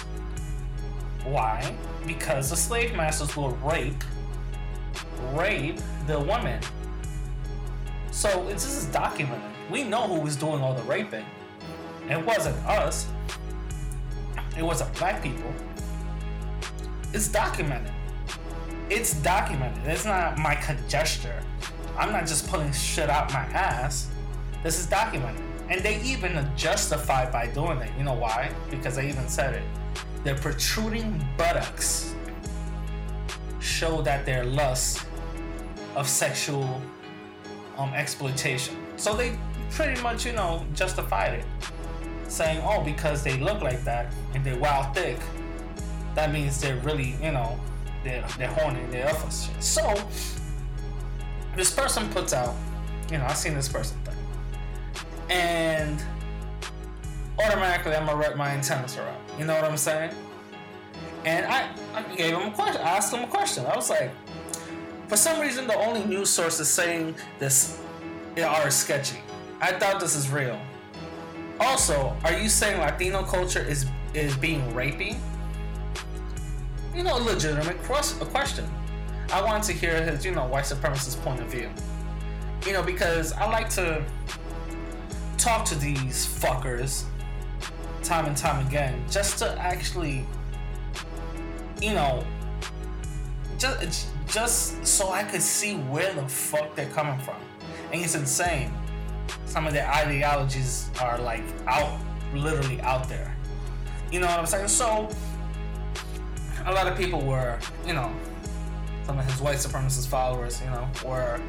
Why? 1.25 1.77
Because 2.07 2.51
the 2.51 2.57
slave 2.57 2.95
masters 2.97 3.37
will 3.37 3.51
rape, 3.59 4.03
rape 5.33 5.79
the 6.07 6.19
women. 6.19 6.61
So 8.11 8.45
this 8.49 8.65
is 8.65 8.87
documented. 8.87 9.43
We 9.71 9.85
know 9.85 10.09
who 10.09 10.21
was 10.21 10.35
doing 10.35 10.61
all 10.61 10.75
the 10.75 10.83
raping. 10.83 11.25
It 12.11 12.27
wasn't 12.27 12.57
us. 12.67 13.07
It 14.59 14.63
wasn't 14.63 14.93
black 14.99 15.23
people. 15.23 15.55
It's 17.13 17.29
documented. 17.29 17.93
It's 18.91 19.15
documented. 19.23 19.87
It's 19.87 20.05
not 20.05 20.37
my 20.37 20.57
conjecture. 20.57 21.41
I'm 21.97 22.11
not 22.11 22.27
just 22.27 22.49
pulling 22.49 22.73
shit 22.73 23.09
out 23.09 23.33
my 23.33 23.45
ass. 23.55 24.11
This 24.65 24.81
is 24.81 24.87
documented. 24.87 25.43
And 25.69 25.81
they 25.83 26.01
even 26.03 26.51
justify 26.57 27.31
by 27.31 27.47
doing 27.47 27.79
it. 27.79 27.93
You 27.97 28.03
know 28.03 28.15
why? 28.15 28.53
Because 28.71 28.97
they 28.97 29.09
even 29.09 29.29
said 29.29 29.55
it. 29.55 29.63
Their 30.25 30.35
protruding 30.35 31.25
buttocks 31.39 32.15
show 33.61 34.03
that 34.03 34.27
they're 34.27 34.45
lust 34.45 35.07
of 35.95 36.09
sexual 36.09 36.83
um, 37.79 37.95
exploitation. 37.95 38.77
So 38.97 39.15
they 39.15 39.39
pretty 39.71 40.01
much, 40.03 40.27
you 40.27 40.33
know, 40.33 40.67
justified 40.75 41.35
it, 41.35 41.45
saying, 42.31 42.63
"Oh, 42.65 42.83
because 42.83 43.23
they 43.23 43.39
look 43.39 43.61
like 43.63 43.85
that 43.85 44.13
and 44.35 44.45
they're 44.45 44.59
wild 44.59 44.95
thick, 44.95 45.19
that 46.15 46.33
means 46.33 46.61
they're 46.61 46.77
really, 46.77 47.17
you 47.23 47.33
know, 47.33 47.59
they're 48.05 48.25
they're 48.39 48.49
horny, 48.49 48.81
they're 48.91 49.09
up 49.09 49.17
for 49.17 49.31
shit." 49.31 49.63
So 49.63 50.03
this 51.57 51.73
person 51.73 52.09
puts 52.11 52.33
out, 52.33 52.55
you 53.11 53.19
know, 53.19 53.25
I've 53.25 53.37
seen 53.37 53.55
this 53.55 53.69
person 53.69 53.99
thing, 54.05 54.17
and 55.29 56.03
automatically 57.39 57.95
I'm 57.95 58.07
gonna 58.07 58.19
wrap 58.19 58.37
my 58.37 58.51
antennas 58.51 58.97
around. 58.97 59.21
You 59.39 59.45
know 59.45 59.55
what 59.55 59.65
I'm 59.65 59.77
saying? 59.77 60.13
And 61.25 61.47
I, 61.47 61.69
I 61.95 62.03
gave 62.15 62.35
him 62.37 62.49
a 62.49 62.51
question. 62.53 62.81
I 62.81 62.97
asked 62.97 63.13
him 63.13 63.25
a 63.25 63.27
question. 63.27 63.67
I 63.67 63.77
was 63.77 63.91
like, 63.91 64.11
for 65.09 65.17
some 65.17 65.41
reason, 65.41 65.67
the 65.67 65.75
only 65.75 66.05
news 66.05 66.31
sources 66.31 66.69
saying 66.69 67.15
this 67.39 67.81
are 68.43 68.71
sketchy. 68.71 69.19
I 69.61 69.73
thought 69.73 70.01
this 70.01 70.15
is 70.15 70.31
real. 70.31 70.59
Also, 71.61 72.17
are 72.25 72.33
you 72.33 72.49
saying 72.49 72.81
Latino 72.81 73.23
culture 73.23 73.63
is 73.63 73.87
is 74.15 74.37
being 74.37 74.63
rapey? 74.73 75.17
You 76.95 77.05
know, 77.05 77.17
legitimate 77.19 77.77
a 77.77 78.27
question. 78.27 78.69
I 79.33 79.43
want 79.43 79.63
to 79.65 79.73
hear 79.73 80.03
his, 80.03 80.25
you 80.25 80.33
know, 80.33 80.47
white 80.47 80.65
supremacist 80.65 81.23
point 81.23 81.41
of 81.41 81.47
view. 81.47 81.71
You 82.67 82.73
know, 82.73 82.83
because 82.83 83.33
I 83.33 83.49
like 83.49 83.69
to 83.71 84.05
talk 85.39 85.65
to 85.67 85.75
these 85.75 86.27
fuckers 86.27 87.05
time 88.03 88.27
and 88.27 88.37
time 88.37 88.67
again 88.67 89.03
just 89.11 89.39
to 89.39 89.49
actually 89.59 90.27
you 91.81 91.95
know 91.95 92.25
just 93.59 94.09
just 94.27 94.87
so 94.87 95.11
I 95.11 95.23
could 95.23 95.43
see 95.43 95.75
where 95.75 96.13
the 96.15 96.27
fuck 96.29 96.75
they're 96.75 96.89
coming 96.91 97.19
from. 97.21 97.37
And 97.93 98.03
it's 98.03 98.15
insane. 98.15 98.73
Some 99.47 99.67
of 99.67 99.73
their 99.73 99.89
ideologies 99.89 100.91
are 101.01 101.19
like 101.19 101.43
out 101.67 101.99
literally 102.35 102.81
out 102.83 103.09
there. 103.09 103.37
You 104.13 104.21
know 104.21 104.27
what 104.27 104.39
I'm 104.39 104.47
saying? 104.47 104.69
So 104.69 105.09
a 106.67 106.73
lot 106.73 106.87
of 106.87 106.97
people 106.97 107.21
were, 107.21 107.59
you 107.87 107.93
know, 107.93 108.13
some 109.05 109.19
of 109.19 109.25
his 109.25 109.41
white 109.41 109.57
supremacist 109.57 110.09
followers, 110.09 110.61
you 110.61 110.71
know, 110.71 110.89
were 111.05 111.41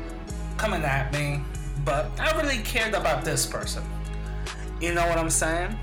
coming 0.57 0.83
at 0.83 1.11
me, 1.13 1.41
but 1.85 2.07
I 2.19 2.35
really 2.39 2.59
cared 2.63 2.93
about 2.93 3.23
this 3.23 3.45
person. 3.45 3.83
You 4.79 4.93
know 4.93 5.07
what 5.07 5.17
I'm 5.17 5.29
saying? 5.29 5.77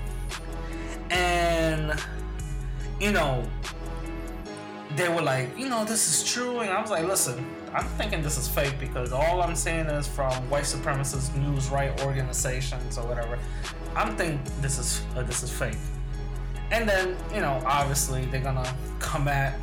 And 1.09 1.99
you 2.99 3.11
know, 3.11 3.43
they 4.95 5.07
were 5.09 5.21
like, 5.21 5.57
you 5.57 5.69
know, 5.69 5.85
this 5.85 6.07
is 6.07 6.31
true, 6.31 6.59
and 6.61 6.69
I 6.69 6.81
was 6.81 6.89
like, 6.89 7.05
listen, 7.05 7.45
I'm 7.73 7.85
thinking 7.89 8.21
this 8.21 8.37
is 8.37 8.47
fake 8.47 8.79
because 8.79 9.11
all 9.11 9.41
I'm 9.41 9.55
seeing 9.55 9.85
is 9.85 10.07
from 10.07 10.33
white 10.49 10.63
supremacist 10.63 11.35
news 11.35 11.69
right 11.69 12.03
organizations 12.03 12.97
or 12.97 13.05
whatever. 13.07 13.37
I'm 13.95 14.15
thinking 14.15 14.41
this 14.61 14.79
is 14.79 15.03
uh, 15.15 15.23
this 15.23 15.43
is 15.43 15.51
fake. 15.51 15.77
And 16.71 16.87
then, 16.87 17.15
you 17.33 17.41
know, 17.41 17.61
obviously 17.65 18.25
they're 18.25 18.41
gonna 18.41 18.75
come 18.99 19.27
at 19.27 19.59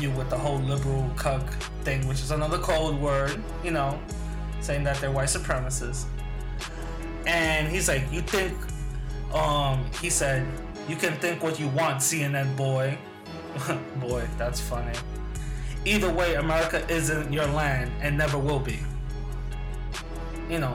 you 0.00 0.10
with 0.12 0.30
the 0.30 0.38
whole 0.38 0.58
liberal 0.58 1.10
cuck 1.16 1.46
thing, 1.84 2.06
which 2.06 2.20
is 2.20 2.30
another 2.30 2.58
cold 2.58 3.00
word, 3.00 3.42
you 3.62 3.70
know, 3.70 4.00
saying 4.60 4.84
that 4.84 4.96
they're 5.00 5.10
white 5.10 5.28
supremacists. 5.28 6.04
And 7.26 7.68
he's 7.68 7.88
like, 7.88 8.10
you 8.10 8.20
think, 8.22 8.56
um, 9.34 9.84
he 10.00 10.10
said, 10.10 10.46
you 10.88 10.96
can 10.96 11.14
think 11.14 11.42
what 11.42 11.60
you 11.60 11.68
want, 11.68 11.98
CNN 11.98 12.56
boy. 12.56 12.98
boy, 13.96 14.26
that's 14.38 14.60
funny. 14.60 14.96
Either 15.84 16.12
way, 16.12 16.34
America 16.34 16.84
isn't 16.88 17.32
your 17.32 17.46
land 17.46 17.90
and 18.00 18.16
never 18.16 18.38
will 18.38 18.60
be. 18.60 18.78
You 20.48 20.60
know, 20.60 20.74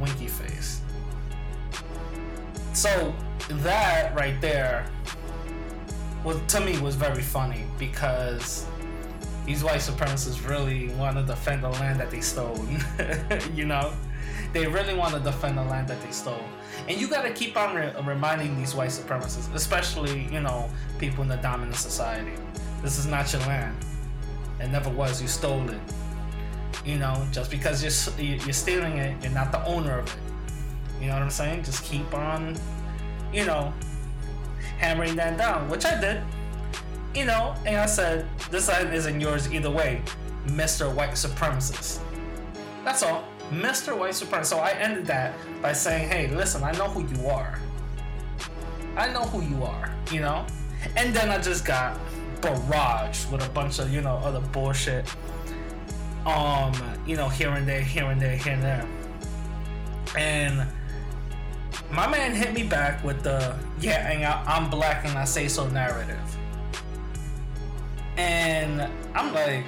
winky 0.00 0.28
face. 0.28 0.80
So 2.72 3.14
that 3.48 4.14
right 4.14 4.40
there 4.40 4.86
was 6.24 6.40
to 6.48 6.60
me 6.60 6.78
was 6.80 6.94
very 6.94 7.22
funny 7.22 7.64
because 7.78 8.66
these 9.46 9.64
white 9.64 9.80
supremacists 9.80 10.46
really 10.46 10.88
want 10.90 11.16
to 11.16 11.22
defend 11.22 11.64
the 11.64 11.70
land 11.70 11.98
that 12.00 12.10
they 12.10 12.20
stole. 12.20 12.66
you 13.54 13.64
know, 13.64 13.92
they 14.52 14.66
really 14.66 14.94
want 14.94 15.14
to 15.14 15.20
defend 15.20 15.56
the 15.56 15.64
land 15.64 15.88
that 15.88 16.00
they 16.02 16.10
stole. 16.10 16.44
And 16.86 17.00
you 17.00 17.08
got 17.08 17.22
to 17.22 17.32
keep 17.32 17.56
on 17.56 17.74
re- 17.74 17.92
reminding 18.04 18.56
these 18.56 18.74
white 18.74 18.90
supremacists, 18.90 19.52
especially 19.54 20.28
you 20.32 20.40
know 20.40 20.70
people 20.98 21.22
in 21.22 21.28
the 21.28 21.36
dominant 21.36 21.76
society, 21.76 22.32
this 22.82 22.98
is 22.98 23.06
not 23.06 23.32
your 23.32 23.42
land. 23.42 23.76
It 24.60 24.68
never 24.68 24.90
was. 24.90 25.20
You 25.20 25.28
stole 25.28 25.68
it. 25.70 25.80
You 26.84 26.98
know, 26.98 27.26
just 27.32 27.50
because 27.50 27.82
you're 27.82 28.26
you're 28.26 28.52
stealing 28.52 28.98
it, 28.98 29.22
you're 29.22 29.32
not 29.32 29.52
the 29.52 29.64
owner 29.66 29.98
of 29.98 30.06
it. 30.06 30.16
You 31.00 31.08
know 31.08 31.14
what 31.14 31.22
I'm 31.22 31.30
saying? 31.30 31.62
Just 31.62 31.84
keep 31.84 32.12
on, 32.12 32.56
you 33.32 33.44
know, 33.44 33.72
hammering 34.78 35.14
that 35.16 35.38
down, 35.38 35.68
which 35.68 35.84
I 35.84 36.00
did. 36.00 36.22
You 37.14 37.24
know, 37.24 37.54
and 37.66 37.76
I 37.76 37.86
said, 37.86 38.26
this 38.50 38.68
land 38.68 38.92
isn't 38.94 39.20
yours 39.20 39.52
either 39.52 39.70
way, 39.70 40.02
Mr. 40.46 40.92
White 40.92 41.12
Supremacist. 41.12 42.00
That's 42.84 43.02
all. 43.02 43.24
Mr. 43.50 43.96
White 43.96 44.12
Supremacist. 44.12 44.46
So 44.46 44.58
I 44.58 44.70
ended 44.70 45.06
that 45.06 45.34
by 45.62 45.72
saying, 45.72 46.08
hey, 46.08 46.28
listen, 46.28 46.62
I 46.62 46.72
know 46.72 46.88
who 46.88 47.06
you 47.16 47.28
are. 47.28 47.58
I 48.96 49.12
know 49.12 49.22
who 49.22 49.42
you 49.42 49.62
are, 49.64 49.94
you 50.10 50.20
know? 50.20 50.44
And 50.96 51.14
then 51.14 51.30
I 51.30 51.38
just 51.38 51.64
got 51.64 51.98
barraged 52.40 53.30
with 53.30 53.44
a 53.44 53.50
bunch 53.50 53.78
of 53.78 53.92
you 53.92 54.00
know 54.00 54.16
other 54.18 54.40
bullshit. 54.40 55.08
Um, 56.26 56.72
you 57.06 57.16
know, 57.16 57.28
here 57.28 57.50
and 57.50 57.66
there, 57.66 57.80
here 57.80 58.04
and 58.04 58.20
there, 58.20 58.36
here 58.36 58.52
and 58.52 58.62
there. 58.62 58.86
And 60.16 60.66
my 61.90 62.06
man 62.08 62.34
hit 62.34 62.52
me 62.52 62.64
back 62.64 63.02
with 63.02 63.22
the 63.22 63.56
yeah, 63.80 64.10
and 64.10 64.24
I, 64.24 64.42
I'm 64.46 64.68
black 64.68 65.06
and 65.06 65.16
I 65.16 65.24
say 65.24 65.48
so 65.48 65.68
narrative. 65.68 66.18
And 68.16 68.82
I'm 69.14 69.32
like, 69.32 69.66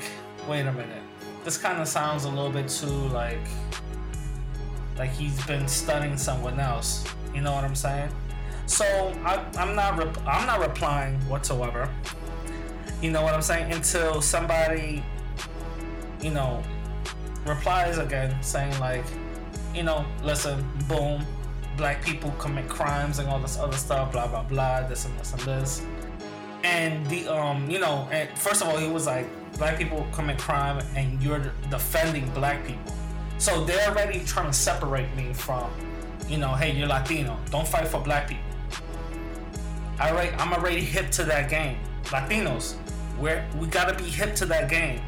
wait 0.48 0.66
a 0.66 0.72
minute. 0.72 1.02
This 1.44 1.56
kind 1.56 1.80
of 1.80 1.88
sounds 1.88 2.24
a 2.24 2.28
little 2.28 2.50
bit 2.50 2.68
too 2.68 2.86
like 2.86 3.38
like 5.00 5.12
he's 5.12 5.42
been 5.46 5.66
studying 5.66 6.18
someone 6.18 6.60
else. 6.60 7.04
You 7.34 7.40
know 7.40 7.52
what 7.52 7.64
I'm 7.64 7.74
saying? 7.74 8.10
So 8.66 8.84
I, 9.24 9.42
am 9.56 9.74
not 9.74 9.96
rep- 9.96 10.26
I'm 10.26 10.46
not 10.46 10.60
replying 10.60 11.14
whatsoever. 11.26 11.88
You 13.00 13.10
know 13.10 13.22
what 13.22 13.32
I'm 13.32 13.40
saying? 13.40 13.72
Until 13.72 14.20
somebody, 14.20 15.02
you 16.20 16.30
know, 16.30 16.62
replies 17.46 17.96
again 17.96 18.36
saying 18.42 18.78
like, 18.78 19.06
you 19.74 19.84
know, 19.84 20.04
listen, 20.22 20.68
boom, 20.86 21.24
black 21.78 22.04
people 22.04 22.30
commit 22.32 22.68
crimes 22.68 23.20
and 23.20 23.28
all 23.30 23.40
this 23.40 23.58
other 23.58 23.78
stuff, 23.78 24.12
blah 24.12 24.26
blah 24.26 24.42
blah, 24.42 24.86
this 24.86 25.06
and 25.06 25.18
this 25.18 25.32
and 25.32 25.40
this. 25.42 25.82
And 26.62 27.06
the 27.06 27.26
um, 27.26 27.70
you 27.70 27.80
know, 27.80 28.06
and 28.12 28.28
first 28.38 28.60
of 28.60 28.68
all, 28.68 28.76
he 28.76 28.86
was 28.86 29.06
like, 29.06 29.26
black 29.56 29.78
people 29.78 30.06
commit 30.12 30.36
crime, 30.36 30.84
and 30.94 31.22
you're 31.22 31.50
defending 31.70 32.28
black 32.32 32.66
people. 32.66 32.92
So 33.40 33.64
they're 33.64 33.88
already 33.88 34.22
trying 34.26 34.48
to 34.48 34.52
separate 34.52 35.16
me 35.16 35.32
from, 35.32 35.70
you 36.28 36.36
know, 36.36 36.52
hey, 36.52 36.72
you're 36.76 36.86
Latino, 36.86 37.38
don't 37.50 37.66
fight 37.66 37.88
for 37.88 37.98
black 37.98 38.28
people. 38.28 38.44
All 39.98 40.12
right, 40.12 40.38
I'm 40.38 40.52
already 40.52 40.82
hip 40.82 41.10
to 41.12 41.24
that 41.24 41.48
game. 41.48 41.78
Latinos, 42.04 42.74
we're, 43.18 43.42
we 43.58 43.66
gotta 43.66 43.94
be 43.96 44.04
hip 44.04 44.34
to 44.36 44.44
that 44.44 44.68
game. 44.68 45.00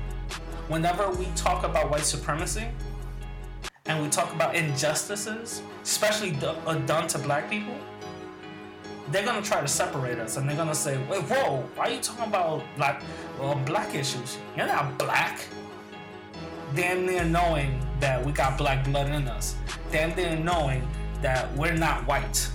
Whenever 0.68 1.10
we 1.10 1.26
talk 1.36 1.64
about 1.64 1.90
white 1.90 2.06
supremacy 2.06 2.64
and 3.84 4.02
we 4.02 4.08
talk 4.08 4.34
about 4.34 4.54
injustices, 4.54 5.60
especially 5.82 6.34
uh, 6.42 6.74
done 6.86 7.06
to 7.08 7.18
black 7.18 7.50
people, 7.50 7.76
they're 9.10 9.26
gonna 9.26 9.42
try 9.42 9.60
to 9.60 9.68
separate 9.68 10.18
us 10.18 10.38
and 10.38 10.48
they're 10.48 10.56
gonna 10.56 10.74
say, 10.74 10.96
wait, 11.10 11.20
whoa, 11.24 11.68
why 11.74 11.84
are 11.84 11.90
you 11.90 12.00
talking 12.00 12.24
about 12.24 12.62
like 12.78 13.02
well, 13.38 13.56
black 13.66 13.94
issues? 13.94 14.38
You're 14.56 14.68
not 14.68 14.96
black. 14.96 15.44
Damn 16.74 17.04
near 17.04 17.24
knowing 17.26 17.78
that 18.02 18.26
we 18.26 18.32
got 18.32 18.58
black 18.58 18.84
blood 18.84 19.08
in 19.10 19.28
us. 19.28 19.54
Damn 19.92 20.16
near 20.16 20.36
knowing 20.36 20.86
that 21.22 21.56
we're 21.56 21.72
not 21.72 22.04
white. 22.04 22.50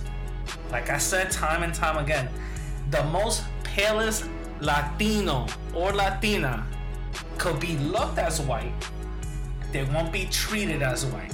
Like 0.70 0.90
I 0.90 0.98
said 0.98 1.30
time 1.30 1.62
and 1.62 1.74
time 1.74 1.96
again, 1.96 2.28
the 2.90 3.02
most 3.04 3.44
palest 3.64 4.28
Latino 4.60 5.46
or 5.74 5.92
Latina 5.92 6.66
could 7.38 7.58
be 7.60 7.78
looked 7.78 8.18
as 8.18 8.42
white, 8.42 8.74
they 9.72 9.84
won't 9.84 10.12
be 10.12 10.26
treated 10.26 10.82
as 10.82 11.06
white. 11.06 11.32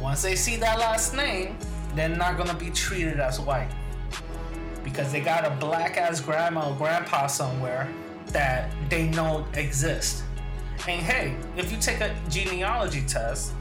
Once 0.00 0.22
they 0.22 0.36
see 0.36 0.54
that 0.56 0.78
last 0.78 1.16
name, 1.16 1.58
they're 1.96 2.08
not 2.08 2.36
gonna 2.36 2.54
be 2.54 2.70
treated 2.70 3.18
as 3.18 3.40
white 3.40 3.70
because 4.84 5.10
they 5.10 5.20
got 5.20 5.44
a 5.44 5.50
black 5.56 5.96
ass 5.96 6.20
grandma 6.20 6.70
or 6.70 6.76
grandpa 6.76 7.26
somewhere 7.26 7.92
that 8.28 8.70
they 8.88 9.08
know 9.08 9.44
exists. 9.54 10.22
And 10.88 11.02
hey, 11.02 11.36
if 11.56 11.72
you 11.72 11.78
take 11.78 12.00
a 12.00 12.14
genealogy 12.28 13.02
test, 13.06 13.52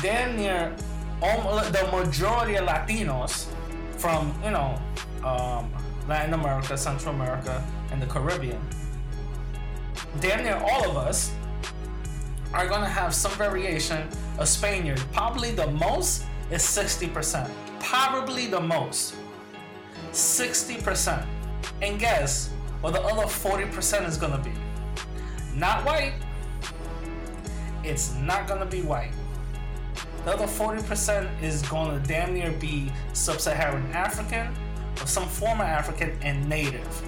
damn 0.00 0.36
near 0.36 0.74
the 1.20 1.88
majority 1.92 2.56
of 2.56 2.66
Latinos 2.66 3.46
from 3.98 4.34
you 4.44 4.50
know 4.50 4.80
um, 5.24 5.72
Latin 6.08 6.34
America, 6.34 6.76
Central 6.76 7.14
America, 7.14 7.64
and 7.90 8.00
the 8.00 8.06
Caribbean, 8.06 8.60
damn 10.20 10.44
near 10.44 10.56
all 10.56 10.90
of 10.90 10.96
us 10.96 11.32
are 12.52 12.68
gonna 12.68 12.88
have 12.88 13.14
some 13.14 13.32
variation 13.32 14.08
of 14.38 14.48
Spaniard. 14.48 15.00
Probably 15.12 15.52
the 15.52 15.66
most 15.68 16.24
is 16.50 16.62
60%. 16.62 17.48
Probably 17.78 18.46
the 18.46 18.60
most. 18.60 19.14
60%. 20.12 21.24
And 21.82 21.98
guess 21.98 22.50
what 22.80 22.92
the 22.92 23.00
other 23.02 23.24
40% 23.24 24.08
is 24.08 24.16
gonna 24.16 24.42
be? 24.42 24.52
Not 25.54 25.84
white. 25.84 26.14
It's 27.82 28.14
not 28.14 28.46
gonna 28.46 28.66
be 28.66 28.82
white. 28.82 29.12
The 30.24 30.32
other 30.32 30.46
40% 30.46 31.42
is 31.42 31.62
gonna 31.62 31.98
damn 32.06 32.34
near 32.34 32.52
be 32.52 32.92
sub 33.12 33.40
Saharan 33.40 33.90
African 33.92 34.54
or 35.00 35.06
some 35.06 35.26
form 35.26 35.60
of 35.60 35.66
African 35.66 36.16
and 36.22 36.48
native. 36.48 37.02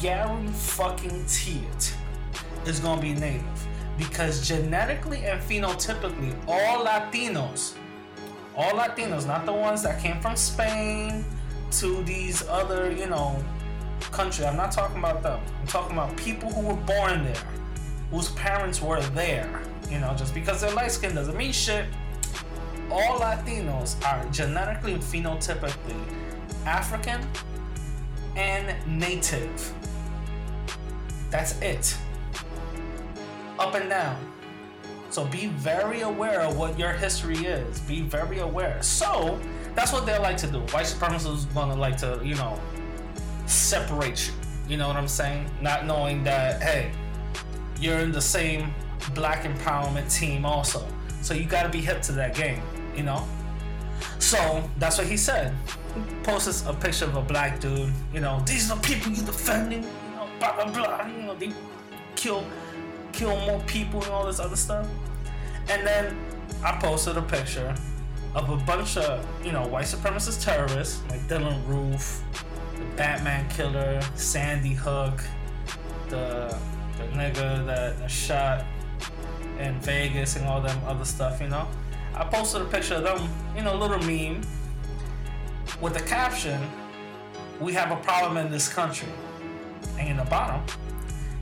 Gary 0.00 0.46
fucking 0.48 1.24
Teet 1.26 1.94
is 2.66 2.80
gonna 2.80 3.00
be 3.00 3.14
native 3.14 3.68
because 3.96 4.46
genetically 4.46 5.24
and 5.24 5.40
phenotypically, 5.40 6.34
all 6.46 6.84
Latinos, 6.84 7.74
all 8.56 8.72
Latinos, 8.72 9.26
not 9.26 9.46
the 9.46 9.52
ones 9.52 9.82
that 9.82 10.00
came 10.00 10.20
from 10.20 10.36
Spain 10.36 11.24
to 11.72 12.02
these 12.02 12.46
other, 12.48 12.90
you 12.90 13.06
know, 13.06 13.42
countries. 14.00 14.46
I'm 14.46 14.56
not 14.56 14.72
talking 14.72 14.98
about 14.98 15.22
them. 15.22 15.40
I'm 15.60 15.66
talking 15.66 15.92
about 15.92 16.16
people 16.16 16.50
who 16.50 16.62
were 16.62 16.74
born 16.74 17.24
there, 17.24 17.44
whose 18.10 18.30
parents 18.30 18.80
were 18.80 19.00
there. 19.00 19.62
You 19.90 20.00
know, 20.00 20.14
just 20.16 20.34
because 20.34 20.60
they're 20.60 20.72
light 20.72 20.92
skinned 20.92 21.14
doesn't 21.14 21.36
mean 21.36 21.52
shit. 21.52 21.86
All 22.90 23.18
Latinos 23.18 24.02
are 24.06 24.24
genetically 24.30 24.94
and 24.94 25.02
phenotypically 25.02 26.00
African 26.66 27.20
and 28.36 28.74
native. 28.86 29.72
That's 31.30 31.60
it. 31.60 31.96
Up 33.58 33.74
and 33.74 33.90
down. 33.90 34.16
So 35.10 35.24
be 35.24 35.46
very 35.46 36.02
aware 36.02 36.42
of 36.42 36.56
what 36.56 36.78
your 36.78 36.92
history 36.92 37.38
is. 37.38 37.80
Be 37.80 38.02
very 38.02 38.38
aware. 38.38 38.82
So 38.82 39.40
that's 39.74 39.92
what 39.92 40.06
they 40.06 40.18
like 40.18 40.36
to 40.38 40.46
do. 40.46 40.60
White 40.60 40.86
supremacists 40.86 41.52
gonna 41.54 41.74
like 41.74 41.96
to, 41.98 42.20
you 42.22 42.34
know, 42.34 42.60
separate 43.46 44.28
you. 44.28 44.34
You 44.68 44.76
know 44.76 44.86
what 44.86 44.96
I'm 44.96 45.08
saying? 45.08 45.50
Not 45.62 45.86
knowing 45.86 46.22
that, 46.24 46.62
hey, 46.62 46.90
you're 47.80 48.00
in 48.00 48.12
the 48.12 48.20
same 48.20 48.74
black 49.14 49.44
empowerment 49.44 50.12
team 50.12 50.44
also. 50.44 50.86
So 51.22 51.34
you 51.34 51.44
gotta 51.44 51.68
be 51.68 51.80
hip 51.80 52.02
to 52.02 52.12
that 52.12 52.34
game, 52.34 52.62
you 52.96 53.02
know? 53.02 53.26
So 54.18 54.62
that's 54.78 54.98
what 54.98 55.06
he 55.06 55.16
said. 55.16 55.54
Posts 56.22 56.66
a 56.66 56.72
picture 56.72 57.06
of 57.06 57.16
a 57.16 57.22
black 57.22 57.60
dude, 57.60 57.92
you 58.12 58.20
know, 58.20 58.42
these 58.46 58.70
are 58.70 58.76
the 58.76 58.82
people 58.82 59.12
you 59.12 59.22
defending, 59.22 59.82
you 59.82 59.88
know, 60.14 60.28
blah 60.38 60.54
blah 60.54 60.72
blah. 60.72 61.06
You 61.06 61.22
know, 61.22 61.34
they 61.34 61.52
kill 62.14 62.44
kill 63.12 63.36
more 63.46 63.60
people 63.66 64.02
and 64.02 64.12
all 64.12 64.26
this 64.26 64.38
other 64.38 64.56
stuff. 64.56 64.86
And 65.68 65.86
then 65.86 66.16
I 66.64 66.78
posted 66.80 67.16
a 67.16 67.22
picture 67.22 67.74
of 68.34 68.50
a 68.50 68.56
bunch 68.56 68.96
of, 68.96 69.26
you 69.44 69.52
know, 69.52 69.66
white 69.66 69.86
supremacist 69.86 70.44
terrorists 70.44 71.02
like 71.10 71.20
Dylann 71.28 71.66
Roof, 71.66 72.22
the 72.76 72.84
Batman 72.96 73.48
killer, 73.48 74.00
Sandy 74.14 74.74
Hook, 74.74 75.20
the 76.08 76.56
the 76.96 77.04
nigga 77.16 77.64
that 77.66 78.10
shot 78.10 78.64
in 79.58 79.78
Vegas 79.80 80.36
and 80.36 80.46
all 80.46 80.60
them 80.60 80.80
other 80.86 81.04
stuff, 81.04 81.40
you 81.40 81.48
know. 81.48 81.68
I 82.14 82.24
posted 82.24 82.62
a 82.62 82.64
picture 82.64 82.94
of 82.94 83.04
them, 83.04 83.28
you 83.56 83.62
know, 83.62 83.76
little 83.76 83.98
meme 83.98 84.42
with 85.80 85.94
the 85.94 86.00
caption, 86.00 86.60
"We 87.60 87.72
have 87.74 87.90
a 87.90 87.96
problem 87.96 88.36
in 88.36 88.50
this 88.50 88.68
country," 88.68 89.12
and 89.98 90.08
in 90.08 90.16
the 90.16 90.24
bottom, 90.24 90.62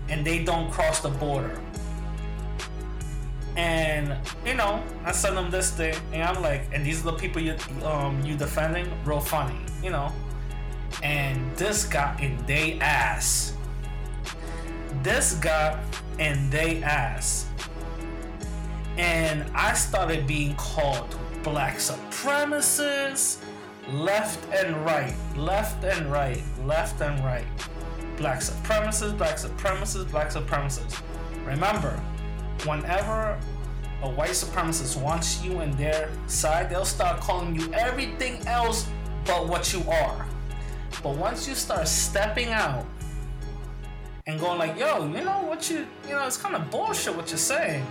and 0.09 0.25
they 0.25 0.45
don't 0.45 0.71
cross 0.71 1.01
the 1.01 1.09
border. 1.09 1.59
And 3.57 4.15
you 4.45 4.55
know, 4.55 4.83
I 5.05 5.13
send 5.13 5.37
them 5.37 5.51
this 5.51 5.71
thing, 5.71 5.95
and 6.13 6.23
I'm 6.23 6.43
like, 6.43 6.69
and 6.73 6.85
these 6.85 7.01
are 7.01 7.11
the 7.13 7.19
people 7.19 7.41
you 7.41 7.57
um 7.85 8.23
you 8.23 8.37
defending, 8.37 8.87
real 9.05 9.21
funny, 9.21 9.59
you 9.83 9.91
know. 9.91 10.13
And 11.03 11.57
this 11.57 11.85
got 11.85 12.21
in 12.21 12.37
they 12.47 12.79
ass. 12.81 13.55
This 15.03 15.35
got 15.35 15.79
in 16.19 16.51
they 16.51 16.83
ass. 16.83 17.47
And 18.99 19.45
I 19.55 19.75
started 19.75 20.27
being 20.27 20.55
called 20.57 21.17
black 21.43 21.77
supremacists, 21.77 23.43
left 23.91 24.53
and 24.53 24.77
right, 24.85 25.15
left 25.37 25.85
and 25.85 26.11
right, 26.11 26.43
left 26.65 27.01
and 27.01 27.23
right. 27.25 27.45
Black 28.17 28.41
supremacists, 28.41 29.17
black 29.17 29.37
supremacists, 29.37 30.11
black 30.11 30.31
supremacists. 30.31 31.03
Remember, 31.45 32.01
whenever 32.65 33.39
a 34.03 34.09
white 34.09 34.31
supremacist 34.31 35.01
wants 35.01 35.43
you 35.45 35.61
in 35.61 35.71
their 35.73 36.11
side, 36.27 36.71
they'll 36.71 36.85
start 36.85 37.21
calling 37.21 37.55
you 37.55 37.73
everything 37.75 38.45
else 38.47 38.89
but 39.27 39.47
what 39.47 39.73
you 39.73 39.83
are. 39.91 40.27
But 41.03 41.17
once 41.17 41.47
you 41.47 41.55
start 41.55 41.87
stepping 41.87 42.49
out 42.49 42.87
and 44.27 44.41
going 44.41 44.59
like, 44.59 44.79
yo, 44.79 45.07
you 45.07 45.23
know 45.23 45.43
what 45.43 45.71
you, 45.71 45.87
you 46.05 46.13
know, 46.15 46.27
it's 46.27 46.37
kind 46.37 46.57
of 46.57 46.71
bullshit 46.71 47.15
what 47.15 47.29
you're 47.29 47.39
saying. 47.39 47.85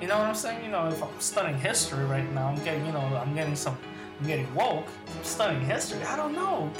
You 0.00 0.08
know 0.08 0.18
what 0.18 0.26
I'm 0.26 0.34
saying? 0.34 0.64
You 0.64 0.70
know, 0.70 0.88
if 0.88 1.02
I'm 1.02 1.08
studying 1.18 1.58
history 1.58 2.04
right 2.04 2.30
now, 2.32 2.48
I'm 2.48 2.64
getting, 2.64 2.86
you 2.86 2.92
know, 2.92 3.00
I'm 3.00 3.34
getting 3.34 3.56
some, 3.56 3.76
I'm 4.20 4.26
getting 4.26 4.52
woke. 4.54 4.86
I'm 5.16 5.24
studying 5.24 5.62
history. 5.62 6.02
I 6.04 6.16
don't 6.16 6.34
know. 6.34 6.70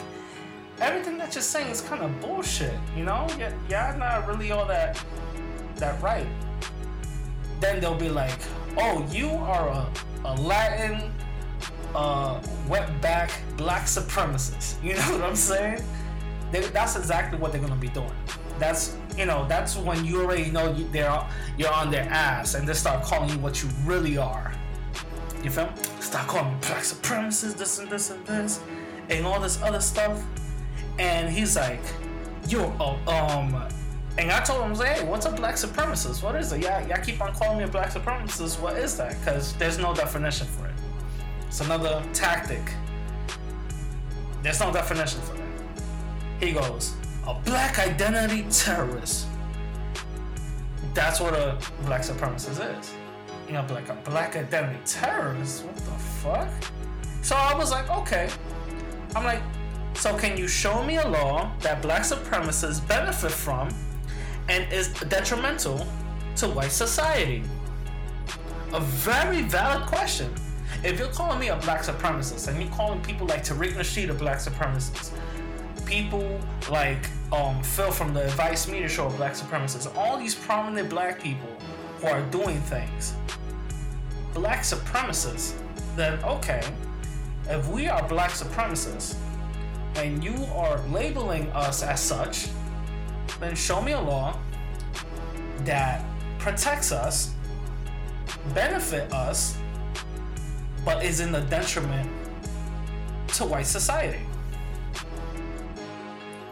Everything 0.80 1.18
that 1.18 1.34
you're 1.34 1.42
saying 1.42 1.68
is 1.68 1.82
kind 1.82 2.02
of 2.02 2.20
bullshit. 2.20 2.74
You 2.96 3.04
know, 3.04 3.26
yeah, 3.38 3.52
yeah, 3.68 3.94
not 3.98 4.26
really 4.26 4.50
all 4.50 4.66
that, 4.66 5.02
that 5.76 6.00
right 6.02 6.26
then 7.60 7.80
they'll 7.80 7.94
be 7.94 8.08
like, 8.08 8.38
"Oh, 8.76 9.06
you 9.10 9.30
are 9.30 9.68
a, 9.68 9.92
a 10.24 10.34
Latin, 10.36 11.12
uh, 11.94 12.40
wetback 12.68 13.30
black 13.56 13.84
supremacist." 13.84 14.76
You 14.82 14.94
know 14.94 15.12
what 15.12 15.22
I'm 15.22 15.36
saying? 15.36 15.84
They, 16.50 16.60
that's 16.60 16.96
exactly 16.96 17.38
what 17.38 17.52
they're 17.52 17.60
gonna 17.60 17.76
be 17.76 17.88
doing. 17.88 18.12
That's 18.60 18.96
you 19.16 19.26
know 19.26 19.46
that's 19.48 19.76
when 19.76 20.04
you 20.04 20.20
already 20.20 20.50
know 20.50 20.72
they're 20.72 21.26
you're 21.58 21.72
on 21.72 21.90
their 21.90 22.08
ass 22.08 22.54
and 22.54 22.68
they 22.68 22.74
start 22.74 23.02
calling 23.02 23.30
you 23.30 23.38
what 23.38 23.62
you 23.62 23.68
really 23.84 24.16
are. 24.16 24.52
You 25.42 25.50
feel? 25.50 25.72
Start 26.00 26.28
calling 26.28 26.52
me 26.52 26.58
black 26.60 26.82
supremacist, 26.82 27.56
this 27.56 27.78
and 27.78 27.90
this 27.90 28.10
and 28.10 28.24
this, 28.26 28.60
and 29.08 29.26
all 29.26 29.40
this 29.40 29.60
other 29.62 29.80
stuff. 29.80 30.22
And 30.98 31.28
he's 31.28 31.56
like, 31.56 31.82
"Yo, 32.48 32.72
oh, 32.78 33.12
um." 33.12 33.68
And 34.18 34.30
I 34.30 34.40
told 34.40 34.62
him, 34.62 34.74
hey, 34.74 35.02
what's 35.06 35.24
a 35.24 35.30
black 35.30 35.54
supremacist? 35.54 36.22
What 36.22 36.34
is 36.34 36.52
it? 36.52 36.60
Yeah, 36.62 36.86
y'all 36.86 37.02
keep 37.02 37.22
on 37.22 37.32
calling 37.32 37.58
me 37.58 37.64
a 37.64 37.68
black 37.68 37.90
supremacist. 37.90 38.60
What 38.60 38.76
is 38.76 38.96
that? 38.98 39.18
Because 39.18 39.54
there's 39.54 39.78
no 39.78 39.94
definition 39.94 40.46
for 40.46 40.66
it. 40.66 40.74
It's 41.46 41.60
another 41.60 42.02
tactic. 42.12 42.60
There's 44.42 44.60
no 44.60 44.72
definition 44.72 45.20
for 45.22 45.36
that. 45.36 45.48
He 46.44 46.52
goes, 46.52 46.94
a 47.26 47.34
black 47.44 47.78
identity 47.78 48.46
terrorist. 48.50 49.26
That's 50.94 51.20
what 51.20 51.34
a 51.34 51.58
black 51.84 52.02
supremacist 52.02 52.78
is. 52.78 52.94
You 53.46 53.54
know, 53.54 53.66
like 53.70 53.88
a 53.88 53.94
black 54.04 54.36
identity 54.36 54.80
terrorist? 54.84 55.64
What 55.64 55.76
the 55.76 55.82
fuck? 55.82 56.48
So 57.22 57.36
I 57.36 57.54
was 57.56 57.70
like, 57.70 57.90
okay. 57.90 58.30
I'm 59.14 59.24
like, 59.24 59.42
so 59.94 60.16
can 60.16 60.36
you 60.36 60.48
show 60.48 60.82
me 60.82 60.96
a 60.96 61.06
law 61.08 61.52
that 61.60 61.82
black 61.82 62.02
supremacists 62.02 62.86
benefit 62.86 63.32
from 63.32 63.68
and 64.48 64.72
is 64.72 64.88
detrimental 65.08 65.86
to 66.36 66.48
white 66.48 66.72
society? 66.72 67.42
A 68.72 68.80
very 68.80 69.42
valid 69.42 69.86
question. 69.86 70.32
If 70.82 70.98
you're 70.98 71.08
calling 71.08 71.38
me 71.38 71.48
a 71.48 71.56
black 71.56 71.82
supremacist 71.82 72.48
and 72.48 72.62
you're 72.62 72.70
calling 72.72 73.02
people 73.02 73.26
like 73.26 73.44
Tariq 73.44 73.72
Nasheed 73.72 74.08
a 74.08 74.14
black 74.14 74.38
supremacist, 74.38 75.12
people 75.90 76.38
like 76.70 77.10
um, 77.32 77.60
Phil 77.64 77.90
from 77.90 78.14
the 78.14 78.28
Vice 78.28 78.68
Media 78.68 78.88
Show 78.88 79.10
black 79.10 79.32
Supremacists, 79.32 79.92
all 79.96 80.16
these 80.16 80.36
prominent 80.36 80.88
black 80.88 81.20
people 81.20 81.48
who 81.98 82.06
are 82.06 82.22
doing 82.30 82.60
things, 82.60 83.14
black 84.32 84.60
supremacists, 84.60 85.54
then 85.96 86.22
okay, 86.22 86.62
if 87.48 87.66
we 87.68 87.88
are 87.88 88.06
black 88.06 88.30
supremacists 88.30 89.16
and 89.96 90.22
you 90.22 90.36
are 90.54 90.78
labeling 90.88 91.50
us 91.50 91.82
as 91.82 92.00
such, 92.00 92.46
then 93.40 93.56
show 93.56 93.82
me 93.82 93.90
a 93.90 94.00
law 94.00 94.38
that 95.64 96.04
protects 96.38 96.92
us, 96.92 97.34
benefit 98.54 99.12
us, 99.12 99.58
but 100.84 101.04
is 101.04 101.18
in 101.18 101.32
the 101.32 101.40
detriment 101.42 102.08
to 103.26 103.44
white 103.44 103.66
society. 103.66 104.20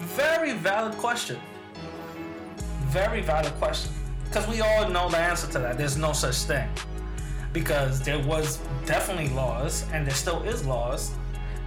Very 0.01 0.53
valid 0.53 0.97
question. 0.99 1.39
Very 2.89 3.21
valid 3.23 3.53
question. 3.55 3.93
Because 4.25 4.47
we 4.49 4.61
all 4.61 4.89
know 4.89 5.09
the 5.11 5.19
answer 5.19 5.47
to 5.49 5.59
that. 5.61 5.79
There's 5.79 5.97
no 5.97 6.13
such 6.13 6.37
thing. 6.37 6.69
because 7.53 8.01
there 8.03 8.19
was 8.21 8.59
definitely 8.87 9.29
laws, 9.35 9.85
and 9.93 10.07
there 10.07 10.15
still 10.15 10.43
is 10.43 10.67
laws 10.67 11.13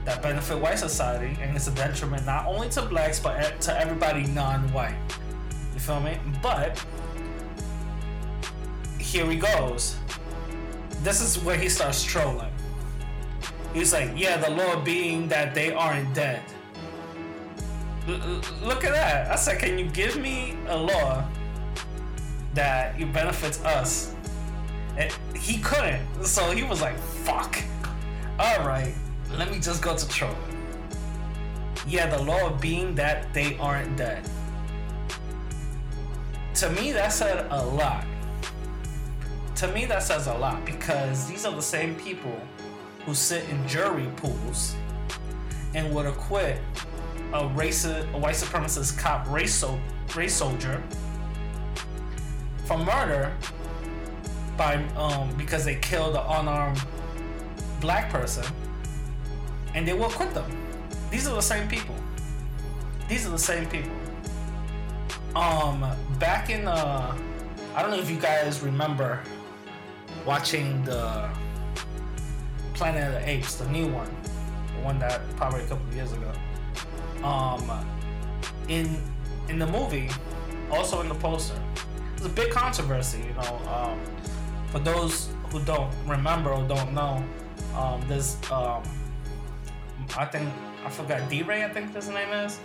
that 0.06 0.22
benefit 0.22 0.60
white 0.60 0.80
society, 0.80 1.38
and 1.42 1.56
it's 1.56 1.68
a 1.68 1.72
detriment 1.72 2.26
not 2.26 2.46
only 2.48 2.70
to 2.70 2.82
blacks 2.84 3.20
but 3.20 3.60
to 3.62 3.80
everybody 3.80 4.24
non-white. 4.28 4.96
You 5.74 5.80
feel 5.80 6.00
me? 6.00 6.18
But 6.42 6.84
here 9.00 9.30
he 9.30 9.38
goes. 9.38 9.98
This 11.04 11.22
is 11.22 11.44
where 11.44 11.58
he 11.58 11.70
starts 11.70 12.04
trolling. 12.04 12.52
He's 13.74 13.94
like, 13.94 14.12
"Yeah, 14.16 14.38
the 14.38 14.52
law 14.52 14.80
being 14.82 15.28
that 15.30 15.56
they 15.56 15.74
aren't 15.74 16.14
dead." 16.14 16.42
Look 18.62 18.84
at 18.84 18.92
that. 18.94 19.32
I 19.32 19.36
said, 19.36 19.60
"Can 19.60 19.78
you 19.80 19.86
give 19.90 20.18
me 20.18 20.56
a 20.68 20.78
law 20.78 21.24
that 22.54 23.00
it 23.00 23.12
benefits 23.14 23.64
us?" 23.64 24.14
And 24.98 25.12
he 25.36 25.60
couldn't, 25.60 26.26
so 26.26 26.52
he 26.52 26.64
was 26.64 26.82
like, 26.82 26.98
"Fuck." 27.00 27.58
All 28.40 28.66
right, 28.66 28.94
let 29.38 29.52
me 29.52 29.60
just 29.60 29.82
go 29.82 29.96
to 29.96 30.08
trolling. 30.08 30.38
Yeah, 31.88 32.08
the 32.08 32.22
law 32.22 32.50
being 32.50 32.96
that 32.96 33.34
they 33.34 33.58
aren't 33.58 33.98
dead. 33.98 34.30
To 36.56 36.70
me, 36.70 36.92
that 36.92 37.12
said 37.14 37.48
a 37.50 37.66
lot. 37.66 38.06
To 39.56 39.68
me, 39.68 39.86
that 39.86 40.04
says 40.04 40.28
a 40.28 40.34
lot 40.34 40.66
because 40.66 41.28
these 41.28 41.46
are 41.46 41.54
the 41.54 41.62
same 41.62 41.96
people 41.96 42.40
who 43.06 43.14
sit 43.14 43.48
in 43.50 43.68
jury 43.68 44.10
pools 44.16 44.76
and 45.74 45.94
would 45.94 46.06
acquit 46.06 46.60
a 47.34 47.44
racist, 47.50 48.12
a 48.14 48.18
white 48.18 48.36
supremacist 48.36 48.98
cop 48.98 49.30
race, 49.30 49.54
so, 49.54 49.80
race 50.16 50.36
soldier 50.36 50.82
for 52.66 52.78
murder 52.78 53.34
by 54.58 54.76
um, 54.96 55.34
because 55.36 55.66
they 55.66 55.76
killed 55.76 56.16
an 56.16 56.24
unarmed 56.28 56.82
black 57.80 58.12
person 58.12 58.46
and 59.74 59.88
they 59.88 59.94
will 59.94 60.10
quit 60.10 60.34
them. 60.34 60.50
These 61.10 61.28
are 61.28 61.36
the 61.36 61.42
same 61.42 61.68
people. 61.68 61.96
These 63.08 63.26
are 63.26 63.32
the 63.32 63.38
same 63.38 63.66
people. 63.68 63.92
Um, 65.36 65.86
back 66.20 66.50
in 66.50 66.68
uh, 66.68 67.18
I 67.74 67.82
don't 67.82 67.92
know 67.92 68.00
if 68.00 68.10
you 68.10 68.18
guys 68.18 68.62
remember 68.62 69.22
watching 70.26 70.84
the 70.84 71.30
Planet 72.74 73.08
of 73.08 73.14
the 73.14 73.30
Apes, 73.30 73.56
the 73.56 73.70
new 73.70 73.88
one, 73.88 74.10
the 74.76 74.84
one 74.84 75.00
that 75.00 75.22
probably 75.38 75.62
a 75.62 75.68
couple 75.68 75.88
of 75.88 75.96
years 75.96 76.12
ago. 76.12 76.32
Um, 77.24 77.70
in 78.68 79.02
in 79.50 79.60
the 79.60 79.68
movie, 79.68 80.10
also 80.72 81.02
in 81.02 81.10
the 81.10 81.16
poster, 81.16 81.62
there's 82.16 82.32
a 82.32 82.34
big 82.34 82.52
controversy. 82.52 83.20
You 83.20 83.34
know, 83.34 83.62
um, 83.70 84.00
for 84.68 84.80
those 84.80 85.30
who 85.50 85.62
don't 85.64 85.92
remember 86.08 86.52
or 86.52 86.68
don't 86.68 86.94
know, 86.94 87.24
um, 87.76 88.02
um, 88.52 88.84
I 90.18 90.26
think 90.26 90.50
I 90.86 90.90
forgot 90.90 91.30
DeRay, 91.30 91.64
I 91.64 91.70
think 91.70 91.94
his 91.94 92.10
name 92.10 92.30
is, 92.30 92.60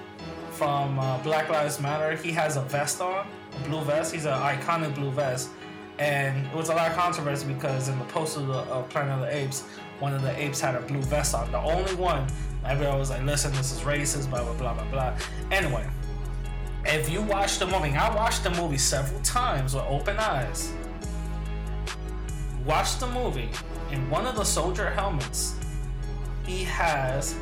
from 0.52 0.98
uh, 0.98 1.18
Black 1.18 1.48
Lives 1.48 1.80
Matter. 1.80 2.16
He 2.16 2.32
has 2.32 2.56
a 2.56 2.62
vest 2.62 3.00
on, 3.00 3.26
a 3.54 3.68
blue 3.68 3.82
vest. 3.82 4.14
He's 4.14 4.24
an 4.24 4.32
iconic 4.32 4.94
blue 4.94 5.10
vest, 5.10 5.50
and 5.98 6.46
it 6.46 6.54
was 6.54 6.70
a 6.70 6.74
lot 6.74 6.90
of 6.90 6.96
controversy 6.96 7.46
because 7.46 7.88
in 7.88 7.98
the 7.98 8.04
poster 8.06 8.40
of 8.40 8.88
Planet 8.88 9.12
of 9.12 9.20
the 9.20 9.36
Apes, 9.36 9.64
one 9.98 10.14
of 10.14 10.22
the 10.22 10.38
apes 10.38 10.60
had 10.60 10.74
a 10.74 10.80
blue 10.80 11.02
vest 11.02 11.34
on. 11.34 11.50
The 11.50 11.58
only 11.58 11.94
one. 11.94 12.26
Everyone 12.68 12.98
was 12.98 13.10
like, 13.10 13.22
"Listen, 13.22 13.52
this 13.52 13.72
is 13.72 13.80
racist." 13.80 14.30
Blah 14.30 14.44
blah 14.44 14.54
blah 14.54 14.74
blah 14.74 14.90
blah. 14.90 15.18
Anyway, 15.50 15.86
if 16.84 17.08
you 17.08 17.22
watch 17.22 17.58
the 17.58 17.66
movie, 17.66 17.90
I 17.90 18.14
watched 18.14 18.44
the 18.44 18.50
movie 18.50 18.78
several 18.78 19.20
times 19.20 19.74
with 19.74 19.84
open 19.88 20.18
eyes. 20.18 20.72
Watch 22.64 22.98
the 22.98 23.06
movie. 23.06 23.50
In 23.90 24.08
one 24.10 24.26
of 24.26 24.36
the 24.36 24.44
soldier 24.44 24.90
helmets, 24.90 25.54
he 26.44 26.64
has 26.64 27.36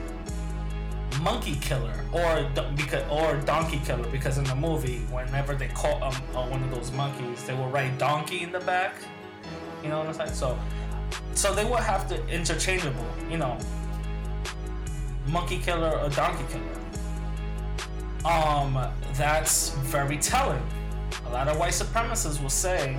monkey 1.20 1.57
killer 1.57 2.05
or 2.12 2.51
because 2.77 3.05
or 3.11 3.37
donkey 3.43 3.81
killer 3.85 4.07
because 4.11 4.39
in 4.39 4.45
the 4.45 4.55
movie 4.55 4.99
whenever 5.11 5.55
they 5.55 5.68
caught 5.68 6.03
um, 6.03 6.14
uh, 6.35 6.47
one 6.49 6.62
of 6.62 6.70
those 6.70 6.91
monkeys 6.93 7.43
they 7.45 7.55
will 7.55 7.68
write 7.68 7.97
donkey 7.99 8.43
in 8.43 8.51
the 8.51 8.61
back 8.61 8.97
you 9.83 9.89
know 9.89 9.99
what 9.99 10.09
i'm 10.09 10.14
saying 10.14 10.33
so 10.33 10.59
so 11.35 11.55
they 11.55 11.64
would 11.64 11.81
have 11.81 12.09
to 12.09 12.27
interchangeable 12.29 13.07
you 13.31 13.39
know 13.39 13.57
monkey 15.27 15.59
killer 15.59 15.99
or 15.99 16.09
donkey 16.11 16.45
killer 16.51 16.64
um 18.25 18.79
that's 19.14 19.70
very 19.70 20.18
telling 20.18 20.62
a 21.27 21.31
lot 21.31 21.49
of 21.49 21.59
white 21.59 21.72
supremacists 21.72 22.43
will 22.43 22.49
say 22.49 22.97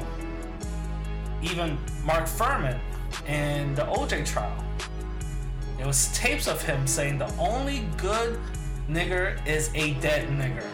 even 1.42 1.78
mark 2.04 2.26
fuhrman 2.26 2.80
in 3.28 3.74
the 3.76 3.84
oj 3.84 4.26
trial 4.26 4.66
there 5.78 5.88
was 5.88 6.08
tapes 6.14 6.48
of 6.48 6.62
him 6.62 6.88
saying 6.88 7.18
the 7.18 7.32
only 7.38 7.88
good 7.98 8.40
nigger 8.90 9.46
is 9.46 9.70
a 9.76 9.94
dead 9.96 10.30
nigger. 10.30 10.68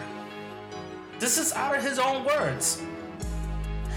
This 1.19 1.37
is 1.37 1.53
out 1.53 1.77
of 1.77 1.83
his 1.83 1.99
own 1.99 2.23
words. 2.25 2.81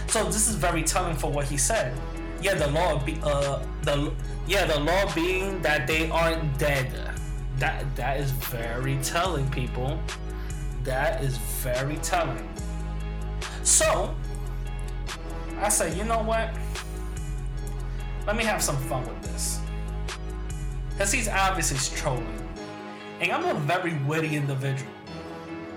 So 0.09 0.25
this 0.25 0.49
is 0.49 0.55
very 0.55 0.83
telling 0.83 1.17
for 1.17 1.31
what 1.31 1.47
he 1.47 1.57
said. 1.57 1.97
Yeah, 2.41 2.55
the 2.55 2.69
law 2.69 2.99
be 2.99 3.19
uh 3.23 3.61
the 3.83 4.13
yeah 4.47 4.67
the 4.67 4.79
law 4.79 5.13
being 5.15 5.61
that 5.63 5.87
they 5.87 6.11
aren't 6.11 6.59
dead. 6.59 6.93
That 7.59 7.95
that 7.97 8.21
is 8.21 8.31
very 8.31 8.99
telling, 9.03 9.49
people. 9.51 10.01
That 10.83 11.23
is 11.23 11.39
very 11.39 11.97
telling. 11.97 12.49
So 13.63 14.15
I 15.61 15.69
say, 15.69 15.97
you 15.97 16.05
know 16.05 16.23
what? 16.23 16.51
Let 18.27 18.37
me 18.37 18.45
have 18.45 18.63
some 18.63 18.77
fun 18.77 19.07
with 19.07 19.23
this. 19.23 19.61
Because 20.91 21.13
he's 21.13 21.29
obviously 21.29 21.79
trolling. 21.99 22.49
And 23.21 23.33
I'm 23.33 23.45
a 23.45 23.59
very 23.61 23.97
witty 24.07 24.37
individual. 24.37 24.91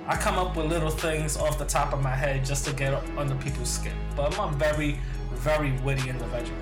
I 0.08 0.16
come 0.16 0.36
up 0.36 0.56
with 0.56 0.68
little 0.68 0.90
things 0.90 1.38
off 1.38 1.60
the 1.60 1.66
top 1.66 1.94
of 1.94 2.02
my 2.02 2.16
head 2.16 2.46
just 2.46 2.66
to 2.66 2.74
get 2.74 2.94
under 3.18 3.36
people's 3.36 3.70
skin. 3.70 3.94
But 4.16 4.38
I'm 4.40 4.54
a 4.54 4.58
very, 4.58 5.00
very 5.34 5.74
witty 5.80 6.10
individual. 6.10 6.58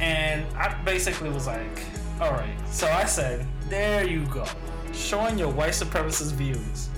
And 0.00 0.46
I 0.56 0.74
basically 0.84 1.30
was 1.30 1.46
like, 1.46 1.80
alright. 2.20 2.58
So 2.70 2.86
I 2.86 3.04
said, 3.04 3.46
there 3.68 4.06
you 4.06 4.24
go. 4.26 4.44
Showing 4.92 5.38
your 5.38 5.50
white 5.50 5.72
supremacist 5.72 6.32
views. 6.32 6.88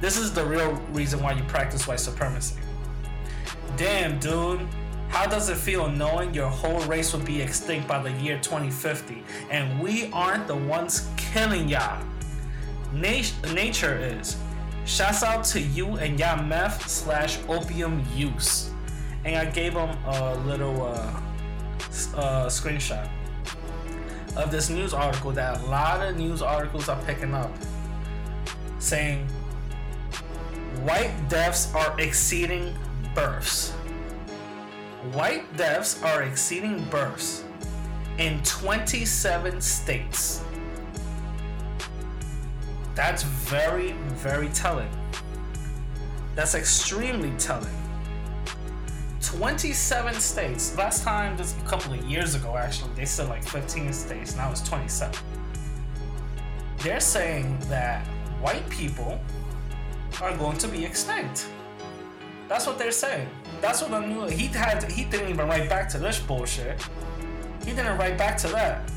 This 0.00 0.16
is 0.16 0.32
the 0.32 0.44
real 0.44 0.72
reason 0.92 1.22
why 1.22 1.32
you 1.32 1.42
practice 1.44 1.86
white 1.86 2.00
supremacy. 2.00 2.56
Damn, 3.76 4.18
dude. 4.18 4.66
How 5.08 5.26
does 5.26 5.48
it 5.48 5.56
feel 5.56 5.88
knowing 5.88 6.32
your 6.34 6.48
whole 6.48 6.80
race 6.86 7.12
will 7.12 7.20
be 7.20 7.40
extinct 7.40 7.86
by 7.86 8.02
the 8.02 8.10
year 8.12 8.38
2050 8.38 9.22
and 9.50 9.78
we 9.78 10.10
aren't 10.12 10.46
the 10.46 10.56
ones 10.56 11.08
killing 11.16 11.68
y'all? 11.68 12.02
Nat- 12.92 13.32
nature 13.54 13.96
is. 13.98 14.36
Shouts 14.84 15.22
out 15.22 15.44
to 15.44 15.60
you 15.60 15.96
and 15.96 16.18
y'all 16.18 16.42
meth 16.42 16.88
slash 16.88 17.38
opium 17.48 18.04
use. 18.14 18.70
And 19.24 19.36
I 19.36 19.44
gave 19.44 19.74
him 19.74 19.90
a 20.06 20.34
little 20.46 20.82
uh, 20.82 21.20
uh, 22.16 22.46
screenshot 22.46 23.08
of 24.36 24.50
this 24.50 24.70
news 24.70 24.92
article 24.94 25.32
that 25.32 25.60
a 25.60 25.66
lot 25.66 26.06
of 26.06 26.16
news 26.16 26.42
articles 26.42 26.88
are 26.88 27.00
picking 27.04 27.34
up 27.34 27.50
saying 28.78 29.26
white 30.82 31.12
deaths 31.28 31.72
are 31.74 31.98
exceeding 32.00 32.74
births 33.14 33.72
white 35.12 35.56
deaths 35.56 36.02
are 36.02 36.22
exceeding 36.22 36.84
births 36.84 37.44
in 38.18 38.42
27 38.44 39.60
states. 39.60 40.44
That's 42.94 43.22
very, 43.22 43.92
very 44.14 44.48
telling. 44.48 44.90
That's 46.34 46.54
extremely 46.54 47.32
telling. 47.38 47.81
27 49.22 50.14
states. 50.14 50.76
Last 50.76 51.04
time, 51.04 51.36
just 51.36 51.58
a 51.60 51.64
couple 51.64 51.92
of 51.92 52.04
years 52.04 52.34
ago, 52.34 52.56
actually, 52.56 52.90
they 52.94 53.04
said 53.04 53.28
like 53.28 53.42
15 53.44 53.92
states. 53.92 54.36
Now 54.36 54.50
it's 54.50 54.60
27. 54.62 55.14
They're 56.78 57.00
saying 57.00 57.58
that 57.68 58.04
white 58.40 58.68
people 58.68 59.20
are 60.20 60.36
going 60.36 60.58
to 60.58 60.68
be 60.68 60.84
extinct. 60.84 61.48
That's 62.48 62.66
what 62.66 62.78
they're 62.78 62.92
saying. 62.92 63.28
That's 63.60 63.80
what 63.80 63.92
I 63.92 64.04
knew. 64.04 64.26
He 64.26 64.48
had. 64.48 64.90
He 64.90 65.04
didn't 65.04 65.30
even 65.30 65.46
write 65.46 65.68
back 65.68 65.88
to 65.90 65.98
this 65.98 66.18
bullshit. 66.18 66.82
He 67.64 67.70
didn't 67.70 67.96
write 67.96 68.18
back 68.18 68.36
to 68.38 68.48
that. 68.48 68.90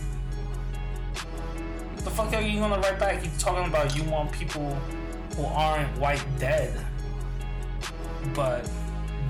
What 1.94 2.04
the 2.04 2.10
fuck 2.10 2.34
are 2.34 2.42
you 2.42 2.60
gonna 2.60 2.80
write 2.80 3.00
back? 3.00 3.24
You 3.24 3.30
talking 3.38 3.66
about 3.70 3.96
you 3.96 4.04
want 4.06 4.32
people 4.32 4.76
who 5.36 5.46
aren't 5.46 5.96
white 6.00 6.26
dead, 6.40 6.74
but 8.34 8.70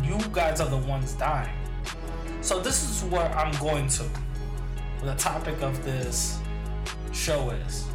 you 0.05 0.19
guys 0.31 0.61
are 0.61 0.69
the 0.69 0.77
ones 0.77 1.13
dying. 1.13 1.55
So 2.41 2.59
this 2.59 2.83
is 2.83 3.03
what 3.09 3.31
I'm 3.31 3.53
going 3.59 3.87
to. 3.89 4.05
The 5.03 5.15
topic 5.15 5.61
of 5.61 5.83
this 5.83 6.39
show 7.11 7.49
is 7.49 7.87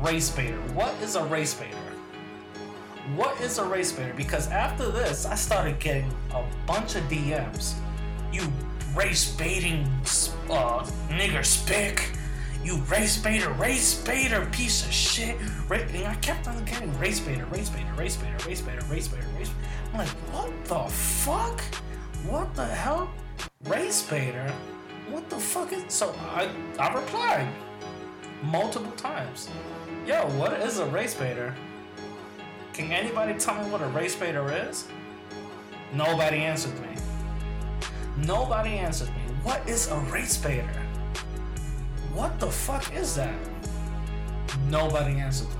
race 0.00 0.30
baiter. 0.30 0.60
What 0.74 0.94
is 1.02 1.16
a 1.16 1.24
race 1.24 1.54
baiter? 1.54 1.76
what 3.16 3.40
is 3.40 3.58
a 3.58 3.64
race 3.64 3.92
baiter? 3.92 4.12
Because 4.14 4.48
after 4.48 4.90
this, 4.90 5.26
I 5.26 5.34
started 5.34 5.78
getting 5.78 6.12
a 6.34 6.44
bunch 6.66 6.94
of 6.94 7.02
DMs. 7.04 7.74
You 8.32 8.42
race 8.94 9.34
baiting 9.36 9.84
uh, 10.50 10.84
nigger 11.08 11.44
spick. 11.44 12.12
You 12.62 12.76
race 12.82 13.16
baiter, 13.16 13.50
race 13.52 14.02
baiter, 14.02 14.46
piece 14.52 14.84
of 14.84 14.92
shit. 14.92 15.36
And 15.70 16.06
I 16.06 16.14
kept 16.16 16.48
on 16.48 16.64
getting 16.64 16.96
race 16.98 17.20
baiter, 17.20 17.46
race 17.46 17.70
baiter, 17.70 17.92
race 17.96 18.16
baiter, 18.16 18.46
race 18.46 18.60
baiter, 18.60 18.84
race 18.86 19.08
baiter, 19.08 19.26
race. 19.38 19.50
I'm 19.92 19.98
like, 19.98 20.08
what 20.32 20.64
the 20.64 20.90
fuck? 20.90 21.60
What 22.26 22.54
the 22.54 22.66
hell? 22.66 23.10
Race 23.64 24.02
baiter? 24.02 24.52
What 25.10 25.28
the 25.30 25.38
fuck 25.38 25.72
is? 25.72 25.84
So 25.88 26.14
I 26.30 26.50
I 26.78 26.92
replied 26.92 27.48
multiple 28.42 28.92
times. 28.92 29.48
Yo, 30.06 30.26
what 30.38 30.52
is 30.54 30.78
a 30.78 30.86
race 30.86 31.14
baiter? 31.14 31.54
Can 32.72 32.92
anybody 32.92 33.34
tell 33.38 33.54
me 33.62 33.70
what 33.70 33.82
a 33.82 33.88
race 33.88 34.14
baiter 34.14 34.52
is? 34.68 34.86
Nobody 35.92 36.38
answered 36.38 36.78
me. 36.80 36.88
Nobody 38.18 38.70
answered 38.70 39.08
me. 39.08 39.22
What 39.42 39.66
is 39.68 39.88
a 39.90 39.98
race 40.12 40.36
baiter? 40.36 40.82
What 42.12 42.38
the 42.38 42.50
fuck 42.50 42.94
is 42.94 43.14
that? 43.16 43.34
Nobody 44.68 45.18
answered 45.18 45.48
me. 45.48 45.54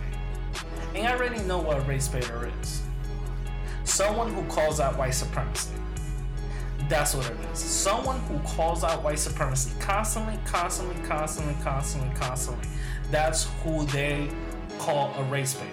And 0.95 1.07
I 1.07 1.15
already 1.15 1.41
know 1.45 1.59
what 1.59 1.79
a 1.79 1.81
race 1.83 2.09
baiter 2.09 2.51
is. 2.61 2.83
Someone 3.89 4.33
who 4.33 4.45
calls 4.45 4.81
out 4.81 4.99
white 4.99 5.15
supremacy. 5.15 5.71
That's 6.89 7.15
what 7.15 7.27
it 7.27 7.37
is. 7.53 7.59
Someone 7.59 8.21
who 8.21 8.39
calls 8.41 8.85
out 8.85 9.03
white 9.03 9.19
supremacy 9.19 9.71
constantly, 9.81 10.39
constantly, 10.45 10.95
constantly, 11.07 11.55
constantly, 11.65 12.15
constantly. 12.15 12.69
That's 13.11 13.49
who 13.63 13.87
they 13.87 14.31
call 14.79 15.15
a 15.17 15.23
race 15.25 15.55
baiter. 15.55 15.73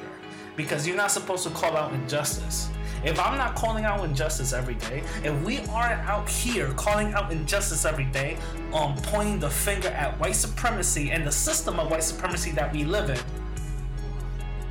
Because 0.56 0.88
you're 0.88 0.96
not 0.96 1.12
supposed 1.12 1.44
to 1.44 1.50
call 1.52 1.76
out 1.76 1.94
injustice. 1.94 2.70
If 3.04 3.20
I'm 3.20 3.38
not 3.38 3.56
calling 3.56 3.84
out 3.84 4.04
injustice 4.06 4.54
every 4.54 4.76
day, 4.76 5.04
if 5.24 5.40
we 5.44 5.60
aren't 5.70 6.00
out 6.10 6.28
here 6.28 6.72
calling 6.72 7.14
out 7.14 7.32
injustice 7.32 7.86
every 7.86 8.06
day, 8.06 8.38
um, 8.74 8.96
pointing 9.04 9.40
the 9.40 9.50
finger 9.50 9.90
at 9.90 10.18
white 10.20 10.36
supremacy 10.36 11.12
and 11.12 11.28
the 11.28 11.32
system 11.32 11.80
of 11.80 11.92
white 11.92 12.04
supremacy 12.04 12.52
that 12.52 12.72
we 12.74 12.86
live 12.86 13.10
in, 13.10 13.20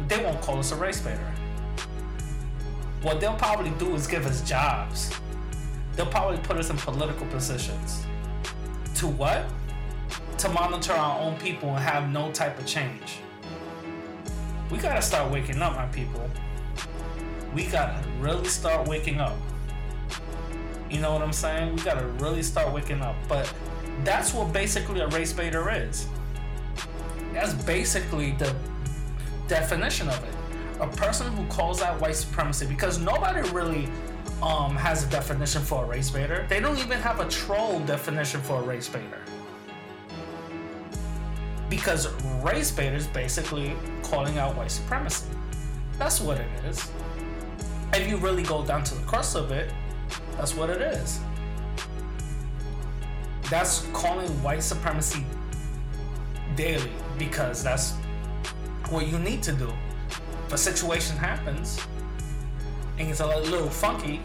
they 0.08 0.24
won't 0.24 0.40
call 0.40 0.58
us 0.58 0.72
a 0.72 0.76
race 0.76 1.00
baiter. 1.00 1.33
What 3.04 3.20
they'll 3.20 3.36
probably 3.36 3.70
do 3.78 3.94
is 3.94 4.08
give 4.08 4.26
us 4.26 4.42
jobs. 4.42 5.12
They'll 5.94 6.06
probably 6.06 6.38
put 6.38 6.56
us 6.56 6.70
in 6.70 6.76
political 6.76 7.26
positions. 7.28 8.04
To 8.96 9.06
what? 9.06 9.46
To 10.38 10.48
monitor 10.48 10.94
our 10.94 11.20
own 11.20 11.38
people 11.38 11.68
and 11.68 11.78
have 11.78 12.10
no 12.10 12.32
type 12.32 12.58
of 12.58 12.66
change. 12.66 13.18
We 14.72 14.78
gotta 14.78 15.02
start 15.02 15.30
waking 15.30 15.62
up, 15.62 15.76
my 15.76 15.86
people 15.86 16.28
we 17.54 17.64
gotta 17.66 18.02
really 18.18 18.48
start 18.48 18.88
waking 18.88 19.20
up. 19.20 19.36
You 20.90 21.00
know 21.00 21.12
what 21.12 21.22
I'm 21.22 21.32
saying? 21.32 21.74
We 21.74 21.82
gotta 21.82 22.06
really 22.18 22.42
start 22.42 22.72
waking 22.72 23.00
up. 23.00 23.14
But 23.28 23.52
that's 24.02 24.34
what 24.34 24.52
basically 24.52 25.00
a 25.00 25.08
race 25.08 25.32
baiter 25.32 25.70
is. 25.70 26.08
That's 27.32 27.54
basically 27.64 28.32
the 28.32 28.54
definition 29.48 30.08
of 30.08 30.22
it. 30.24 30.34
A 30.80 30.88
person 30.88 31.32
who 31.32 31.46
calls 31.46 31.82
out 31.82 32.00
white 32.00 32.16
supremacy 32.16 32.66
because 32.66 32.98
nobody 32.98 33.48
really 33.50 33.88
um, 34.42 34.76
has 34.76 35.04
a 35.04 35.10
definition 35.10 35.62
for 35.62 35.84
a 35.84 35.86
race 35.86 36.10
baiter. 36.10 36.46
They 36.48 36.60
don't 36.60 36.78
even 36.78 36.98
have 36.98 37.20
a 37.20 37.28
troll 37.28 37.80
definition 37.80 38.40
for 38.42 38.60
a 38.60 38.62
race 38.62 38.88
baiter. 38.88 39.22
Because 41.70 42.12
race 42.42 42.70
baiter 42.70 42.96
is 42.96 43.06
basically 43.06 43.74
calling 44.02 44.38
out 44.38 44.56
white 44.56 44.70
supremacy. 44.70 45.26
That's 45.98 46.20
what 46.20 46.38
it 46.38 46.48
is 46.66 46.90
if 47.96 48.08
you 48.08 48.16
really 48.16 48.42
go 48.42 48.64
down 48.64 48.82
to 48.84 48.94
the 48.94 49.02
crux 49.02 49.34
of 49.34 49.50
it, 49.52 49.70
that's 50.36 50.54
what 50.54 50.70
it 50.70 50.80
is. 50.80 51.20
That's 53.50 53.86
calling 53.92 54.28
white 54.42 54.62
supremacy 54.62 55.24
daily 56.56 56.90
because 57.18 57.62
that's 57.62 57.92
what 58.90 59.06
you 59.06 59.18
need 59.18 59.42
to 59.44 59.52
do. 59.52 59.72
A 60.54 60.58
situation 60.58 61.16
happens 61.16 61.78
and 62.98 63.10
it's 63.10 63.20
a 63.20 63.26
little 63.26 63.68
funky, 63.68 64.22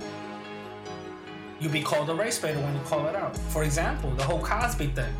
you'll 1.59 1.71
be 1.71 1.81
called 1.81 2.09
a 2.09 2.15
race 2.15 2.39
baiter 2.39 2.59
when 2.59 2.73
you 2.73 2.81
call 2.81 3.07
it 3.07 3.15
out. 3.15 3.35
For 3.35 3.63
example, 3.63 4.11
the 4.11 4.23
whole 4.23 4.39
Cosby 4.39 4.87
thing. 4.87 5.13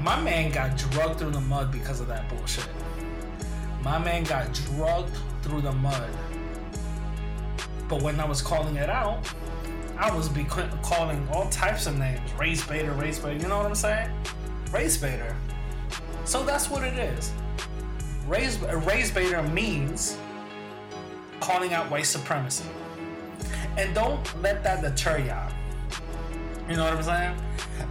My 0.00 0.20
man 0.20 0.50
got 0.50 0.76
drugged 0.76 1.18
through 1.18 1.30
the 1.30 1.40
mud 1.42 1.70
because 1.70 2.00
of 2.00 2.08
that 2.08 2.28
bullshit. 2.28 2.68
My 3.82 3.98
man 3.98 4.24
got 4.24 4.52
drugged 4.54 5.16
through 5.42 5.60
the 5.60 5.72
mud 5.72 6.10
but 7.88 8.02
when 8.02 8.20
I 8.20 8.26
was 8.26 8.42
calling 8.42 8.76
it 8.76 8.90
out, 8.90 9.26
I 9.96 10.14
was 10.14 10.28
be 10.28 10.44
calling 10.44 11.26
all 11.32 11.48
types 11.48 11.86
of 11.86 11.98
names 11.98 12.20
race 12.38 12.64
baiter, 12.66 12.92
race 12.92 13.18
baiter. 13.18 13.40
You 13.40 13.48
know 13.48 13.56
what 13.56 13.66
I'm 13.66 13.74
saying? 13.74 14.10
Race 14.72 14.98
baiter. 14.98 15.34
So 16.24 16.44
that's 16.44 16.68
what 16.68 16.84
it 16.84 16.98
is. 16.98 17.32
Race, 18.28 18.58
race 18.58 19.10
baiter 19.10 19.42
means 19.42 20.18
calling 21.40 21.72
out 21.72 21.90
white 21.90 22.04
supremacy. 22.04 22.68
And 23.78 23.94
don't 23.94 24.20
let 24.42 24.62
that 24.64 24.82
deter 24.82 25.18
y'all. 25.18 25.50
You 26.68 26.76
know 26.76 26.84
what 26.84 26.92
I'm 26.92 27.02
saying? 27.02 27.36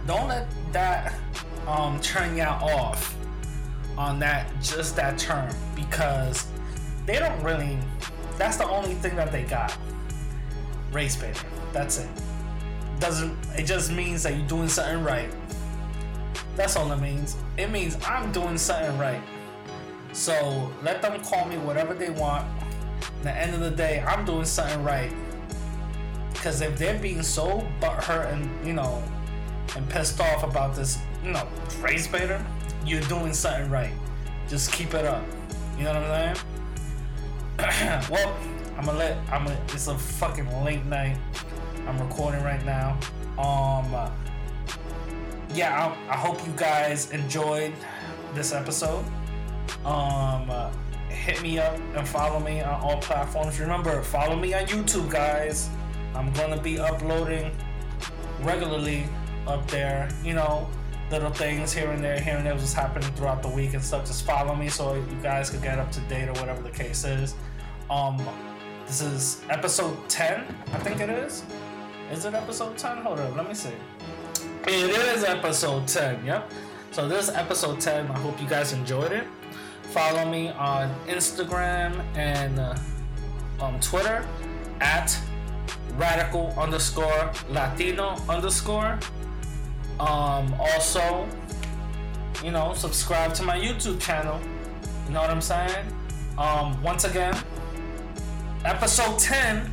Don't 0.06 0.28
let 0.28 0.46
that 0.72 1.12
um, 1.66 2.00
turn 2.00 2.36
y'all 2.36 2.62
off 2.62 3.16
on 3.96 4.20
that 4.20 4.48
just 4.62 4.94
that 4.94 5.18
term 5.18 5.52
because 5.74 6.46
they 7.04 7.18
don't 7.18 7.42
really 7.42 7.76
that's 8.36 8.56
the 8.56 8.68
only 8.68 8.94
thing 8.94 9.16
that 9.16 9.32
they 9.32 9.42
got. 9.42 9.76
Race 10.92 11.16
baiter. 11.16 11.46
That's 11.72 11.98
it. 11.98 12.08
Doesn't 13.00 13.36
it 13.56 13.64
just 13.64 13.90
means 13.90 14.22
that 14.22 14.36
you're 14.36 14.46
doing 14.46 14.68
something 14.68 15.02
right. 15.02 15.30
That's 16.54 16.76
all 16.76 16.92
it 16.92 17.00
means. 17.00 17.36
It 17.56 17.70
means 17.70 17.96
I'm 18.06 18.30
doing 18.30 18.56
something 18.56 18.96
right. 18.98 19.20
So 20.18 20.72
let 20.82 21.00
them 21.00 21.22
call 21.22 21.46
me 21.46 21.58
whatever 21.58 21.94
they 21.94 22.10
want. 22.10 22.44
At 23.18 23.22
the 23.22 23.30
end 23.30 23.54
of 23.54 23.60
the 23.60 23.70
day, 23.70 24.00
I'm 24.00 24.24
doing 24.24 24.44
something 24.44 24.82
right. 24.82 25.12
Because 26.32 26.60
if 26.60 26.76
they're 26.76 26.98
being 26.98 27.22
so 27.22 27.64
butthurt 27.80 28.32
and 28.32 28.66
you 28.66 28.72
know 28.72 29.00
and 29.76 29.88
pissed 29.88 30.20
off 30.20 30.42
about 30.42 30.74
this, 30.74 30.98
you 31.24 31.30
know, 31.30 31.46
race 31.80 32.08
baiter, 32.08 32.44
you're 32.84 33.00
doing 33.02 33.32
something 33.32 33.70
right. 33.70 33.92
Just 34.48 34.72
keep 34.72 34.92
it 34.92 35.04
up. 35.04 35.22
You 35.78 35.84
know 35.84 35.94
what 35.94 36.02
I'm 36.10 36.34
saying? 36.34 38.10
well, 38.10 38.36
I'm 38.76 38.86
gonna 38.86 38.98
let 38.98 39.16
I'm 39.30 39.44
gonna. 39.44 39.60
It's 39.68 39.86
a 39.86 39.96
fucking 39.96 40.64
late 40.64 40.84
night. 40.84 41.16
I'm 41.86 41.96
recording 42.00 42.42
right 42.42 42.64
now. 42.66 42.98
Um, 43.38 44.10
yeah, 45.54 45.94
I, 46.08 46.12
I, 46.12 46.16
hope 46.16 46.44
you 46.44 46.52
guys 46.56 47.12
enjoyed 47.12 47.72
this 48.34 48.52
episode. 48.52 49.04
Um, 49.84 50.50
uh, 50.50 50.70
hit 51.08 51.42
me 51.42 51.58
up 51.58 51.78
and 51.94 52.06
follow 52.06 52.40
me 52.40 52.60
on 52.60 52.80
all 52.80 52.98
platforms. 52.98 53.58
Remember, 53.60 54.02
follow 54.02 54.36
me 54.36 54.54
on 54.54 54.66
YouTube, 54.66 55.10
guys. 55.10 55.68
I'm 56.14 56.32
gonna 56.32 56.60
be 56.60 56.78
uploading 56.78 57.52
regularly 58.40 59.04
up 59.46 59.68
there. 59.70 60.08
You 60.24 60.34
know, 60.34 60.68
little 61.10 61.30
things 61.30 61.72
here 61.72 61.90
and 61.90 62.02
there, 62.02 62.20
here 62.20 62.36
and 62.36 62.46
there, 62.46 62.54
what's 62.54 62.72
happening 62.72 63.10
throughout 63.14 63.42
the 63.42 63.48
week 63.48 63.74
and 63.74 63.82
stuff. 63.82 64.06
Just 64.06 64.24
follow 64.26 64.54
me 64.54 64.68
so 64.68 64.94
you 64.94 65.18
guys 65.22 65.50
could 65.50 65.62
get 65.62 65.78
up 65.78 65.90
to 65.92 66.00
date 66.02 66.28
or 66.28 66.32
whatever 66.34 66.62
the 66.62 66.70
case 66.70 67.04
is. 67.04 67.34
Um, 67.90 68.18
this 68.86 69.00
is 69.00 69.42
episode 69.50 69.96
10, 70.08 70.44
I 70.72 70.78
think 70.78 71.00
it 71.00 71.10
is. 71.10 71.44
Is 72.12 72.24
it 72.24 72.34
episode 72.34 72.76
10? 72.76 72.98
Hold 72.98 73.20
on, 73.20 73.36
let 73.36 73.48
me 73.48 73.54
see. 73.54 73.72
It 74.66 74.90
is 74.90 75.24
episode 75.24 75.86
10, 75.86 76.24
yep. 76.24 76.50
So 76.90 77.06
this 77.06 77.28
is 77.28 77.34
episode 77.34 77.80
10. 77.80 78.10
I 78.10 78.18
hope 78.18 78.40
you 78.40 78.48
guys 78.48 78.72
enjoyed 78.72 79.12
it. 79.12 79.26
Follow 79.90 80.30
me 80.30 80.50
on 80.50 80.94
Instagram 81.06 82.04
and 82.14 82.58
uh, 82.58 82.76
on 83.58 83.80
Twitter 83.80 84.26
at 84.80 85.18
radical 85.96 86.54
underscore 86.58 87.32
Latino 87.48 88.16
underscore. 88.28 88.98
Um, 89.98 90.54
also, 90.60 91.26
you 92.44 92.50
know, 92.50 92.74
subscribe 92.74 93.32
to 93.34 93.42
my 93.42 93.58
YouTube 93.58 94.00
channel. 94.00 94.38
You 95.06 95.14
know 95.14 95.22
what 95.22 95.30
I'm 95.30 95.40
saying? 95.40 95.86
Um, 96.36 96.80
once 96.82 97.04
again, 97.04 97.36
episode 98.64 99.18
10, 99.18 99.64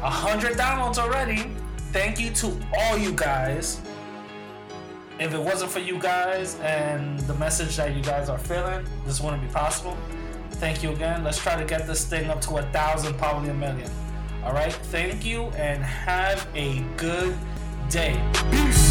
100 0.00 0.56
downloads 0.56 0.98
already. 0.98 1.54
Thank 1.92 2.18
you 2.18 2.30
to 2.30 2.60
all 2.76 2.98
you 2.98 3.12
guys. 3.12 3.80
If 5.20 5.34
it 5.34 5.38
wasn't 5.38 5.70
for 5.70 5.80
you 5.80 5.98
guys 5.98 6.58
and 6.60 7.20
the 7.20 7.34
message 7.34 7.76
that 7.76 7.94
you 7.94 8.02
guys 8.02 8.30
are 8.30 8.38
feeling, 8.38 8.86
this 9.04 9.20
wouldn't 9.20 9.42
be 9.42 9.48
possible. 9.48 9.94
Thank 10.52 10.82
you 10.82 10.92
again. 10.92 11.22
Let's 11.22 11.38
try 11.38 11.56
to 11.60 11.64
get 11.66 11.86
this 11.86 12.06
thing 12.06 12.30
up 12.30 12.40
to 12.42 12.56
a 12.56 12.62
thousand, 12.72 13.18
probably 13.18 13.50
a 13.50 13.54
million. 13.54 13.90
All 14.42 14.54
right. 14.54 14.72
Thank 14.72 15.26
you 15.26 15.44
and 15.50 15.84
have 15.84 16.48
a 16.54 16.80
good 16.96 17.36
day. 17.90 18.18
Peace. 18.50 18.89